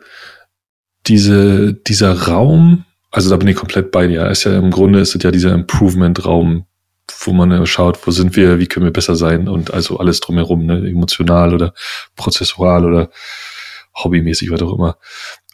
diese, 1.08 1.74
dieser 1.74 2.28
Raum, 2.28 2.86
also 3.12 3.30
da 3.30 3.38
bin 3.38 3.48
ich 3.48 3.56
komplett 3.56 3.92
bei 3.92 4.08
dir. 4.08 4.28
Ist 4.28 4.44
ja 4.44 4.58
im 4.58 4.72
Grunde 4.72 5.00
ist 5.00 5.16
es 5.16 5.24
ja 5.24 5.32
dieser 5.32 5.54
Improvement-Raum, 5.54 6.66
wo 7.22 7.34
man 7.34 7.66
schaut, 7.66 8.06
wo 8.06 8.12
sind 8.12 8.36
wir, 8.36 8.60
wie 8.60 8.68
können 8.68 8.86
wir 8.86 8.94
besser 8.94 9.16
sein 9.16 9.48
und 9.48 9.74
also 9.74 9.98
alles 9.98 10.20
drumherum, 10.20 10.66
ne? 10.66 10.88
emotional 10.88 11.54
oder 11.54 11.74
prozessual 12.16 12.86
oder 12.86 13.10
hobbymäßig, 13.96 14.52
was 14.52 14.62
auch 14.62 14.74
immer. 14.74 14.98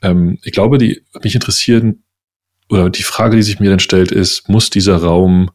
Ähm, 0.01 0.39
ich 0.43 0.51
glaube, 0.51 0.77
die 0.77 1.03
mich 1.21 1.35
interessieren 1.35 2.03
oder 2.73 2.89
die 2.89 3.03
Frage, 3.03 3.35
die 3.35 3.43
sich 3.43 3.59
mir 3.59 3.69
dann 3.69 3.79
stellt, 3.79 4.11
ist, 4.11 4.49
muss 4.49 4.69
dieser 4.69 4.97
Raum, 4.97 5.51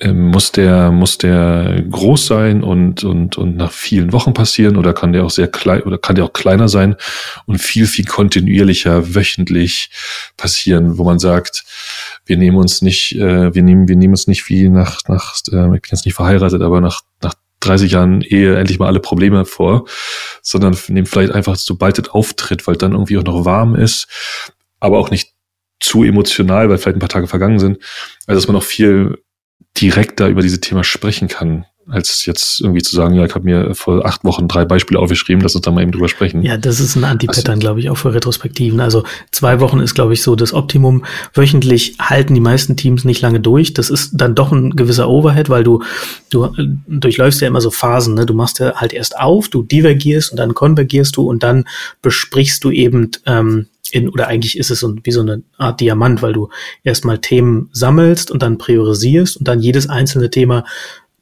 äh, 0.00 0.12
muss 0.12 0.52
der, 0.52 0.90
muss 0.90 1.18
der 1.18 1.82
groß 1.90 2.26
sein 2.26 2.62
und, 2.62 3.04
und, 3.04 3.38
und 3.38 3.56
nach 3.56 3.72
vielen 3.72 4.12
Wochen 4.12 4.34
passieren? 4.34 4.76
Oder 4.76 4.92
kann 4.92 5.12
der 5.12 5.24
auch 5.24 5.30
sehr 5.30 5.48
klein 5.48 5.82
oder 5.82 5.98
kann 5.98 6.16
der 6.16 6.26
auch 6.26 6.32
kleiner 6.32 6.68
sein 6.68 6.96
und 7.46 7.58
viel, 7.58 7.86
viel 7.86 8.04
kontinuierlicher, 8.04 9.14
wöchentlich 9.14 9.90
passieren, 10.36 10.98
wo 10.98 11.04
man 11.04 11.18
sagt, 11.18 11.64
wir 12.26 12.36
nehmen 12.36 12.58
uns 12.58 12.82
nicht, 12.82 13.16
äh, 13.16 13.54
wir 13.54 13.62
nehmen, 13.62 13.88
wir 13.88 13.96
nehmen 13.96 14.12
uns 14.12 14.26
nicht 14.26 14.48
wie 14.48 14.68
nach, 14.68 15.00
nach, 15.08 15.34
äh, 15.50 15.64
ich 15.74 15.82
bin 15.82 15.90
jetzt 15.90 16.04
nicht 16.04 16.14
verheiratet, 16.14 16.62
aber 16.62 16.80
nach, 16.80 17.00
nach 17.22 17.34
30 17.60 17.92
Jahren 17.92 18.20
Ehe 18.20 18.56
endlich 18.56 18.78
mal 18.78 18.88
alle 18.88 19.00
Probleme 19.00 19.44
vor, 19.44 19.86
sondern 20.42 20.76
nehmen 20.88 21.06
vielleicht 21.06 21.32
einfach, 21.32 21.56
sobald 21.56 21.98
es 21.98 22.08
auftritt, 22.10 22.66
weil 22.66 22.76
dann 22.76 22.92
irgendwie 22.92 23.18
auch 23.18 23.24
noch 23.24 23.44
warm 23.44 23.74
ist, 23.74 24.06
aber 24.80 24.98
auch 24.98 25.10
nicht 25.10 25.31
zu 25.82 26.04
emotional, 26.04 26.68
weil 26.68 26.78
vielleicht 26.78 26.96
ein 26.96 27.00
paar 27.00 27.08
Tage 27.08 27.26
vergangen 27.26 27.58
sind, 27.58 27.78
also 28.26 28.40
dass 28.40 28.48
man 28.48 28.56
auch 28.56 28.62
viel 28.62 29.18
direkter 29.80 30.28
über 30.28 30.42
diese 30.42 30.60
Thema 30.60 30.84
sprechen 30.84 31.28
kann, 31.28 31.64
als 31.88 32.24
jetzt 32.26 32.60
irgendwie 32.60 32.82
zu 32.82 32.94
sagen, 32.94 33.14
ja, 33.14 33.24
ich 33.24 33.34
habe 33.34 33.44
mir 33.44 33.74
vor 33.74 34.06
acht 34.06 34.22
Wochen 34.24 34.46
drei 34.46 34.64
Beispiele 34.64 35.00
aufgeschrieben, 35.00 35.42
lass 35.42 35.56
uns 35.56 35.64
da 35.64 35.70
mal 35.70 35.82
eben 35.82 35.90
drüber 35.90 36.08
sprechen. 36.08 36.42
Ja, 36.42 36.56
das 36.56 36.78
ist 36.78 36.94
ein 36.94 37.04
Anti-Pattern, 37.04 37.54
also, 37.54 37.60
glaube 37.60 37.80
ich, 37.80 37.90
auch 37.90 37.96
für 37.96 38.14
Retrospektiven. 38.14 38.80
Also 38.80 39.02
zwei 39.32 39.58
Wochen 39.60 39.80
ist, 39.80 39.94
glaube 39.94 40.12
ich, 40.12 40.22
so 40.22 40.36
das 40.36 40.52
Optimum. 40.52 41.04
Wöchentlich 41.34 41.96
halten 41.98 42.34
die 42.34 42.40
meisten 42.40 42.76
Teams 42.76 43.04
nicht 43.04 43.20
lange 43.20 43.40
durch. 43.40 43.74
Das 43.74 43.90
ist 43.90 44.12
dann 44.14 44.34
doch 44.34 44.52
ein 44.52 44.76
gewisser 44.76 45.08
Overhead, 45.08 45.50
weil 45.50 45.64
du, 45.64 45.82
du 46.30 46.44
äh, 46.44 46.68
durchläufst 46.86 47.40
ja 47.40 47.48
immer 47.48 47.60
so 47.60 47.70
Phasen. 47.70 48.14
Ne? 48.14 48.26
Du 48.26 48.34
machst 48.34 48.60
ja 48.60 48.74
halt 48.76 48.92
erst 48.92 49.18
auf, 49.18 49.48
du 49.48 49.62
divergierst 49.62 50.30
und 50.30 50.36
dann 50.36 50.54
konvergierst 50.54 51.16
du 51.16 51.28
und 51.28 51.42
dann 51.42 51.64
besprichst 52.00 52.62
du 52.62 52.70
eben 52.70 53.10
ähm, 53.26 53.66
in, 53.92 54.08
oder 54.08 54.26
eigentlich 54.26 54.58
ist 54.58 54.70
es 54.70 54.80
so, 54.80 54.94
wie 55.02 55.12
so 55.12 55.20
eine 55.20 55.42
Art 55.58 55.80
Diamant, 55.80 56.22
weil 56.22 56.32
du 56.32 56.48
erstmal 56.82 57.18
Themen 57.18 57.68
sammelst 57.72 58.30
und 58.30 58.42
dann 58.42 58.58
priorisierst 58.58 59.36
und 59.36 59.46
dann 59.46 59.60
jedes 59.60 59.88
einzelne 59.88 60.30
Thema 60.30 60.64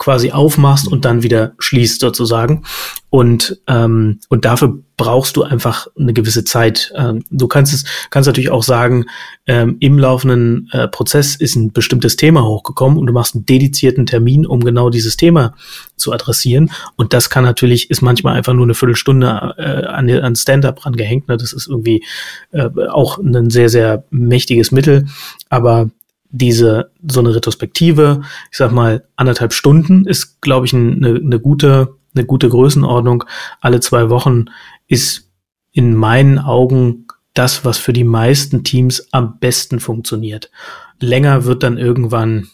quasi 0.00 0.32
aufmachst 0.32 0.88
und 0.88 1.04
dann 1.04 1.22
wieder 1.22 1.52
schließt 1.58 2.00
sozusagen. 2.00 2.64
Und, 3.10 3.60
ähm, 3.66 4.18
und 4.28 4.44
dafür 4.46 4.78
brauchst 4.96 5.36
du 5.36 5.42
einfach 5.42 5.88
eine 5.98 6.14
gewisse 6.14 6.42
Zeit. 6.44 6.90
Ähm, 6.96 7.22
du 7.30 7.48
kannst 7.48 7.74
es, 7.74 7.84
kannst 8.08 8.26
natürlich 8.26 8.50
auch 8.50 8.62
sagen, 8.62 9.06
ähm, 9.46 9.76
im 9.80 9.98
laufenden 9.98 10.70
äh, 10.72 10.88
Prozess 10.88 11.36
ist 11.36 11.54
ein 11.54 11.72
bestimmtes 11.72 12.16
Thema 12.16 12.44
hochgekommen 12.44 12.98
und 12.98 13.06
du 13.06 13.12
machst 13.12 13.34
einen 13.34 13.44
dedizierten 13.44 14.06
Termin, 14.06 14.46
um 14.46 14.64
genau 14.64 14.88
dieses 14.88 15.18
Thema 15.18 15.54
zu 15.96 16.12
adressieren. 16.12 16.70
Und 16.96 17.12
das 17.12 17.28
kann 17.28 17.44
natürlich, 17.44 17.90
ist 17.90 18.00
manchmal 18.00 18.36
einfach 18.36 18.54
nur 18.54 18.64
eine 18.64 18.74
Viertelstunde 18.74 19.54
äh, 19.58 19.86
an, 19.86 20.08
an 20.08 20.34
Stand-up 20.34 20.86
rangehängt. 20.86 21.28
Ne? 21.28 21.36
Das 21.36 21.52
ist 21.52 21.68
irgendwie 21.68 22.04
äh, 22.52 22.70
auch 22.88 23.18
ein 23.18 23.50
sehr, 23.50 23.68
sehr 23.68 24.04
mächtiges 24.10 24.72
Mittel. 24.72 25.06
Aber 25.50 25.90
diese, 26.30 26.92
so 27.06 27.20
eine 27.20 27.34
Retrospektive, 27.34 28.22
ich 28.50 28.58
sag 28.58 28.72
mal, 28.72 29.04
anderthalb 29.16 29.52
Stunden 29.52 30.06
ist, 30.06 30.40
glaube 30.40 30.66
ich, 30.66 30.74
eine, 30.74 31.16
eine 31.16 31.40
gute, 31.40 31.96
eine 32.14 32.24
gute 32.24 32.48
Größenordnung. 32.48 33.24
Alle 33.60 33.80
zwei 33.80 34.10
Wochen 34.10 34.46
ist 34.88 35.28
in 35.72 35.94
meinen 35.94 36.38
Augen 36.38 37.06
das, 37.34 37.64
was 37.64 37.78
für 37.78 37.92
die 37.92 38.04
meisten 38.04 38.64
Teams 38.64 39.08
am 39.12 39.38
besten 39.38 39.80
funktioniert. 39.80 40.50
Länger 40.98 41.44
wird 41.44 41.62
dann 41.62 41.78
irgendwann 41.78 42.48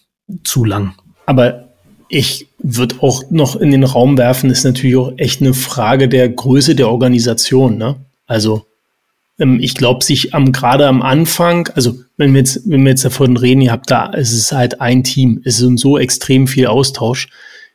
zu 0.44 0.64
lang. 0.64 0.94
Aber 1.26 1.68
ich 2.08 2.48
würde 2.58 2.96
auch 3.00 3.24
noch 3.30 3.56
in 3.56 3.70
den 3.70 3.84
Raum 3.84 4.16
werfen, 4.16 4.50
ist 4.50 4.64
natürlich 4.64 4.96
auch 4.96 5.12
echt 5.16 5.40
eine 5.40 5.54
Frage 5.54 6.08
der 6.08 6.28
Größe 6.28 6.74
der 6.74 6.88
Organisation. 6.88 7.78
Ne? 7.78 7.96
Also 8.26 8.66
ich 9.38 9.74
glaube, 9.74 10.02
sich 10.02 10.34
am 10.34 10.52
gerade 10.52 10.86
am 10.86 11.02
Anfang, 11.02 11.68
also 11.74 11.98
wenn 12.16 12.32
wir 12.32 12.40
jetzt, 12.40 12.62
wenn 12.64 12.82
wir 12.84 12.90
jetzt 12.90 13.04
davon 13.04 13.36
reden, 13.36 13.60
ihr 13.60 13.72
habt 13.72 13.90
da, 13.90 14.10
es 14.14 14.32
ist 14.32 14.52
halt 14.52 14.80
ein 14.80 15.04
Team, 15.04 15.42
es 15.44 15.60
ist 15.60 15.78
so 15.78 15.98
extrem 15.98 16.46
viel 16.46 16.66
Austausch. 16.66 17.28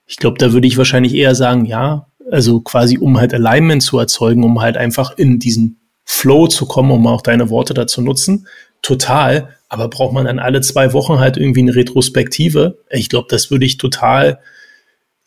Ich 0.08 0.18
glaube, 0.18 0.40
da 0.40 0.54
würde 0.54 0.68
ich 0.68 0.78
wahrscheinlich 0.78 1.14
eher 1.14 1.36
sagen, 1.36 1.66
ja, 1.66 2.08
also 2.32 2.62
quasi 2.62 2.98
um 2.98 3.20
halt 3.20 3.34
Alignment 3.34 3.84
zu 3.84 4.00
erzeugen, 4.00 4.44
um 4.44 4.60
halt 4.62 4.76
einfach 4.78 5.18
in 5.18 5.38
diesen 5.38 5.80
Flow 6.04 6.48
zu 6.48 6.66
kommen, 6.66 6.92
um 6.92 7.06
auch 7.08 7.22
deine 7.22 7.50
Worte 7.50 7.74
dazu 7.74 8.02
nutzen. 8.02 8.48
Total. 8.82 9.50
Aber 9.70 9.88
braucht 9.88 10.14
man 10.14 10.26
dann 10.26 10.40
alle 10.40 10.62
zwei 10.62 10.94
Wochen 10.94 11.20
halt 11.20 11.38
irgendwie 11.38 11.62
eine 11.62 11.76
Retrospektive? 11.76 12.80
Ich 12.90 13.10
glaube, 13.10 13.28
das 13.30 13.52
würde 13.52 13.66
ich 13.66 13.78
total 13.78 14.40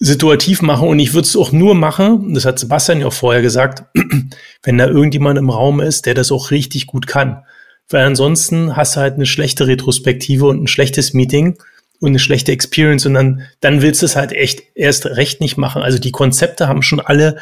situativ 0.04 0.60
machen 0.60 0.86
und 0.86 0.98
ich 0.98 1.14
würde 1.14 1.26
es 1.26 1.34
auch 1.34 1.50
nur 1.50 1.74
machen, 1.74 2.34
das 2.34 2.44
hat 2.44 2.58
Sebastian 2.58 3.00
ja 3.00 3.06
auch 3.06 3.12
vorher 3.12 3.40
gesagt, 3.40 3.84
wenn 4.62 4.78
da 4.78 4.86
irgendjemand 4.86 5.38
im 5.38 5.48
Raum 5.48 5.80
ist, 5.80 6.04
der 6.04 6.14
das 6.14 6.30
auch 6.30 6.50
richtig 6.50 6.86
gut 6.86 7.06
kann. 7.06 7.42
Weil 7.88 8.04
ansonsten 8.04 8.76
hast 8.76 8.96
du 8.96 9.00
halt 9.00 9.14
eine 9.14 9.26
schlechte 9.26 9.66
Retrospektive 9.66 10.46
und 10.46 10.62
ein 10.62 10.66
schlechtes 10.66 11.14
Meeting 11.14 11.56
und 12.00 12.10
eine 12.10 12.18
schlechte 12.18 12.52
Experience 12.52 13.06
und 13.06 13.14
dann, 13.14 13.42
dann 13.60 13.80
willst 13.80 14.02
du 14.02 14.06
es 14.06 14.14
halt 14.14 14.32
echt 14.32 14.62
erst 14.74 15.06
recht 15.06 15.40
nicht 15.40 15.56
machen. 15.56 15.80
Also 15.80 15.98
die 15.98 16.12
Konzepte 16.12 16.68
haben 16.68 16.82
schon 16.82 17.00
alle 17.00 17.36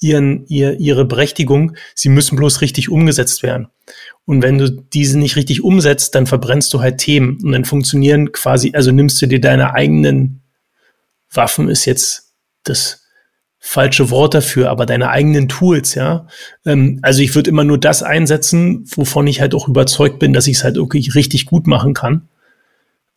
ihren, 0.00 0.44
ihr, 0.48 0.78
ihre 0.80 1.04
Berechtigung. 1.04 1.76
Sie 1.94 2.08
müssen 2.08 2.36
bloß 2.36 2.60
richtig 2.62 2.88
umgesetzt 2.88 3.44
werden. 3.44 3.68
Und 4.24 4.42
wenn 4.42 4.58
du 4.58 4.70
diese 4.70 5.18
nicht 5.18 5.36
richtig 5.36 5.62
umsetzt, 5.62 6.16
dann 6.16 6.26
verbrennst 6.26 6.72
du 6.74 6.80
halt 6.80 6.98
Themen 6.98 7.38
und 7.42 7.52
dann 7.52 7.64
funktionieren 7.64 8.32
quasi, 8.32 8.72
also 8.74 8.90
nimmst 8.90 9.22
du 9.22 9.26
dir 9.26 9.40
deine 9.40 9.74
eigenen 9.74 10.42
Waffen 11.32 11.68
ist 11.68 11.84
jetzt 11.84 12.32
das 12.64 13.02
falsche 13.58 14.10
Wort 14.10 14.34
dafür, 14.34 14.70
aber 14.70 14.86
deine 14.86 15.10
eigenen 15.10 15.48
Tools, 15.48 15.94
ja. 15.94 16.26
Ähm, 16.64 17.00
also 17.02 17.22
ich 17.22 17.34
würde 17.34 17.50
immer 17.50 17.64
nur 17.64 17.78
das 17.78 18.02
einsetzen, 18.02 18.84
wovon 18.94 19.26
ich 19.26 19.40
halt 19.40 19.54
auch 19.54 19.68
überzeugt 19.68 20.18
bin, 20.18 20.32
dass 20.32 20.46
ich 20.46 20.58
es 20.58 20.64
halt 20.64 20.76
wirklich 20.76 21.14
richtig 21.14 21.46
gut 21.46 21.66
machen 21.66 21.92
kann. 21.92 22.28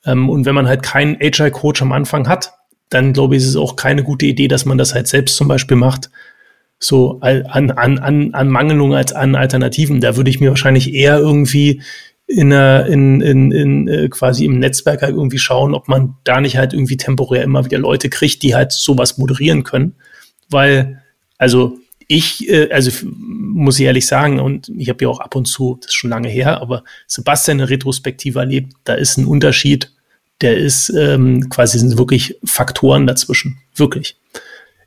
Ähm, 0.06 0.30
und 0.30 0.46
wenn 0.46 0.56
man 0.56 0.68
halt 0.68 0.84
keinen 0.84 1.18
Agile-Coach 1.22 1.82
am 1.82 1.92
Anfang 1.92 2.28
hat, 2.28 2.54
dann 2.90 3.14
glaube 3.14 3.36
ich, 3.36 3.44
ist 3.44 3.50
es 3.50 3.56
auch 3.56 3.76
keine 3.76 4.04
gute 4.04 4.26
Idee, 4.26 4.48
dass 4.48 4.66
man 4.66 4.78
das 4.78 4.94
halt 4.94 5.08
selbst 5.08 5.38
zum 5.38 5.48
Beispiel 5.48 5.78
macht. 5.78 6.10
So 6.80 7.20
an, 7.22 7.72
an, 7.72 8.00
an, 8.00 8.34
an 8.34 8.50
Mangelung 8.50 8.96
als 8.96 9.14
an 9.14 9.36
Alternativen. 9.36 10.02
Da 10.02 10.18
würde 10.18 10.32
ich 10.32 10.40
mir 10.40 10.50
wahrscheinlich 10.50 10.94
eher 10.94 11.20
irgendwie 11.20 11.82
in, 12.32 12.52
in, 12.52 13.22
in, 13.22 13.52
in 13.52 13.88
äh, 13.88 14.10
quasi 14.10 14.46
im 14.46 14.60
Netzwerk 14.60 15.02
halt 15.02 15.16
irgendwie 15.16 15.38
schauen, 15.38 15.74
ob 15.74 15.88
man 15.88 16.16
da 16.24 16.42
nicht 16.42 16.58
halt 16.58 16.74
irgendwie 16.74 16.98
temporär 16.98 17.44
immer 17.44 17.66
wieder 17.66 17.78
Leute 17.78 18.10
kriegt, 18.10 18.44
die 18.44 18.56
halt 18.56 18.72
sowas 18.72 19.18
moderieren 19.18 19.64
können. 19.64 19.96
Weil, 20.50 21.02
also 21.38 21.78
ich, 22.08 22.50
äh, 22.50 22.70
also 22.72 22.92
muss 23.06 23.80
ich 23.80 23.86
ehrlich 23.86 24.08
sagen, 24.08 24.40
und 24.40 24.70
ich 24.70 24.90
habe 24.90 25.04
ja 25.04 25.10
auch 25.10 25.20
ab 25.20 25.36
und 25.36 25.46
zu, 25.46 25.78
das 25.82 25.92
ist 25.92 25.96
schon 25.96 26.10
lange 26.10 26.30
her, 26.30 26.62
aber 26.62 26.84
Sebastian 27.08 27.60
eine 27.60 27.70
Retrospektive 27.70 28.40
erlebt, 28.40 28.74
da 28.84 28.94
ist 28.94 29.18
ein 29.18 29.26
Unterschied, 29.26 29.92
der 30.42 30.58
ist 30.58 30.90
ähm, 30.90 31.50
quasi 31.50 31.80
sind 31.80 31.98
wirklich 31.98 32.36
Faktoren 32.44 33.06
dazwischen. 33.06 33.60
Wirklich. 33.76 34.18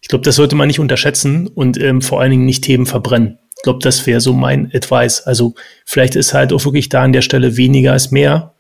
Ich 0.01 0.09
glaube, 0.09 0.25
das 0.25 0.37
sollte 0.37 0.57
man 0.57 0.67
nicht 0.67 0.81
unterschätzen 0.81 1.47
und 1.47 1.81
ähm, 1.81 2.03
vor 2.03 2.21
allen 2.21 2.31
Dingen 2.31 2.45
nicht 2.45 2.65
Themen 2.65 2.87
verbrennen 2.87 3.39
glaube, 3.65 3.81
das 3.83 4.07
wäre 4.07 4.21
so 4.21 4.33
mein 4.33 4.71
Advice. 4.73 5.23
Also 5.23 5.55
vielleicht 5.85 6.15
ist 6.15 6.35
halt 6.35 6.53
auch 6.53 6.65
wirklich 6.65 6.89
da 6.89 7.03
an 7.03 7.13
der 7.13 7.23
Stelle 7.23 7.57
weniger 7.57 7.93
als 7.93 8.13
mehr. 8.13 8.53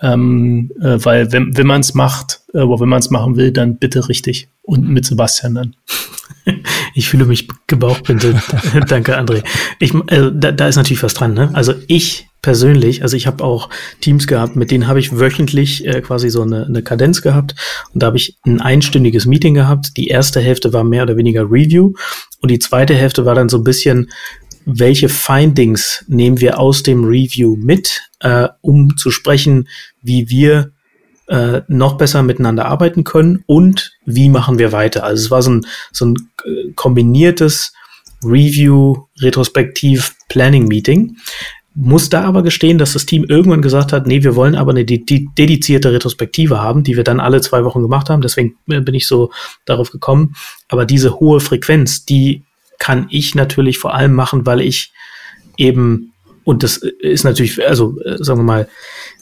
Ähm, 0.00 0.70
äh, 0.80 0.98
weil 1.04 1.32
wenn, 1.32 1.56
wenn 1.56 1.66
man 1.66 1.80
es 1.80 1.94
macht, 1.94 2.42
äh, 2.52 2.58
wenn 2.58 2.88
man 2.88 3.00
es 3.00 3.10
machen 3.10 3.36
will, 3.36 3.50
dann 3.52 3.78
bitte 3.78 4.08
richtig. 4.08 4.48
Und 4.62 4.88
mit 4.88 5.06
Sebastian 5.06 5.54
dann. 5.54 5.76
Ich 6.96 7.08
fühle 7.08 7.24
mich 7.24 7.48
gebauchpinselt. 7.66 8.36
Danke, 8.88 9.18
André. 9.18 9.42
Ich, 9.80 9.92
äh, 9.94 10.30
da, 10.32 10.52
da 10.52 10.68
ist 10.68 10.76
natürlich 10.76 11.02
was 11.02 11.14
dran. 11.14 11.34
Ne? 11.34 11.50
Also 11.52 11.74
ich 11.88 12.28
persönlich, 12.40 13.02
also 13.02 13.16
ich 13.16 13.26
habe 13.26 13.42
auch 13.42 13.68
Teams 14.00 14.26
gehabt, 14.26 14.54
mit 14.54 14.70
denen 14.70 14.86
habe 14.86 15.00
ich 15.00 15.18
wöchentlich 15.18 15.86
äh, 15.86 16.02
quasi 16.02 16.28
so 16.30 16.42
eine, 16.42 16.66
eine 16.66 16.82
Kadenz 16.82 17.22
gehabt 17.22 17.54
und 17.92 18.02
da 18.02 18.08
habe 18.08 18.18
ich 18.18 18.36
ein 18.44 18.60
einstündiges 18.60 19.26
Meeting 19.26 19.54
gehabt. 19.54 19.96
Die 19.96 20.08
erste 20.08 20.40
Hälfte 20.40 20.72
war 20.72 20.84
mehr 20.84 21.04
oder 21.04 21.16
weniger 21.16 21.50
Review 21.50 21.94
und 22.40 22.50
die 22.50 22.58
zweite 22.58 22.94
Hälfte 22.94 23.24
war 23.24 23.34
dann 23.34 23.48
so 23.48 23.56
ein 23.56 23.64
bisschen, 23.64 24.10
welche 24.66 25.08
Findings 25.08 26.04
nehmen 26.06 26.40
wir 26.40 26.58
aus 26.58 26.82
dem 26.82 27.04
Review 27.04 27.56
mit, 27.56 28.02
äh, 28.20 28.48
um 28.60 28.96
zu 28.96 29.10
sprechen, 29.10 29.68
wie 30.02 30.28
wir 30.28 30.72
äh, 31.28 31.62
noch 31.68 31.96
besser 31.96 32.22
miteinander 32.22 32.66
arbeiten 32.66 33.04
können 33.04 33.42
und 33.46 33.92
wie 34.04 34.28
machen 34.28 34.58
wir 34.58 34.72
weiter. 34.72 35.04
Also 35.04 35.24
es 35.24 35.30
war 35.30 35.42
so 35.42 35.50
ein, 35.50 35.66
so 35.92 36.06
ein 36.06 36.16
äh, 36.44 36.72
kombiniertes 36.74 37.72
Review, 38.24 39.06
Retrospektiv, 39.20 40.14
Planning 40.28 40.66
Meeting. 40.66 41.16
Muss 41.76 42.08
da 42.08 42.22
aber 42.22 42.42
gestehen, 42.42 42.78
dass 42.78 42.92
das 42.92 43.04
Team 43.04 43.24
irgendwann 43.24 43.60
gesagt 43.60 43.92
hat, 43.92 44.06
nee, 44.06 44.22
wir 44.22 44.36
wollen 44.36 44.54
aber 44.54 44.70
eine 44.70 44.84
de 44.84 45.26
dedizierte 45.36 45.92
Retrospektive 45.92 46.60
haben, 46.60 46.84
die 46.84 46.96
wir 46.96 47.02
dann 47.02 47.18
alle 47.20 47.40
zwei 47.40 47.64
Wochen 47.64 47.82
gemacht 47.82 48.10
haben. 48.10 48.22
Deswegen 48.22 48.56
äh, 48.68 48.80
bin 48.80 48.94
ich 48.94 49.08
so 49.08 49.32
darauf 49.64 49.90
gekommen. 49.90 50.36
Aber 50.68 50.86
diese 50.86 51.18
hohe 51.18 51.40
Frequenz, 51.40 52.04
die 52.04 52.44
kann 52.78 53.06
ich 53.10 53.34
natürlich 53.34 53.78
vor 53.78 53.94
allem 53.94 54.12
machen, 54.12 54.46
weil 54.46 54.60
ich 54.60 54.92
eben, 55.56 56.12
und 56.44 56.62
das 56.62 56.76
ist 56.76 57.24
natürlich, 57.24 57.66
also 57.66 58.00
äh, 58.02 58.22
sagen 58.22 58.40
wir 58.40 58.44
mal, 58.44 58.68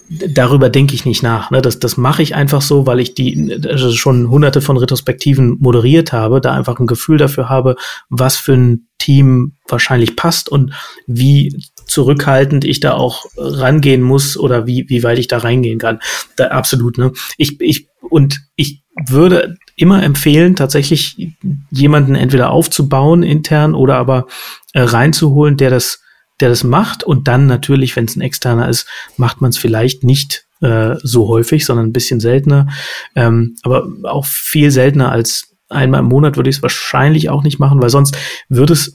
darüber 0.09 0.69
denke 0.69 0.95
ich 0.95 1.05
nicht 1.05 1.23
nach. 1.23 1.51
Ne? 1.51 1.63
Das, 1.63 1.79
das 1.79 1.97
mache 1.97 2.23
ich 2.23 2.35
einfach 2.35 2.63
so, 2.63 2.87
weil 2.87 3.01
ich 3.01 3.15
die 3.15 3.61
also 3.67 3.93
schon 3.93 4.29
hunderte 4.29 4.61
von 4.61 4.77
Retrospektiven 4.77 5.59
moderiert 5.61 6.13
habe, 6.13 6.41
da 6.41 6.53
einfach 6.53 6.79
ein 6.79 6.87
Gefühl 6.87 7.19
dafür 7.19 7.49
habe, 7.49 7.77
was 8.09 8.37
für 8.37 8.55
ein 8.55 8.89
Team 8.99 9.55
wahrscheinlich 9.67 10.17
passt 10.17 10.49
und 10.49 10.73
wie 11.07 11.57
zurückhaltend 11.87 12.65
ich 12.65 12.81
da 12.81 12.95
auch 12.95 13.25
rangehen 13.37 14.03
muss 14.03 14.37
oder 14.37 14.67
wie, 14.67 14.85
wie 14.89 15.03
weit 15.03 15.19
ich 15.19 15.29
da 15.29 15.39
reingehen 15.39 15.79
kann. 15.79 16.01
Da, 16.37 16.49
absolut, 16.49 16.99
ne? 16.99 17.13
Ich, 17.37 17.61
ich, 17.61 17.89
und 18.01 18.41
ich 18.57 18.83
würde 19.09 19.57
immer 19.77 20.03
empfehlen, 20.03 20.57
tatsächlich 20.57 21.33
jemanden 21.71 22.15
entweder 22.15 22.51
aufzubauen 22.51 23.23
intern 23.23 23.75
oder 23.75 23.97
aber 23.97 24.27
äh, 24.75 24.83
reinzuholen, 24.83 25.57
der 25.57 25.71
das 25.71 26.02
der 26.43 26.51
das 26.51 26.65
macht 26.65 27.05
und 27.05 27.29
dann 27.29 27.47
natürlich, 27.47 27.97
wenn 27.97 28.05
es 28.05 28.17
ein 28.17 28.21
externer 28.21 28.69
ist, 28.69 28.87
macht 29.17 29.41
man 29.41 29.51
es 29.51 29.57
vielleicht 29.57 30.05
nicht 30.05 30.45
äh, 30.61 30.97
so 31.03 31.29
häufig, 31.29 31.65
sondern 31.65 31.87
ein 31.87 31.93
bisschen 31.93 32.21
seltener, 32.21 32.69
ähm, 33.17 33.57
aber 33.63 33.87
auch 34.05 34.27
viel 34.27 34.71
seltener 34.71 35.11
als 35.11 35.53
einmal 35.73 36.01
im 36.01 36.07
Monat 36.07 36.37
würde 36.37 36.51
ich 36.51 36.57
es 36.57 36.63
wahrscheinlich 36.63 37.31
auch 37.31 37.43
nicht 37.43 37.59
machen, 37.59 37.81
weil 37.81 37.91
sonst 37.91 38.17
würde 38.49 38.75
es 38.75 38.95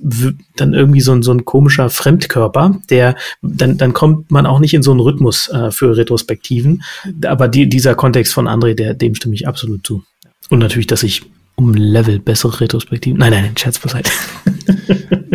dann 0.56 0.74
irgendwie 0.74 1.02
so 1.02 1.12
ein, 1.12 1.24
so 1.24 1.32
ein 1.32 1.46
komischer 1.46 1.90
Fremdkörper, 1.90 2.80
der 2.90 3.16
dann, 3.42 3.78
dann 3.78 3.94
kommt 3.94 4.32
man 4.32 4.46
auch 4.46 4.60
nicht 4.60 4.74
in 4.74 4.84
so 4.84 4.92
einen 4.92 5.00
Rhythmus 5.00 5.50
äh, 5.50 5.72
für 5.72 5.98
Retrospektiven. 5.98 6.84
Aber 7.26 7.48
die, 7.48 7.68
dieser 7.68 7.96
Kontext 7.96 8.34
von 8.34 8.48
André, 8.48 8.76
der, 8.76 8.94
dem 8.94 9.16
stimme 9.16 9.36
ich 9.36 9.48
absolut 9.48 9.86
zu. 9.86 10.04
Und 10.50 10.60
natürlich, 10.60 10.88
dass 10.88 11.04
ich 11.04 11.24
um 11.56 11.74
Level 11.74 12.20
bessere 12.20 12.62
Retrospektiven. 12.62 13.18
Nein, 13.18 13.32
nein, 13.32 13.58
Scherz 13.58 13.80
beiseite. 13.80 14.12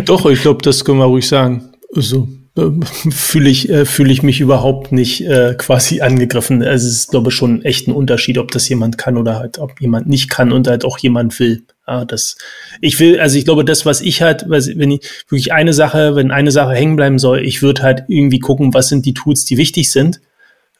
Doch, 0.05 0.25
ich 0.25 0.41
glaube, 0.41 0.61
das 0.61 0.83
können 0.85 0.99
wir 0.99 1.05
ruhig 1.05 1.27
sagen. 1.27 1.72
Also 1.95 2.27
äh, 2.57 2.69
fühle 3.11 3.49
ich, 3.49 3.69
äh, 3.69 3.85
fühle 3.85 4.11
ich 4.11 4.23
mich 4.23 4.39
überhaupt 4.39 4.91
nicht 4.91 5.21
äh, 5.21 5.55
quasi 5.57 6.01
angegriffen. 6.01 6.63
Also 6.63 6.87
es 6.87 6.93
ist, 6.93 7.11
glaube 7.11 7.29
ich, 7.29 7.35
schon 7.35 7.63
echt 7.63 7.87
ein 7.87 7.93
Unterschied, 7.93 8.37
ob 8.37 8.51
das 8.51 8.67
jemand 8.69 8.97
kann 8.97 9.17
oder 9.17 9.39
halt, 9.39 9.59
ob 9.59 9.79
jemand 9.81 10.07
nicht 10.07 10.29
kann 10.29 10.51
und 10.51 10.67
halt 10.67 10.85
auch 10.85 10.97
jemand 10.97 11.39
will. 11.39 11.63
Ja, 11.87 12.05
das, 12.05 12.37
ich 12.79 12.99
will, 12.99 13.19
also 13.19 13.37
ich 13.37 13.43
glaube, 13.43 13.65
das, 13.65 13.85
was 13.85 13.99
ich 14.01 14.21
halt, 14.21 14.45
wenn 14.47 14.91
ich 14.91 15.01
wirklich 15.27 15.51
eine 15.51 15.73
Sache, 15.73 16.15
wenn 16.15 16.31
eine 16.31 16.51
Sache 16.51 16.73
hängen 16.73 16.95
bleiben 16.95 17.19
soll, 17.19 17.39
ich 17.39 17.61
würde 17.61 17.83
halt 17.83 18.05
irgendwie 18.07 18.39
gucken, 18.39 18.73
was 18.73 18.87
sind 18.87 19.05
die 19.05 19.13
Tools, 19.13 19.43
die 19.43 19.57
wichtig 19.57 19.91
sind. 19.91 20.21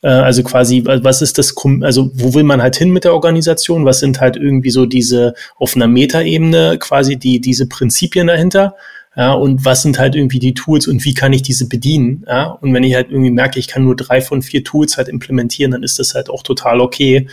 Äh, 0.01 0.07
also 0.07 0.43
quasi, 0.43 0.83
was 0.85 1.21
ist 1.21 1.37
das, 1.37 1.53
also 1.81 2.11
wo 2.13 2.33
will 2.33 2.43
man 2.43 2.61
halt 2.61 2.77
hin 2.77 2.91
mit 2.91 3.03
der 3.03 3.13
Organisation? 3.13 3.85
Was 3.85 3.99
sind 3.99 4.21
halt 4.21 4.37
irgendwie 4.37 4.69
so 4.69 4.85
diese 4.85 5.33
auf 5.57 5.75
einer 5.75 5.87
Metaebene 5.87 6.77
quasi 6.79 7.17
die, 7.17 7.41
diese 7.41 7.67
Prinzipien 7.67 8.27
dahinter? 8.27 8.75
Ja, 9.15 9.33
und 9.33 9.63
was 9.63 9.83
sind 9.83 9.99
halt 9.99 10.15
irgendwie 10.15 10.39
die 10.39 10.55
Tools 10.55 10.87
und 10.87 11.05
wie 11.05 11.13
kann 11.13 11.33
ich 11.33 11.43
diese 11.43 11.67
bedienen? 11.69 12.25
Ja, 12.27 12.45
und 12.45 12.73
wenn 12.73 12.83
ich 12.83 12.95
halt 12.95 13.11
irgendwie 13.11 13.29
merke, 13.29 13.59
ich 13.59 13.67
kann 13.67 13.83
nur 13.83 13.95
drei 13.95 14.21
von 14.21 14.41
vier 14.41 14.63
Tools 14.63 14.97
halt 14.97 15.07
implementieren, 15.07 15.71
dann 15.71 15.83
ist 15.83 15.99
das 15.99 16.15
halt 16.15 16.31
auch 16.31 16.41
total 16.41 16.81
okay, 16.81 17.27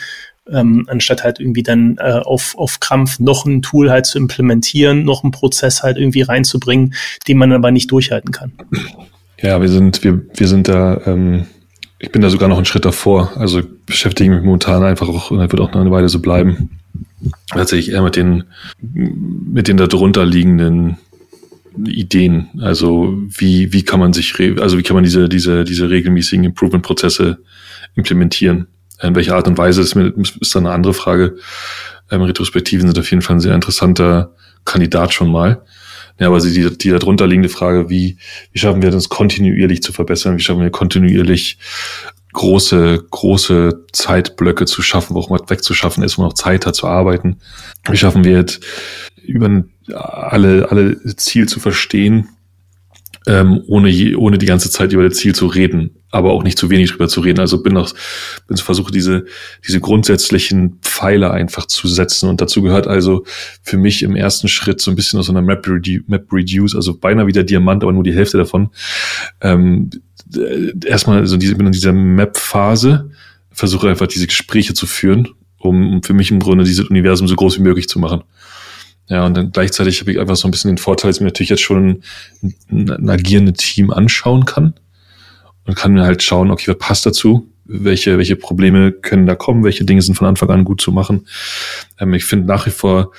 ähm, 0.52 0.84
anstatt 0.88 1.24
halt 1.24 1.40
irgendwie 1.40 1.62
dann 1.62 1.96
äh, 1.98 2.20
auf, 2.22 2.54
auf 2.58 2.80
Krampf 2.80 3.18
noch 3.18 3.46
ein 3.46 3.62
Tool 3.62 3.90
halt 3.90 4.04
zu 4.04 4.18
implementieren, 4.18 5.04
noch 5.04 5.22
einen 5.22 5.30
Prozess 5.30 5.82
halt 5.82 5.96
irgendwie 5.96 6.22
reinzubringen, 6.22 6.94
den 7.28 7.38
man 7.38 7.52
aber 7.52 7.70
nicht 7.70 7.90
durchhalten 7.90 8.32
kann. 8.32 8.52
Ja, 9.40 9.60
wir 9.60 9.68
sind, 9.68 10.04
wir, 10.04 10.20
wir 10.34 10.48
sind 10.48 10.68
da, 10.68 11.00
ähm, 11.06 11.46
ich 11.98 12.12
bin 12.12 12.20
da 12.20 12.28
sogar 12.28 12.48
noch 12.48 12.56
einen 12.56 12.66
Schritt 12.66 12.84
davor. 12.84 13.32
Also 13.36 13.62
beschäftige 13.86 14.30
mich 14.30 14.42
momentan 14.42 14.82
einfach 14.82 15.08
auch, 15.08 15.30
und 15.30 15.38
das 15.38 15.50
wird 15.50 15.60
auch 15.60 15.72
noch 15.72 15.80
eine 15.80 15.90
Weile 15.90 16.08
so 16.08 16.20
bleiben. 16.20 16.78
Tatsächlich 17.48 17.94
eher 17.94 18.02
mit 18.02 18.16
den, 18.16 18.44
mit 18.82 19.68
den 19.68 19.76
darunter 19.76 20.26
liegenden 20.26 20.98
Ideen. 21.76 22.48
Also 22.60 23.16
wie, 23.28 23.72
wie 23.72 23.84
kann 23.84 24.00
man 24.00 24.12
sich, 24.12 24.34
also 24.60 24.78
wie 24.78 24.82
kann 24.82 24.94
man 24.94 25.04
diese, 25.04 25.28
diese, 25.28 25.64
diese 25.64 25.90
regelmäßigen 25.90 26.44
Improvement-Prozesse 26.44 27.38
implementieren? 27.94 28.66
In 29.02 29.14
welcher 29.14 29.36
Art 29.36 29.48
und 29.48 29.56
Weise 29.56 29.80
ist, 29.80 29.96
ist 29.96 30.54
dann 30.54 30.66
eine 30.66 30.74
andere 30.74 30.94
Frage. 30.94 31.36
Ähm, 32.10 32.22
Retrospektiven 32.22 32.86
sind 32.86 32.98
auf 32.98 33.10
jeden 33.10 33.22
Fall 33.22 33.36
ein 33.36 33.40
sehr 33.40 33.54
interessanter 33.54 34.34
Kandidat 34.64 35.14
schon 35.14 35.30
mal. 35.30 35.62
Ja, 36.18 36.26
aber 36.26 36.40
die, 36.40 36.76
die 36.76 36.90
darunter 36.90 37.26
liegende 37.26 37.48
Frage, 37.48 37.88
wie, 37.88 38.18
wie 38.52 38.58
schaffen 38.58 38.82
wir 38.82 38.90
das 38.90 39.08
kontinuierlich 39.08 39.82
zu 39.82 39.92
verbessern? 39.92 40.36
Wie 40.36 40.42
schaffen 40.42 40.60
wir 40.60 40.70
kontinuierlich 40.70 41.58
große, 42.32 43.06
große 43.10 43.86
Zeitblöcke 43.92 44.66
zu 44.66 44.82
schaffen, 44.82 45.14
wo 45.14 45.20
auch 45.20 45.30
mal 45.30 45.40
wegzuschaffen 45.48 46.02
ist, 46.02 46.18
wo 46.18 46.22
noch 46.22 46.34
Zeit 46.34 46.66
hat 46.66 46.74
zu 46.74 46.86
arbeiten? 46.86 47.38
Wie 47.88 47.96
schaffen 47.96 48.24
wir 48.24 48.32
jetzt 48.32 48.64
über 49.22 49.64
alle, 49.94 50.70
alle 50.70 51.16
Ziel 51.16 51.48
zu 51.48 51.60
verstehen, 51.60 52.28
ähm, 53.26 53.62
ohne, 53.66 53.88
je, 53.88 54.14
ohne 54.14 54.38
die 54.38 54.46
ganze 54.46 54.70
Zeit 54.70 54.92
über 54.92 55.08
das 55.08 55.18
Ziel 55.18 55.34
zu 55.34 55.46
reden, 55.46 55.99
aber 56.10 56.32
auch 56.32 56.42
nicht 56.42 56.58
zu 56.58 56.70
wenig 56.70 56.90
drüber 56.90 57.08
zu 57.08 57.20
reden. 57.20 57.40
Also 57.40 57.62
bin 57.62 57.76
auch, 57.76 57.92
bin 58.48 58.56
versuche, 58.56 58.90
diese, 58.90 59.26
diese 59.66 59.80
grundsätzlichen 59.80 60.78
Pfeiler 60.82 61.32
einfach 61.32 61.66
zu 61.66 61.86
setzen. 61.86 62.28
Und 62.28 62.40
dazu 62.40 62.62
gehört 62.62 62.86
also 62.86 63.24
für 63.62 63.76
mich 63.76 64.02
im 64.02 64.16
ersten 64.16 64.48
Schritt 64.48 64.80
so 64.80 64.90
ein 64.90 64.96
bisschen 64.96 65.20
aus 65.20 65.30
einer 65.30 65.42
Map, 65.42 65.66
Redu 65.66 66.02
Map 66.08 66.32
Reduce, 66.32 66.74
also 66.74 66.96
beinahe 66.96 67.26
wieder 67.26 67.44
Diamant, 67.44 67.82
aber 67.82 67.92
nur 67.92 68.02
die 68.02 68.14
Hälfte 68.14 68.38
davon. 68.38 68.70
Ähm, 69.40 69.90
erstmal 70.84 71.26
so 71.26 71.36
diese, 71.36 71.54
bin 71.54 71.66
in 71.66 71.72
dieser 71.72 71.92
Map-Phase, 71.92 73.10
versuche 73.52 73.88
einfach 73.88 74.06
diese 74.08 74.26
Gespräche 74.26 74.74
zu 74.74 74.86
führen, 74.86 75.28
um, 75.58 76.02
für 76.02 76.12
mich 76.12 76.30
im 76.30 76.40
Grunde 76.40 76.64
dieses 76.64 76.88
Universum 76.88 77.28
so 77.28 77.36
groß 77.36 77.58
wie 77.58 77.62
möglich 77.62 77.88
zu 77.88 77.98
machen. 77.98 78.22
Ja, 79.08 79.26
und 79.26 79.36
dann 79.36 79.50
gleichzeitig 79.50 80.00
habe 80.00 80.12
ich 80.12 80.20
einfach 80.20 80.36
so 80.36 80.46
ein 80.46 80.52
bisschen 80.52 80.70
den 80.70 80.78
Vorteil, 80.78 81.08
dass 81.08 81.16
ich 81.16 81.20
mir 81.20 81.26
natürlich 81.26 81.50
jetzt 81.50 81.62
schon 81.62 82.02
ein, 82.42 82.54
ein 82.70 83.10
agierendes 83.10 83.56
Team 83.58 83.90
anschauen 83.90 84.44
kann 84.44 84.74
und 85.70 85.76
kann 85.76 86.00
halt 86.00 86.22
schauen, 86.22 86.50
okay, 86.50 86.68
was 86.68 86.78
passt 86.78 87.06
dazu? 87.06 87.48
Welche, 87.64 88.18
welche 88.18 88.34
Probleme 88.34 88.90
können 88.90 89.26
da 89.26 89.36
kommen? 89.36 89.62
Welche 89.62 89.84
Dinge 89.84 90.02
sind 90.02 90.16
von 90.16 90.26
Anfang 90.26 90.50
an 90.50 90.64
gut 90.64 90.80
zu 90.80 90.90
machen? 90.90 91.28
Ähm, 92.00 92.12
ich 92.14 92.24
finde 92.24 92.46
nach 92.46 92.66
wie 92.66 92.70
vor 92.70 93.12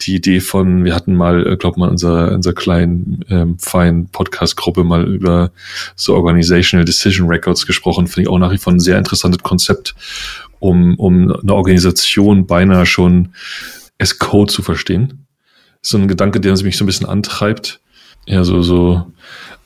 die 0.00 0.14
Idee 0.14 0.40
von, 0.40 0.84
wir 0.84 0.94
hatten 0.94 1.14
mal, 1.14 1.46
äh, 1.46 1.56
glaube 1.58 1.78
mal, 1.78 1.90
unser, 1.90 2.32
unser 2.32 2.54
kleinen, 2.54 3.24
ähm, 3.28 3.58
feinen 3.58 4.08
Podcast-Gruppe 4.08 4.84
mal 4.84 5.06
über 5.06 5.50
so 5.96 6.14
Organizational 6.14 6.86
Decision 6.86 7.28
Records 7.28 7.66
gesprochen, 7.66 8.06
finde 8.06 8.22
ich 8.22 8.28
auch 8.28 8.38
nach 8.38 8.52
wie 8.52 8.58
vor 8.58 8.72
ein 8.72 8.80
sehr 8.80 8.96
interessantes 8.96 9.42
Konzept, 9.42 9.94
um, 10.60 10.94
um 10.94 11.30
eine 11.30 11.54
Organisation 11.54 12.46
beinahe 12.46 12.86
schon 12.86 13.34
as 13.98 14.18
Code 14.18 14.50
zu 14.50 14.62
verstehen 14.62 15.26
so 15.82 15.98
ein 15.98 16.08
Gedanke, 16.08 16.40
der 16.40 16.56
mich 16.62 16.76
so 16.76 16.84
ein 16.84 16.86
bisschen 16.86 17.06
antreibt. 17.06 17.80
Ja, 18.26 18.44
so, 18.44 18.62
so, 18.62 19.06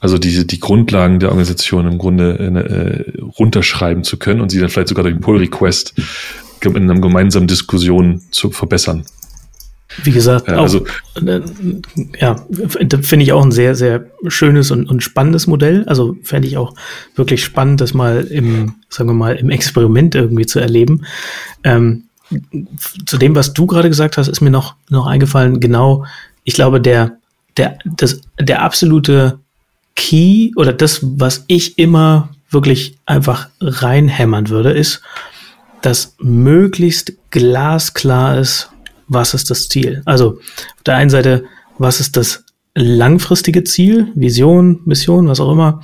also 0.03 0.19
diese, 0.19 0.45
die 0.45 0.59
Grundlagen 0.59 1.21
der 1.21 1.29
Organisation 1.29 1.87
im 1.87 1.97
Grunde 1.97 2.37
äh, 2.37 3.21
runterschreiben 3.39 4.03
zu 4.03 4.19
können 4.19 4.41
und 4.41 4.51
sie 4.51 4.59
dann 4.59 4.69
vielleicht 4.69 4.89
sogar 4.89 5.05
durch 5.05 5.15
einen 5.15 5.23
Pull-Request 5.23 5.95
in 6.65 6.77
einer 6.77 7.01
gemeinsamen 7.01 7.47
Diskussion 7.47 8.21
zu 8.33 8.51
verbessern. 8.51 9.05
Wie 10.03 10.11
gesagt, 10.11 10.49
ja, 10.49 10.61
also, 10.61 10.85
äh, 11.25 11.41
ja, 12.19 12.45
finde 13.03 13.23
ich 13.23 13.33
auch 13.33 13.45
ein 13.45 13.53
sehr, 13.53 13.77
sehr 13.77 14.07
schönes 14.27 14.73
und, 14.73 14.91
und 14.91 15.05
spannendes 15.05 15.47
Modell. 15.47 15.85
Also 15.87 16.17
fände 16.25 16.49
ich 16.49 16.57
auch 16.57 16.75
wirklich 17.15 17.45
spannend, 17.45 17.81
das 17.81 17.95
mal 17.95 18.25
im, 18.25 18.75
sagen 18.89 19.09
wir 19.09 19.15
mal, 19.15 19.37
im 19.37 19.51
Experiment 19.51 20.17
irgendwie 20.17 20.47
zu 20.47 20.59
erleben. 20.59 21.05
Ähm, 21.63 22.05
zu 23.07 23.19
dem, 23.19 23.37
was 23.37 23.53
du 23.53 23.67
gerade 23.67 23.89
gesagt 23.89 24.17
hast, 24.17 24.27
ist 24.27 24.41
mir 24.41 24.51
noch, 24.51 24.75
noch 24.89 25.07
eingefallen, 25.07 25.61
genau, 25.61 26.07
ich 26.43 26.55
glaube, 26.55 26.81
der, 26.81 27.19
der, 27.57 27.79
das, 27.85 28.23
der 28.41 28.63
absolute 28.63 29.39
Key 29.95 30.53
oder 30.57 30.73
das, 30.73 31.01
was 31.03 31.45
ich 31.49 31.79
immer 31.79 32.31
wirklich 32.51 32.99
einfach 33.07 33.49
reinhämmern 33.61 34.49
würde, 34.49 34.73
ist, 34.73 35.03
dass 35.81 36.15
möglichst 36.21 37.15
glasklar 37.31 38.39
ist, 38.39 38.71
was 39.09 39.35
ist 39.35 39.51
das 39.51 39.69
Ziel. 39.69 40.03
Also 40.05 40.39
auf 40.39 40.83
der 40.87 40.97
einen 40.97 41.11
Seite, 41.11 41.45
was 41.79 42.01
ist 42.01 42.17
das 42.17 42.45
langfristige 42.75 43.65
Ziel, 43.65 44.09
Vision, 44.15 44.81
Mission, 44.85 45.29
was 45.29 45.41
auch 45.41 45.53
immer, 45.53 45.83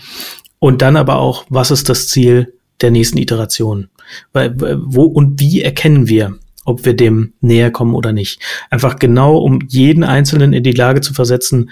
und 0.58 0.82
dann 0.82 0.96
aber 0.96 1.16
auch, 1.16 1.44
was 1.48 1.70
ist 1.70 1.88
das 1.88 2.08
Ziel 2.08 2.54
der 2.80 2.90
nächsten 2.90 3.18
Iteration. 3.18 3.88
Weil, 4.32 4.54
wo 4.58 5.04
und 5.04 5.40
wie 5.40 5.62
erkennen 5.62 6.08
wir, 6.08 6.38
ob 6.64 6.84
wir 6.84 6.94
dem 6.94 7.34
näher 7.40 7.70
kommen 7.70 7.94
oder 7.94 8.12
nicht? 8.12 8.40
Einfach 8.70 8.98
genau, 8.98 9.38
um 9.38 9.60
jeden 9.68 10.04
Einzelnen 10.04 10.52
in 10.52 10.62
die 10.62 10.72
Lage 10.72 11.00
zu 11.00 11.12
versetzen, 11.12 11.70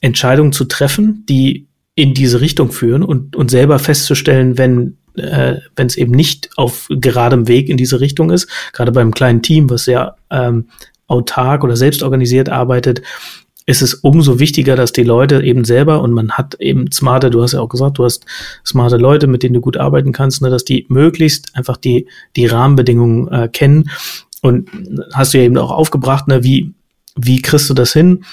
Entscheidungen 0.00 0.52
zu 0.52 0.64
treffen, 0.64 1.24
die 1.28 1.67
in 1.98 2.14
diese 2.14 2.40
Richtung 2.40 2.70
führen 2.70 3.02
und, 3.02 3.34
und 3.34 3.50
selber 3.50 3.80
festzustellen, 3.80 4.56
wenn 4.56 4.98
äh, 5.16 5.56
wenn 5.74 5.88
es 5.88 5.96
eben 5.96 6.12
nicht 6.12 6.48
auf 6.54 6.86
geradem 6.90 7.48
Weg 7.48 7.68
in 7.68 7.76
diese 7.76 7.98
Richtung 7.98 8.30
ist, 8.30 8.48
gerade 8.72 8.92
beim 8.92 9.12
kleinen 9.12 9.42
Team, 9.42 9.68
was 9.68 9.82
sehr 9.82 10.14
ähm, 10.30 10.68
autark 11.08 11.64
oder 11.64 11.74
selbst 11.74 12.04
organisiert 12.04 12.50
arbeitet, 12.50 13.02
ist 13.66 13.82
es 13.82 13.94
umso 13.94 14.38
wichtiger, 14.38 14.76
dass 14.76 14.92
die 14.92 15.02
Leute 15.02 15.42
eben 15.42 15.64
selber 15.64 16.00
und 16.00 16.12
man 16.12 16.30
hat 16.30 16.54
eben 16.60 16.92
smarte, 16.92 17.30
du 17.30 17.42
hast 17.42 17.54
ja 17.54 17.60
auch 17.60 17.68
gesagt, 17.68 17.98
du 17.98 18.04
hast 18.04 18.24
smarte 18.64 18.96
Leute, 18.96 19.26
mit 19.26 19.42
denen 19.42 19.54
du 19.54 19.60
gut 19.60 19.76
arbeiten 19.76 20.12
kannst, 20.12 20.40
ne, 20.40 20.50
dass 20.50 20.64
die 20.64 20.86
möglichst 20.88 21.56
einfach 21.56 21.78
die, 21.78 22.06
die 22.36 22.46
Rahmenbedingungen 22.46 23.26
äh, 23.26 23.48
kennen. 23.48 23.90
Und 24.40 24.70
hast 25.14 25.34
du 25.34 25.38
ja 25.38 25.44
eben 25.44 25.58
auch 25.58 25.72
aufgebracht, 25.72 26.28
ne, 26.28 26.44
wie, 26.44 26.74
wie 27.16 27.42
kriegst 27.42 27.68
du 27.68 27.74
das 27.74 27.92
hin? 27.92 28.24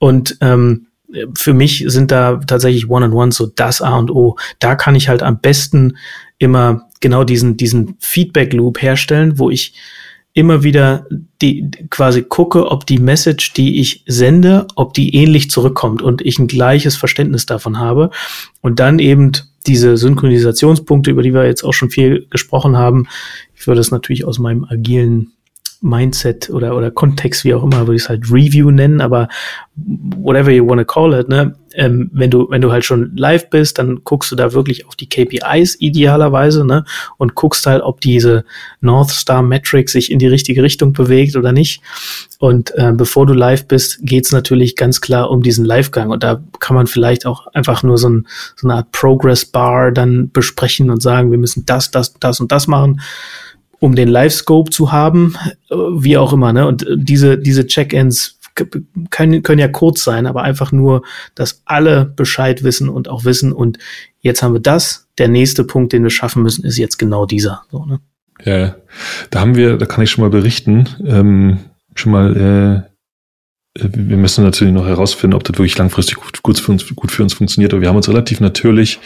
Und 0.00 0.38
ähm, 0.40 0.88
für 1.36 1.54
mich 1.54 1.84
sind 1.86 2.10
da 2.10 2.36
tatsächlich 2.36 2.88
One-on-One 2.88 3.32
so 3.32 3.46
das 3.46 3.82
A 3.82 3.96
und 3.96 4.10
O. 4.10 4.36
Da 4.58 4.74
kann 4.74 4.94
ich 4.94 5.08
halt 5.08 5.22
am 5.22 5.40
besten 5.40 5.96
immer 6.38 6.88
genau 7.00 7.24
diesen, 7.24 7.56
diesen 7.56 7.96
Feedback-Loop 8.00 8.80
herstellen, 8.80 9.38
wo 9.38 9.50
ich 9.50 9.74
immer 10.34 10.62
wieder 10.62 11.06
die 11.42 11.70
quasi 11.90 12.22
gucke, 12.22 12.70
ob 12.70 12.86
die 12.86 12.98
Message, 12.98 13.52
die 13.52 13.80
ich 13.80 14.02
sende, 14.06 14.66
ob 14.76 14.94
die 14.94 15.14
ähnlich 15.14 15.50
zurückkommt 15.50 16.00
und 16.00 16.22
ich 16.22 16.38
ein 16.38 16.46
gleiches 16.46 16.96
Verständnis 16.96 17.44
davon 17.44 17.78
habe 17.78 18.10
und 18.62 18.80
dann 18.80 18.98
eben 18.98 19.32
diese 19.66 19.96
Synchronisationspunkte, 19.96 21.10
über 21.10 21.22
die 21.22 21.34
wir 21.34 21.44
jetzt 21.44 21.62
auch 21.62 21.72
schon 21.72 21.90
viel 21.90 22.26
gesprochen 22.30 22.76
haben. 22.76 23.06
Ich 23.54 23.66
würde 23.66 23.80
es 23.80 23.90
natürlich 23.90 24.24
aus 24.24 24.38
meinem 24.38 24.64
agilen 24.64 25.32
Mindset 25.82 26.48
oder, 26.48 26.76
oder 26.76 26.90
Kontext, 26.90 27.44
wie 27.44 27.54
auch 27.54 27.64
immer, 27.64 27.80
würde 27.80 27.96
ich 27.96 28.02
es 28.02 28.08
halt 28.08 28.30
Review 28.30 28.70
nennen, 28.70 29.00
aber 29.00 29.28
whatever 29.74 30.50
you 30.50 30.66
want 30.66 30.80
to 30.80 30.84
call 30.84 31.12
it, 31.12 31.28
ne? 31.28 31.56
Ähm, 31.74 32.10
wenn 32.12 32.30
du, 32.30 32.48
wenn 32.50 32.60
du 32.60 32.70
halt 32.70 32.84
schon 32.84 33.16
live 33.16 33.48
bist, 33.48 33.78
dann 33.78 34.02
guckst 34.04 34.30
du 34.30 34.36
da 34.36 34.52
wirklich 34.52 34.86
auf 34.86 34.94
die 34.94 35.08
KPIs 35.08 35.80
idealerweise, 35.80 36.64
ne? 36.64 36.84
Und 37.16 37.34
guckst 37.34 37.66
halt, 37.66 37.82
ob 37.82 38.00
diese 38.00 38.44
North 38.80 39.10
Star 39.10 39.42
Metric 39.42 39.88
sich 39.88 40.10
in 40.12 40.18
die 40.18 40.26
richtige 40.26 40.62
Richtung 40.62 40.92
bewegt 40.92 41.34
oder 41.34 41.52
nicht. 41.52 41.82
Und 42.38 42.72
äh, 42.76 42.92
bevor 42.94 43.26
du 43.26 43.32
live 43.32 43.66
bist, 43.66 44.00
geht's 44.02 44.32
natürlich 44.32 44.76
ganz 44.76 45.00
klar 45.00 45.30
um 45.30 45.42
diesen 45.42 45.64
Livegang. 45.64 46.10
Und 46.10 46.22
da 46.22 46.42
kann 46.60 46.76
man 46.76 46.86
vielleicht 46.86 47.26
auch 47.26 47.46
einfach 47.48 47.82
nur 47.82 47.96
so, 47.98 48.10
ein, 48.10 48.28
so 48.54 48.68
eine 48.68 48.76
Art 48.76 48.92
Progress 48.92 49.46
Bar 49.46 49.90
dann 49.90 50.30
besprechen 50.30 50.90
und 50.90 51.02
sagen, 51.02 51.30
wir 51.30 51.38
müssen 51.38 51.64
das, 51.64 51.90
das, 51.90 52.14
das 52.20 52.40
und 52.40 52.52
das 52.52 52.66
machen 52.66 53.00
um 53.82 53.96
den 53.96 54.06
Live-Scope 54.06 54.70
zu 54.70 54.92
haben, 54.92 55.34
äh, 55.68 55.74
wie 55.74 56.16
auch 56.16 56.32
immer. 56.32 56.52
Ne? 56.52 56.68
Und 56.68 56.86
äh, 56.86 56.94
diese, 56.96 57.36
diese 57.36 57.66
Check-ins 57.66 58.38
können, 59.10 59.42
können 59.42 59.58
ja 59.58 59.66
kurz 59.66 60.04
sein, 60.04 60.26
aber 60.26 60.42
einfach 60.42 60.70
nur, 60.70 61.02
dass 61.34 61.62
alle 61.64 62.04
Bescheid 62.04 62.62
wissen 62.62 62.88
und 62.88 63.08
auch 63.08 63.24
wissen. 63.24 63.52
Und 63.52 63.78
jetzt 64.20 64.40
haben 64.40 64.52
wir 64.52 64.60
das. 64.60 65.08
Der 65.18 65.26
nächste 65.26 65.64
Punkt, 65.64 65.92
den 65.92 66.04
wir 66.04 66.10
schaffen 66.10 66.44
müssen, 66.44 66.64
ist 66.64 66.78
jetzt 66.78 66.96
genau 66.96 67.26
dieser. 67.26 67.62
So, 67.72 67.84
ne? 67.84 67.98
Ja, 68.44 68.76
da 69.30 69.40
haben 69.40 69.56
wir, 69.56 69.76
da 69.78 69.86
kann 69.86 70.04
ich 70.04 70.12
schon 70.12 70.22
mal 70.22 70.30
berichten, 70.30 70.88
ähm, 71.04 71.58
schon 71.96 72.12
mal, 72.12 72.36
äh, 72.36 72.91
wir 73.74 74.18
müssen 74.18 74.44
natürlich 74.44 74.74
noch 74.74 74.86
herausfinden, 74.86 75.34
ob 75.34 75.44
das 75.44 75.56
wirklich 75.56 75.78
langfristig 75.78 76.16
gut, 76.16 76.42
gut, 76.42 76.58
für 76.58 76.72
uns, 76.72 76.94
gut 76.94 77.10
für 77.10 77.22
uns 77.22 77.32
funktioniert. 77.32 77.72
Aber 77.72 77.80
wir 77.80 77.88
haben 77.88 77.96
uns 77.96 78.08
relativ 78.08 78.40
natürlich 78.40 78.98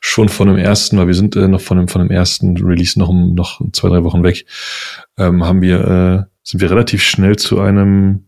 schon 0.00 0.28
von 0.28 0.46
dem 0.46 0.58
ersten, 0.58 0.96
weil 0.96 1.08
wir 1.08 1.14
sind 1.14 1.34
äh, 1.34 1.48
noch 1.48 1.60
von 1.60 1.76
dem, 1.76 1.88
von 1.88 2.02
dem 2.02 2.10
ersten 2.10 2.56
Release 2.56 2.98
noch, 2.98 3.12
noch 3.12 3.60
zwei, 3.72 3.88
drei 3.88 4.04
Wochen 4.04 4.22
weg, 4.22 4.46
ähm, 5.18 5.44
haben 5.44 5.60
wir, 5.60 5.80
äh, 5.80 6.30
sind 6.44 6.60
wir 6.60 6.70
relativ 6.70 7.02
schnell 7.02 7.36
zu 7.36 7.60
einem 7.60 8.26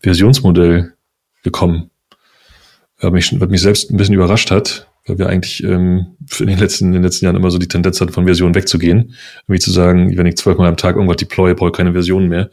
Versionsmodell 0.00 0.94
gekommen. 1.44 1.90
Was 2.98 3.12
mich, 3.12 3.40
was 3.40 3.48
mich 3.48 3.60
selbst 3.62 3.90
ein 3.90 3.96
bisschen 3.96 4.14
überrascht 4.14 4.50
hat, 4.50 4.89
weil 5.10 5.18
wir 5.18 5.28
eigentlich 5.28 5.62
ähm, 5.64 6.06
in, 6.38 6.46
den 6.46 6.58
letzten, 6.58 6.86
in 6.86 6.92
den 6.92 7.02
letzten 7.02 7.24
Jahren 7.24 7.36
immer 7.36 7.50
so 7.50 7.58
die 7.58 7.68
Tendenz 7.68 8.00
hatten, 8.00 8.12
von 8.12 8.24
Versionen 8.24 8.54
wegzugehen. 8.54 9.14
Irgendwie 9.42 9.58
zu 9.58 9.72
sagen, 9.72 10.16
wenn 10.16 10.26
ich 10.26 10.36
zwölfmal 10.36 10.68
am 10.68 10.76
Tag 10.76 10.94
irgendwas 10.94 11.16
deploye, 11.16 11.54
brauche 11.54 11.70
ich 11.70 11.76
keine 11.76 11.92
Versionen 11.92 12.28
mehr. 12.28 12.50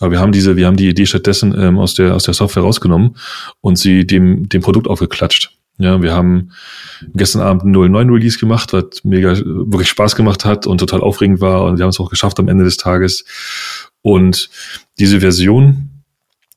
Aber 0.00 0.10
wir 0.10 0.20
haben 0.20 0.32
diese, 0.32 0.56
wir 0.56 0.66
haben 0.66 0.76
die 0.76 0.88
Idee 0.88 1.06
stattdessen 1.06 1.54
ähm, 1.58 1.78
aus, 1.78 1.94
der, 1.94 2.14
aus 2.14 2.24
der 2.24 2.34
Software 2.34 2.62
rausgenommen 2.62 3.16
und 3.62 3.78
sie 3.78 4.06
dem, 4.06 4.48
dem 4.48 4.60
Produkt 4.60 4.88
aufgeklatscht. 4.88 5.52
Ja, 5.78 6.00
wir 6.00 6.14
haben 6.14 6.52
gestern 7.14 7.42
Abend 7.42 7.62
einen 7.62 7.72
09 7.72 8.08
Release 8.08 8.38
gemacht, 8.38 8.72
was 8.72 9.04
mega 9.04 9.36
wirklich 9.36 9.88
Spaß 9.88 10.16
gemacht 10.16 10.44
hat 10.44 10.66
und 10.66 10.78
total 10.78 11.02
aufregend 11.02 11.40
war 11.40 11.64
und 11.64 11.78
wir 11.78 11.82
haben 11.82 11.90
es 11.90 12.00
auch 12.00 12.08
geschafft 12.08 12.38
am 12.38 12.48
Ende 12.48 12.64
des 12.64 12.78
Tages. 12.78 13.24
Und 14.00 14.48
diese 14.98 15.20
Version 15.20 15.90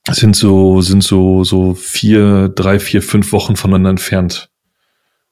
sind 0.10 0.36
so, 0.36 0.82
sind 0.82 1.04
so, 1.04 1.44
so 1.44 1.74
vier, 1.74 2.50
drei, 2.50 2.80
vier, 2.80 3.02
fünf 3.02 3.32
Wochen 3.32 3.56
voneinander 3.56 3.90
entfernt. 3.90 4.49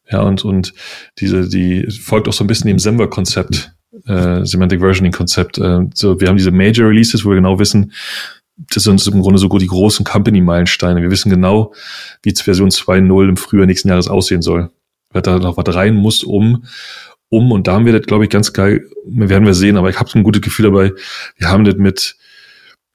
Ja, 0.10 0.22
und, 0.22 0.46
und 0.46 0.74
diese, 1.20 1.50
die 1.50 1.90
folgt 1.92 2.28
auch 2.28 2.34
so 2.34 2.44
ein 2.44 2.48
bisschen 2.48 2.68
dem 2.68 2.80
Semver-Konzept, 2.80 3.74
äh, 4.06 4.46
Semantic 4.46 4.80
Versioning-Konzept. 4.80 5.58
Äh, 5.58 5.82
so, 5.94 6.20
wir 6.20 6.28
haben 6.30 6.38
diese 6.38 6.52
Major 6.52 6.90
Releases, 6.90 7.26
wo 7.26 7.30
wir 7.30 7.36
genau 7.36 7.60
wissen, 7.60 7.92
das 8.74 8.84
sind 8.84 9.06
im 9.08 9.22
Grunde 9.22 9.38
so 9.38 9.50
gut 9.50 9.62
die 9.62 9.68
großen 9.68 10.04
Company-Meilensteine. 10.04 11.02
Wir 11.02 11.12
wissen 11.12 11.30
genau, 11.30 11.74
wie 12.24 12.34
Version 12.34 12.70
2.0 12.70 13.30
im 13.30 13.38
Frühjahr 13.38 13.68
nächsten 13.68 13.90
Jahres 13.90 14.08
aussehen 14.08 14.42
soll. 14.42 14.72
Weil 15.12 15.22
da 15.22 15.38
noch 15.38 15.58
was 15.58 15.76
rein 15.76 15.94
muss, 15.96 16.24
um, 16.24 16.66
um, 17.30 17.52
und 17.52 17.68
da 17.68 17.74
haben 17.74 17.86
wir 17.86 17.94
das, 17.94 18.08
glaube 18.08 18.24
ich, 18.24 18.30
ganz 18.30 18.54
geil, 18.54 18.86
werden 19.06 19.46
wir 19.46 19.54
sehen, 19.54 19.78
aber 19.78 19.90
ich 19.90 20.00
habe 20.00 20.10
so 20.10 20.18
ein 20.18 20.24
gutes 20.24 20.42
Gefühl 20.42 20.66
dabei, 20.66 20.94
wir 21.38 21.50
haben 21.50 21.66
das 21.66 21.76
mit 21.76 22.16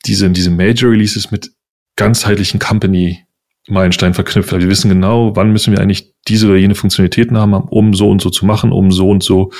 diese, 0.06 0.28
diese 0.30 0.50
Major 0.50 0.90
Releases 0.90 1.30
mit 1.30 1.52
ganzheitlichen 1.96 2.58
Company 2.58 3.24
Meilenstein 3.68 4.14
verknüpft. 4.14 4.52
Also 4.52 4.64
wir 4.64 4.70
wissen 4.70 4.88
genau, 4.88 5.36
wann 5.36 5.52
müssen 5.52 5.72
wir 5.72 5.80
eigentlich 5.80 6.12
diese 6.28 6.48
oder 6.48 6.56
jene 6.56 6.74
Funktionalitäten 6.74 7.38
haben, 7.38 7.54
um 7.54 7.94
so 7.94 8.10
und 8.10 8.20
so 8.20 8.30
zu 8.30 8.44
machen, 8.44 8.72
um 8.72 8.90
so 8.90 9.08
und 9.08 9.22
so 9.22 9.52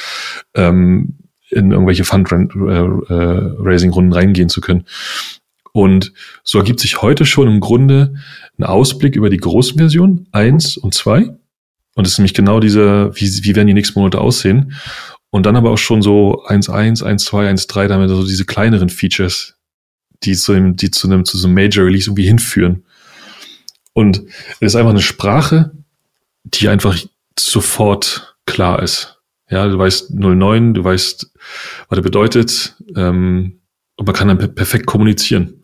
ähm, 0.54 1.18
in 1.50 1.70
irgendwelche 1.70 2.02
Fundraising-Runden 2.04 4.12
reingehen 4.12 4.48
zu 4.48 4.60
können. 4.60 4.86
Und 5.72 6.12
so 6.42 6.58
ergibt 6.58 6.80
sich 6.80 7.00
heute 7.00 7.24
schon 7.24 7.46
im 7.48 7.60
Grunde 7.60 8.14
ein 8.58 8.64
Ausblick 8.64 9.16
über 9.16 9.30
die 9.30 9.38
großen 9.38 9.78
Versionen 9.78 10.26
eins 10.32 10.76
und 10.76 10.92
zwei. 10.94 11.30
Und 11.94 12.06
es 12.06 12.12
ist 12.12 12.18
nämlich 12.18 12.34
genau 12.34 12.60
dieser, 12.60 13.16
wie, 13.16 13.44
wie 13.44 13.56
werden 13.56 13.68
die 13.68 13.74
nächsten 13.74 13.98
Monate 13.98 14.20
aussehen. 14.20 14.74
Und 15.30 15.46
dann 15.46 15.56
aber 15.56 15.70
auch 15.70 15.78
schon 15.78 16.02
so 16.02 16.44
1.1, 16.46 17.02
1.2, 17.02 17.66
1.3, 17.66 17.88
damit 17.88 18.10
so 18.10 18.26
diese 18.26 18.44
kleineren 18.44 18.90
Features, 18.90 19.56
die 20.22 20.34
zu 20.34 20.52
einem, 20.52 20.76
die 20.76 20.90
zu 20.90 21.08
einem, 21.08 21.24
zu 21.24 21.38
so 21.38 21.46
einem 21.46 21.54
Major 21.54 21.86
Release 21.86 22.08
irgendwie 22.08 22.26
hinführen. 22.26 22.84
Und 23.92 24.22
es 24.60 24.68
ist 24.68 24.76
einfach 24.76 24.90
eine 24.90 25.02
Sprache, 25.02 25.72
die 26.44 26.68
einfach 26.68 26.96
sofort 27.38 28.36
klar 28.46 28.82
ist. 28.82 29.20
Ja, 29.50 29.68
du 29.68 29.78
weißt 29.78 30.14
09, 30.14 30.74
du 30.74 30.84
weißt, 30.84 31.30
was 31.88 31.98
er 31.98 32.02
bedeutet, 32.02 32.76
ähm, 32.96 33.60
und 33.96 34.06
man 34.06 34.14
kann 34.14 34.28
dann 34.28 34.54
perfekt 34.54 34.86
kommunizieren. 34.86 35.62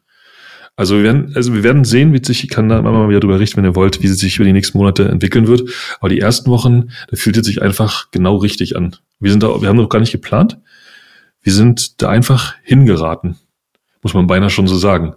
Also 0.77 0.97
wir 0.97 1.03
werden, 1.03 1.33
also 1.35 1.55
wir 1.55 1.65
werden 1.65 1.85
sehen, 1.85 2.13
wie 2.13 2.25
sich, 2.25 2.45
ich 2.45 2.51
kann 2.51 2.69
da 2.69 2.81
mal 2.81 3.09
wieder 3.09 3.19
drüber 3.19 3.41
richten, 3.41 3.57
wenn 3.57 3.65
ihr 3.65 3.75
wollt, 3.75 4.01
wie 4.01 4.07
sie 4.07 4.15
sich 4.15 4.37
über 4.37 4.45
die 4.45 4.53
nächsten 4.53 4.79
Monate 4.79 5.09
entwickeln 5.09 5.49
wird. 5.49 5.69
Aber 5.99 6.09
die 6.09 6.21
ersten 6.21 6.51
Wochen, 6.53 6.91
da 7.11 7.17
fühlt 7.17 7.37
es 7.37 7.47
sich 7.47 7.63
einfach 7.63 8.13
genau 8.13 8.37
richtig 8.37 8.77
an. 8.77 8.95
Wir 9.19 9.33
sind 9.33 9.43
da, 9.43 9.61
wir 9.61 9.69
haben 9.69 9.77
noch 9.77 9.89
gar 9.89 9.99
nicht 9.99 10.13
geplant. 10.13 10.59
Wir 11.43 11.53
sind 11.53 12.01
da 12.01 12.11
einfach 12.11 12.55
hingeraten. 12.63 13.39
Muss 14.03 14.15
man 14.15 14.29
beinahe 14.29 14.51
schon 14.51 14.69
so 14.69 14.77
sagen. 14.77 15.15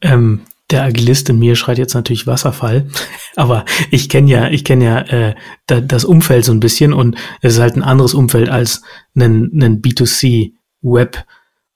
Ähm, 0.00 0.40
der 0.70 0.82
Agilist 0.82 1.28
in 1.28 1.38
mir 1.38 1.56
schreit 1.56 1.78
jetzt 1.78 1.94
natürlich 1.94 2.26
Wasserfall, 2.26 2.88
aber 3.36 3.64
ich 3.90 4.08
kenne 4.08 4.30
ja, 4.30 4.48
ich 4.48 4.64
kenne 4.64 4.84
ja 4.84 4.98
äh, 5.00 5.34
da, 5.66 5.80
das 5.80 6.04
Umfeld 6.04 6.44
so 6.44 6.52
ein 6.52 6.60
bisschen 6.60 6.92
und 6.92 7.16
es 7.42 7.54
ist 7.54 7.60
halt 7.60 7.76
ein 7.76 7.82
anderes 7.82 8.14
Umfeld 8.14 8.48
als 8.48 8.82
ein, 9.14 9.50
ein 9.60 9.82
B2C 9.82 10.52
Web 10.82 11.24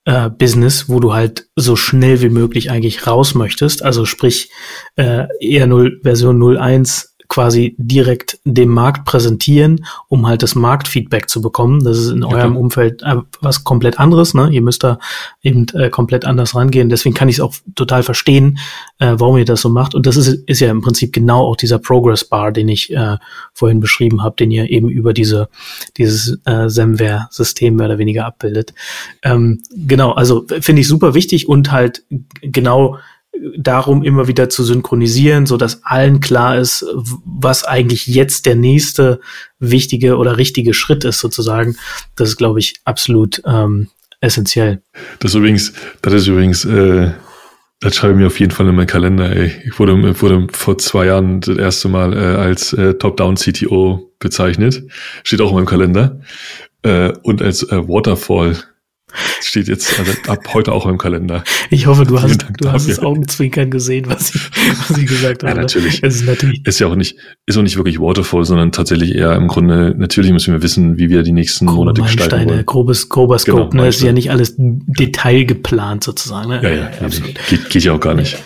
äh, 0.09 0.30
Business, 0.30 0.89
wo 0.89 1.01
du 1.01 1.12
halt 1.12 1.49
so 1.55 1.76
schnell 1.76 2.22
wie 2.22 2.30
möglich 2.30 2.70
eigentlich 2.70 3.07
raus 3.07 3.34
möchtest. 3.34 3.82
Also 3.82 4.07
sprich 4.07 4.51
äh, 4.97 5.26
eher 5.39 5.66
0 5.66 6.01
Version 6.03 6.57
01 6.57 7.16
quasi 7.28 7.74
direkt 7.78 8.38
dem 8.44 8.70
Markt 8.70 9.04
präsentieren, 9.04 9.84
um 10.08 10.26
halt 10.26 10.42
das 10.42 10.54
Marktfeedback 10.54 11.28
zu 11.28 11.42
bekommen. 11.42 11.84
Das 11.84 11.98
ist 11.98 12.10
in 12.10 12.24
okay. 12.24 12.36
eurem 12.36 12.56
Umfeld 12.56 13.02
äh, 13.02 13.16
was 13.40 13.64
komplett 13.64 14.00
anderes. 14.00 14.32
Ne? 14.32 14.48
Ihr 14.50 14.62
müsst 14.62 14.82
da 14.82 14.98
eben 15.42 15.66
äh, 15.74 15.90
komplett 15.90 16.24
anders 16.24 16.54
rangehen. 16.54 16.88
Deswegen 16.88 17.14
kann 17.14 17.28
ich 17.28 17.36
es 17.36 17.40
auch 17.40 17.54
total 17.74 18.02
verstehen, 18.02 18.58
äh, 18.98 19.14
warum 19.18 19.36
ihr 19.36 19.44
das 19.44 19.60
so 19.60 19.68
macht. 19.68 19.94
Und 19.94 20.06
das 20.06 20.16
ist, 20.16 20.28
ist 20.46 20.60
ja 20.60 20.70
im 20.70 20.80
Prinzip 20.80 21.12
genau 21.12 21.46
auch 21.46 21.56
dieser 21.56 21.78
Progress 21.78 22.24
Bar, 22.24 22.50
den 22.50 22.68
ich 22.68 22.92
äh, 22.92 23.18
vorhin 23.52 23.80
beschrieben 23.80 24.22
habe, 24.22 24.36
den 24.36 24.50
ihr 24.50 24.70
eben 24.70 24.88
über 24.88 25.12
diese 25.12 25.48
dieses 25.96 26.38
äh, 26.44 26.68
Semware-System 26.68 27.76
mehr 27.76 27.86
oder 27.86 27.98
weniger 27.98 28.26
abbildet. 28.26 28.72
Ähm, 29.22 29.62
genau, 29.70 30.12
also 30.12 30.46
finde 30.60 30.80
ich 30.80 30.88
super 30.88 31.14
wichtig 31.14 31.48
und 31.48 31.72
halt 31.72 32.04
genau 32.40 32.98
darum, 33.57 34.03
immer 34.03 34.28
wieder 34.28 34.49
zu 34.49 34.64
synchronisieren, 34.64 35.47
so 35.47 35.57
dass 35.57 35.84
allen 35.84 36.20
klar 36.20 36.59
ist, 36.59 36.84
was 37.24 37.64
eigentlich 37.64 38.07
jetzt 38.07 38.47
der 38.47 38.57
nächste 38.57 39.20
wichtige 39.59 40.16
oder 40.16 40.36
richtige 40.36 40.74
Schritt 40.74 41.05
ist, 41.05 41.18
sozusagen. 41.18 41.76
Das 42.16 42.28
ist, 42.28 42.36
glaube 42.36 42.61
ich, 42.61 42.74
absolut 42.84 43.43
ähm, 43.47 43.89
essentiell. 44.20 44.82
Das 45.20 45.34
übrigens, 45.34 45.72
das 46.03 46.12
ist 46.14 46.26
übrigens, 46.26 46.64
äh, 46.64 47.12
das 47.80 47.95
schreibe 47.95 48.14
ich 48.14 48.18
mir 48.18 48.26
auf 48.26 48.41
jeden 48.41 48.53
Fall 48.53 48.66
in 48.68 48.74
meinen 48.74 48.86
Kalender. 48.86 49.34
Ey. 49.34 49.53
Ich 49.64 49.78
wurde, 49.78 50.20
wurde 50.20 50.49
vor 50.51 50.78
zwei 50.78 51.07
Jahren 51.07 51.41
das 51.41 51.57
erste 51.57 51.89
Mal 51.89 52.12
äh, 52.12 52.36
als 52.36 52.72
äh, 52.72 52.95
Top-Down-CTO 52.95 54.12
bezeichnet. 54.18 54.82
Steht 55.22 55.41
auch 55.41 55.51
in 55.51 55.57
meinem 55.57 55.66
Kalender. 55.66 56.20
Äh, 56.82 57.12
und 57.22 57.41
als 57.41 57.62
äh, 57.62 57.89
Waterfall 57.89 58.57
Steht 59.40 59.68
jetzt 59.68 59.98
also 59.98 60.12
ab 60.26 60.52
heute 60.52 60.72
auch 60.72 60.86
im 60.86 60.98
Kalender. 60.98 61.42
Ich 61.70 61.86
hoffe, 61.86 62.04
du 62.04 62.20
hast, 62.20 62.44
du 62.59 62.70
hast 62.70 62.88
das 62.88 62.98
Augenzwinkern 62.98 63.70
gesehen, 63.70 64.06
was 64.09 64.34
ich, 64.34 64.50
was 64.88 64.98
ich 64.98 65.06
gesagt 65.06 65.42
habe. 65.44 65.54
Ja, 65.54 65.62
natürlich. 65.62 66.02
Es 66.02 66.16
ist 66.16 66.26
natürlich. 66.26 66.66
Ist 66.66 66.78
ja 66.78 66.86
auch 66.88 66.94
nicht, 66.94 67.16
ist 67.46 67.56
auch 67.56 67.62
nicht 67.62 67.76
wirklich 67.76 67.98
Waterfall, 67.98 68.44
sondern 68.44 68.72
tatsächlich 68.72 69.14
eher 69.14 69.34
im 69.34 69.48
Grunde, 69.48 69.94
natürlich 69.96 70.32
müssen 70.32 70.52
wir 70.52 70.62
wissen, 70.62 70.98
wie 70.98 71.09
wir 71.09 71.22
die 71.22 71.32
nächsten 71.32 71.66
Grobe 71.66 71.86
Monate 71.86 72.02
gestalten 72.02 72.48
wollen. 72.50 72.66
Grobes, 72.66 73.09
grober 73.09 73.38
Scope, 73.38 73.70
genau, 73.70 73.82
ne? 73.84 73.88
Ist 73.88 74.02
ja 74.02 74.12
nicht 74.12 74.30
alles 74.30 74.54
Detail 74.59 75.44
geplant 75.44 76.04
sozusagen, 76.04 76.50
ne? 76.50 76.61
Ja, 76.62 76.68
ja, 76.68 76.76
ja 76.76 77.06
absolut. 77.06 77.34
Geht, 77.48 77.70
geht 77.70 77.84
ja 77.84 77.92
auch 77.92 78.00
gar 78.00 78.14
nicht. 78.14 78.36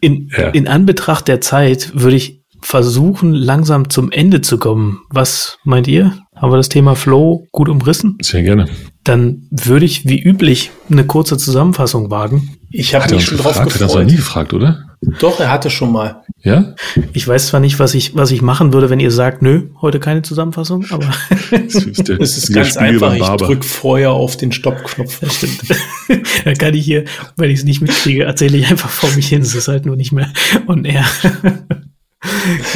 In, 0.00 0.30
ja. 0.36 0.48
in 0.48 0.68
Anbetracht 0.68 1.28
der 1.28 1.40
Zeit 1.40 1.92
würde 1.94 2.16
ich 2.16 2.44
versuchen, 2.60 3.32
langsam 3.32 3.90
zum 3.90 4.10
Ende 4.10 4.40
zu 4.40 4.58
kommen. 4.58 5.02
Was 5.10 5.58
meint 5.64 5.86
ihr? 5.86 6.18
Haben 6.44 6.52
wir 6.52 6.58
das 6.58 6.68
Thema 6.68 6.94
Flow 6.94 7.48
gut 7.52 7.70
umrissen? 7.70 8.18
Sehr 8.20 8.42
gerne. 8.42 8.68
Dann 9.02 9.48
würde 9.50 9.86
ich 9.86 10.06
wie 10.06 10.20
üblich 10.20 10.72
eine 10.90 11.06
kurze 11.06 11.38
Zusammenfassung 11.38 12.10
wagen. 12.10 12.58
Ich 12.70 12.94
habe 12.94 13.14
mich 13.14 13.24
schon 13.24 13.38
gefragt, 13.38 13.56
drauf 13.56 13.64
gefreut. 13.64 13.88
Hat 13.88 13.96
er 13.96 14.02
das 14.02 14.12
nie 14.12 14.16
gefragt, 14.16 14.52
oder? 14.52 14.84
Doch, 15.20 15.40
er 15.40 15.50
hatte 15.50 15.70
schon 15.70 15.90
mal. 15.90 16.22
Ja? 16.42 16.74
Ich 17.14 17.26
weiß 17.26 17.46
zwar 17.46 17.60
nicht, 17.60 17.78
was 17.78 17.94
ich, 17.94 18.14
was 18.14 18.30
ich 18.30 18.42
machen 18.42 18.74
würde, 18.74 18.90
wenn 18.90 19.00
ihr 19.00 19.10
sagt, 19.10 19.40
nö, 19.40 19.70
heute 19.80 20.00
keine 20.00 20.20
Zusammenfassung, 20.20 20.84
aber. 20.90 21.10
Es 21.50 21.76
ist, 21.76 22.08
ist 22.10 22.52
ganz 22.52 22.76
einfach. 22.76 23.14
Ich 23.14 23.22
drück 23.22 23.64
vorher 23.64 24.10
auf 24.12 24.36
den 24.36 24.52
Stoppknopf. 24.52 25.20
Das 25.20 25.36
stimmt. 25.36 25.62
Dann 26.44 26.58
kann 26.58 26.74
ich 26.74 26.84
hier, 26.84 27.04
wenn 27.38 27.48
ich 27.48 27.60
es 27.60 27.64
nicht 27.64 27.80
mitkriege, 27.80 28.24
erzähle 28.24 28.58
ich 28.58 28.70
einfach 28.70 28.90
vor 28.90 29.08
mich 29.16 29.28
hin. 29.28 29.40
Es 29.40 29.54
ist 29.54 29.68
halt 29.68 29.86
nur 29.86 29.96
nicht 29.96 30.12
mehr 30.12 30.30
on 30.66 30.84
air. 30.84 31.06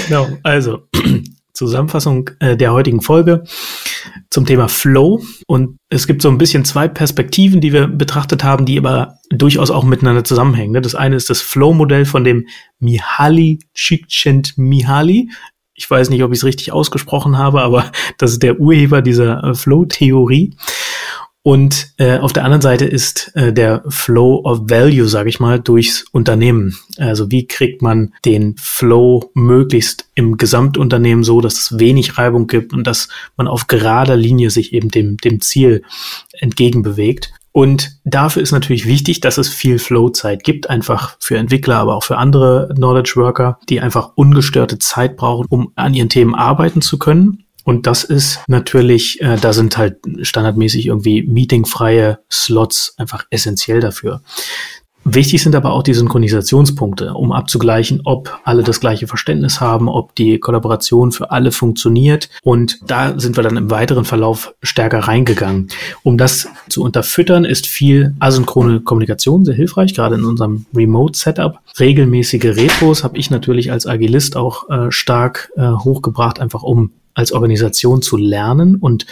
genau, 0.07 0.27
also 0.43 0.85
Zusammenfassung 1.59 2.31
äh, 2.39 2.57
der 2.57 2.73
heutigen 2.73 3.01
Folge 3.01 3.43
zum 4.31 4.47
Thema 4.47 4.69
Flow. 4.69 5.21
Und 5.49 5.79
es 5.91 6.07
gibt 6.07 6.23
so 6.23 6.29
ein 6.29 6.39
bisschen 6.39 6.65
zwei 6.65 6.87
Perspektiven, 6.87 7.61
die 7.61 7.73
wir 7.73 7.89
betrachtet 7.89 8.45
haben, 8.45 8.65
die 8.65 8.79
aber 8.79 9.19
durchaus 9.31 9.73
auch 9.73 9.83
miteinander 9.83 10.23
zusammenhängen. 10.23 10.73
Ne? 10.73 10.81
Das 10.81 10.95
eine 10.95 11.17
ist 11.17 11.31
das 11.31 11.41
Flow-Modell 11.41 12.05
von 12.05 12.23
dem 12.23 12.47
Mihaly 12.79 13.59
Csikszentmihalyi. 13.75 15.31
Ich 15.75 15.91
weiß 15.91 16.11
nicht, 16.11 16.23
ob 16.23 16.33
ich 16.33 16.39
es 16.39 16.45
richtig 16.45 16.73
ausgesprochen 16.73 17.39
habe, 17.39 17.61
aber 17.63 17.91
das 18.19 18.31
ist 18.31 18.43
der 18.45 18.61
Urheber 18.61 19.03
dieser 19.03 19.43
äh, 19.43 19.55
Flow-Theorie. 19.55 20.55
Und 21.43 21.95
äh, 21.99 22.18
auf 22.18 22.32
der 22.32 22.45
anderen 22.45 22.61
Seite 22.61 22.84
ist 22.84 23.32
äh, 23.34 23.53
der 23.53 23.82
Flow 23.89 24.43
of 24.45 24.62
Value, 24.68 25.07
sage 25.07 25.28
ich 25.28 25.41
mal, 25.41 25.61
durchs 25.61 26.05
Unternehmen. 26.12 26.76
Also 26.99 27.30
wie 27.30 27.47
kriegt 27.47 27.80
man 27.80 28.12
den 28.24 28.57
Flow 28.59 29.30
möglichst 29.34 30.11
im 30.14 30.36
Gesamtunternehmen 30.36 31.24
so, 31.24 31.41
dass 31.41 31.59
es 31.59 31.78
wenig 31.78 32.18
Reibung 32.18 32.49
gibt 32.49 32.72
und 32.72 32.86
dass 32.86 33.09
man 33.36 33.49
auf 33.49 33.66
gerader 33.66 34.16
Linie 34.16 34.51
sich 34.51 34.72
eben 34.72 34.91
dem, 34.91 35.16
dem 35.16 35.41
Ziel 35.41 35.84
entgegenbewegt. 36.32 37.32
Und 37.53 37.99
dafür 38.05 38.43
ist 38.43 38.53
natürlich 38.53 38.86
wichtig, 38.86 39.20
dass 39.20 39.39
es 39.39 39.49
viel 39.49 39.78
Flow-Zeit 39.78 40.45
gibt, 40.45 40.68
einfach 40.68 41.16
für 41.18 41.39
Entwickler, 41.39 41.76
aber 41.76 41.97
auch 41.97 42.05
für 42.05 42.18
andere 42.18 42.68
Knowledge 42.74 43.14
Worker, 43.16 43.59
die 43.68 43.80
einfach 43.80 44.12
ungestörte 44.16 44.78
Zeit 44.78 45.16
brauchen, 45.16 45.47
um 45.49 45.72
an 45.76 45.95
ihren 45.95 46.09
Themen 46.09 46.34
arbeiten 46.34 46.82
zu 46.82 46.99
können 46.99 47.45
Und 47.69 47.87
das 47.87 48.03
ist 48.03 48.41
natürlich, 48.49 49.21
äh, 49.21 49.37
da 49.37 49.53
sind 49.53 49.77
halt 49.77 49.99
standardmäßig 50.23 50.87
irgendwie 50.87 51.23
meetingfreie 51.25 52.19
Slots 52.33 52.95
einfach 52.97 53.27
essentiell 53.29 53.81
dafür. 53.81 54.23
Wichtig 55.11 55.43
sind 55.43 55.57
aber 55.57 55.73
auch 55.73 55.83
die 55.83 55.95
Synchronisationspunkte, 55.95 57.15
um 57.15 57.33
abzugleichen, 57.33 58.03
ob 58.05 58.39
alle 58.45 58.63
das 58.63 58.79
gleiche 58.79 59.07
Verständnis 59.07 59.59
haben, 59.59 59.89
ob 59.89 60.15
die 60.15 60.39
Kollaboration 60.39 61.13
für 61.13 61.31
alle 61.31 61.51
funktioniert. 61.51 62.29
Und 62.43 62.79
da 62.87 63.19
sind 63.19 63.37
wir 63.39 63.43
dann 63.43 63.57
im 63.57 63.71
weiteren 63.71 64.05
Verlauf 64.05 64.55
stärker 64.63 64.99
reingegangen. 64.99 65.69
Um 66.03 66.19
das 66.19 66.49
zu 66.69 66.83
unterfüttern, 66.83 67.47
ist 67.47 67.67
viel 67.67 68.15
asynchrone 68.21 68.81
Kommunikation 68.81 69.47
sehr 69.47 69.55
hilfreich, 69.55 69.95
gerade 69.95 70.17
in 70.17 70.27
unserem 70.27 70.67
Remote-Setup. 70.75 71.59
Regelmäßige 71.81 72.45
Retros 72.45 73.03
habe 73.03 73.17
ich 73.17 73.31
natürlich 73.31 73.73
als 73.73 73.87
Agilist 73.87 74.37
auch 74.37 74.69
äh, 74.69 74.93
stark 74.93 75.51
äh, 75.57 75.71
hochgebracht, 75.71 76.39
einfach 76.39 76.63
um 76.63 76.91
als 77.15 77.33
Organisation 77.33 78.03
zu 78.03 78.19
lernen 78.19 78.77
und 78.77 79.07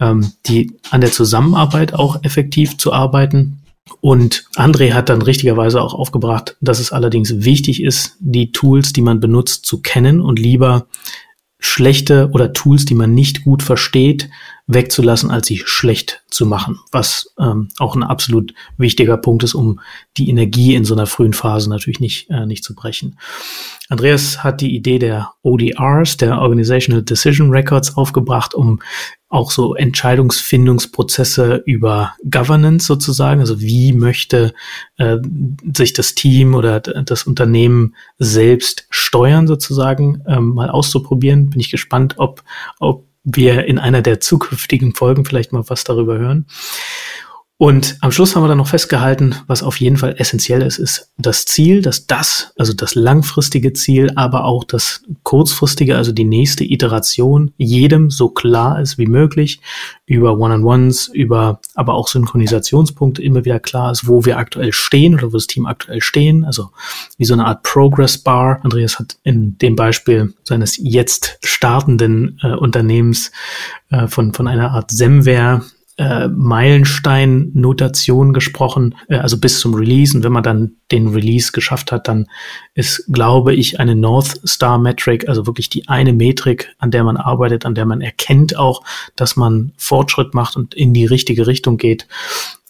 ähm, 0.00 0.32
die 0.46 0.72
an 0.90 1.02
der 1.02 1.12
Zusammenarbeit 1.12 1.92
auch 1.92 2.24
effektiv 2.24 2.78
zu 2.78 2.94
arbeiten. 2.94 3.60
Und 4.00 4.46
André 4.56 4.92
hat 4.92 5.08
dann 5.08 5.22
richtigerweise 5.22 5.82
auch 5.82 5.94
aufgebracht, 5.94 6.56
dass 6.60 6.78
es 6.78 6.92
allerdings 6.92 7.44
wichtig 7.44 7.82
ist, 7.82 8.16
die 8.18 8.50
Tools, 8.50 8.92
die 8.92 9.02
man 9.02 9.20
benutzt, 9.20 9.66
zu 9.66 9.82
kennen 9.82 10.20
und 10.20 10.38
lieber 10.38 10.86
schlechte 11.58 12.28
oder 12.32 12.52
Tools, 12.52 12.84
die 12.84 12.94
man 12.94 13.14
nicht 13.14 13.44
gut 13.44 13.62
versteht, 13.62 14.28
wegzulassen, 14.66 15.30
als 15.30 15.46
sie 15.46 15.62
schlecht 15.64 16.22
zu 16.30 16.46
machen, 16.46 16.78
was 16.92 17.32
ähm, 17.38 17.68
auch 17.78 17.96
ein 17.96 18.02
absolut 18.02 18.54
wichtiger 18.76 19.16
Punkt 19.16 19.44
ist, 19.44 19.54
um 19.54 19.80
die 20.16 20.28
Energie 20.28 20.74
in 20.74 20.84
so 20.84 20.94
einer 20.94 21.06
frühen 21.06 21.32
Phase 21.32 21.70
natürlich 21.70 22.00
nicht, 22.00 22.28
äh, 22.30 22.44
nicht 22.46 22.64
zu 22.64 22.74
brechen. 22.74 23.18
Andreas 23.88 24.44
hat 24.44 24.60
die 24.60 24.74
Idee 24.74 24.98
der 24.98 25.32
ODRs, 25.42 26.18
der 26.18 26.38
Organizational 26.38 27.02
Decision 27.02 27.50
Records, 27.50 27.96
aufgebracht, 27.96 28.54
um 28.54 28.80
auch 29.34 29.50
so 29.50 29.74
Entscheidungsfindungsprozesse 29.74 31.62
über 31.66 32.14
Governance 32.30 32.86
sozusagen, 32.86 33.40
also 33.40 33.60
wie 33.60 33.92
möchte 33.92 34.54
äh, 34.96 35.16
sich 35.74 35.92
das 35.92 36.14
Team 36.14 36.54
oder 36.54 36.78
das 36.78 37.24
Unternehmen 37.24 37.96
selbst 38.18 38.86
steuern 38.90 39.48
sozusagen, 39.48 40.22
ähm, 40.28 40.50
mal 40.50 40.70
auszuprobieren. 40.70 41.50
Bin 41.50 41.58
ich 41.58 41.72
gespannt, 41.72 42.14
ob, 42.18 42.44
ob 42.78 43.06
wir 43.24 43.64
in 43.64 43.78
einer 43.78 44.02
der 44.02 44.20
zukünftigen 44.20 44.94
Folgen 44.94 45.24
vielleicht 45.24 45.52
mal 45.52 45.64
was 45.66 45.82
darüber 45.82 46.16
hören. 46.16 46.46
Und 47.56 47.98
am 48.00 48.10
Schluss 48.10 48.34
haben 48.34 48.42
wir 48.42 48.48
dann 48.48 48.58
noch 48.58 48.66
festgehalten, 48.66 49.36
was 49.46 49.62
auf 49.62 49.78
jeden 49.78 49.96
Fall 49.96 50.16
essentiell 50.18 50.60
ist, 50.60 50.78
ist 50.78 51.12
das 51.18 51.44
Ziel, 51.44 51.82
dass 51.82 52.08
das, 52.08 52.52
also 52.58 52.72
das 52.72 52.96
langfristige 52.96 53.72
Ziel, 53.72 54.10
aber 54.16 54.44
auch 54.44 54.64
das 54.64 55.04
kurzfristige, 55.22 55.96
also 55.96 56.10
die 56.10 56.24
nächste 56.24 56.64
Iteration 56.64 57.52
jedem 57.56 58.10
so 58.10 58.28
klar 58.28 58.80
ist 58.80 58.98
wie 58.98 59.06
möglich 59.06 59.60
über 60.04 60.36
One-on-Ones, 60.36 61.08
über 61.14 61.60
aber 61.76 61.94
auch 61.94 62.08
Synchronisationspunkte 62.08 63.22
immer 63.22 63.44
wieder 63.44 63.60
klar 63.60 63.92
ist, 63.92 64.08
wo 64.08 64.24
wir 64.24 64.36
aktuell 64.36 64.72
stehen 64.72 65.14
oder 65.14 65.28
wo 65.28 65.36
das 65.36 65.46
Team 65.46 65.66
aktuell 65.66 66.02
stehen, 66.02 66.44
also 66.44 66.70
wie 67.18 67.24
so 67.24 67.34
eine 67.34 67.46
Art 67.46 67.62
Progress 67.62 68.18
Bar. 68.18 68.60
Andreas 68.64 68.98
hat 68.98 69.16
in 69.22 69.56
dem 69.58 69.76
Beispiel 69.76 70.34
seines 70.42 70.76
jetzt 70.76 71.38
startenden 71.44 72.36
äh, 72.42 72.48
Unternehmens 72.56 73.30
äh, 73.90 74.08
von, 74.08 74.34
von 74.34 74.48
einer 74.48 74.72
Art 74.72 74.90
Semware 74.90 75.62
äh, 75.96 76.28
Meilenstein-Notation 76.28 78.32
gesprochen, 78.32 78.96
äh, 79.08 79.18
also 79.18 79.38
bis 79.38 79.60
zum 79.60 79.74
Release. 79.74 80.16
Und 80.16 80.24
wenn 80.24 80.32
man 80.32 80.42
dann 80.42 80.76
den 80.90 81.08
Release 81.08 81.52
geschafft 81.52 81.92
hat, 81.92 82.08
dann 82.08 82.26
ist, 82.74 83.04
glaube 83.12 83.54
ich, 83.54 83.78
eine 83.78 83.94
North 83.94 84.40
Star 84.46 84.78
Metric, 84.78 85.28
also 85.28 85.46
wirklich 85.46 85.68
die 85.68 85.88
eine 85.88 86.12
Metrik, 86.12 86.74
an 86.78 86.90
der 86.90 87.04
man 87.04 87.16
arbeitet, 87.16 87.64
an 87.64 87.74
der 87.74 87.86
man 87.86 88.00
erkennt 88.00 88.56
auch, 88.56 88.82
dass 89.16 89.36
man 89.36 89.72
Fortschritt 89.76 90.34
macht 90.34 90.56
und 90.56 90.74
in 90.74 90.94
die 90.94 91.06
richtige 91.06 91.46
Richtung 91.46 91.76
geht, 91.76 92.06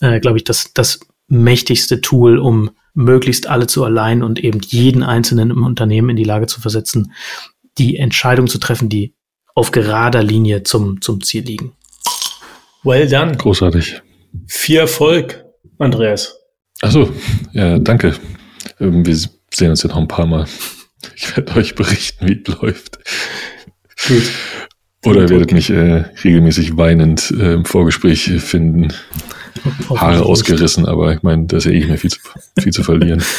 äh, 0.00 0.20
glaube 0.20 0.38
ich, 0.38 0.44
das, 0.44 0.72
das 0.74 1.00
mächtigste 1.28 2.00
Tool, 2.00 2.38
um 2.38 2.70
möglichst 2.92 3.48
alle 3.48 3.66
zu 3.66 3.84
allein 3.84 4.22
und 4.22 4.38
eben 4.38 4.60
jeden 4.60 5.02
Einzelnen 5.02 5.50
im 5.50 5.64
Unternehmen 5.64 6.10
in 6.10 6.16
die 6.16 6.24
Lage 6.24 6.46
zu 6.46 6.60
versetzen, 6.60 7.12
die 7.78 7.96
Entscheidung 7.96 8.46
zu 8.46 8.58
treffen, 8.58 8.88
die 8.88 9.14
auf 9.54 9.70
gerader 9.70 10.22
Linie 10.22 10.62
zum, 10.62 11.00
zum 11.00 11.22
Ziel 11.22 11.44
liegen. 11.44 11.72
Well 12.84 13.08
done. 13.08 13.36
Großartig. 13.36 14.02
Viel 14.46 14.76
Erfolg, 14.76 15.44
Andreas. 15.78 16.38
Achso, 16.82 17.10
ja, 17.52 17.78
danke. 17.78 18.14
Ähm, 18.78 19.06
wir 19.06 19.16
sehen 19.52 19.70
uns 19.70 19.82
ja 19.82 19.88
noch 19.88 19.96
ein 19.96 20.08
paar 20.08 20.26
Mal. 20.26 20.46
Ich 21.16 21.34
werde 21.36 21.56
euch 21.56 21.74
berichten, 21.74 22.28
wie 22.28 22.42
es 22.46 22.60
läuft. 22.60 22.98
Gut. 24.06 24.22
Oder 25.06 25.22
ihr 25.22 25.28
werdet 25.28 25.52
mich 25.52 25.70
äh, 25.70 26.04
regelmäßig 26.24 26.76
weinend 26.76 27.30
äh, 27.30 27.54
im 27.54 27.64
Vorgespräch 27.64 28.30
finden. 28.38 28.92
Haare 29.88 30.24
ausgerissen, 30.24 30.86
aber 30.86 31.14
ich 31.14 31.22
meine, 31.22 31.46
da 31.46 31.58
ist 31.58 31.64
ja 31.64 31.72
eh 31.72 31.78
nicht 31.78 31.88
mehr 31.88 31.98
viel 31.98 32.10
zu, 32.10 32.20
viel 32.58 32.72
zu 32.72 32.82
verlieren. 32.82 33.22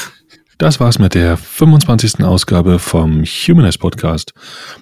Das 0.58 0.80
war's 0.80 1.00
mit 1.00 1.16
der 1.16 1.36
25. 1.36 2.24
Ausgabe 2.24 2.80
vom 2.80 3.26
Humanize 3.26 3.78
Podcast. 3.78 4.34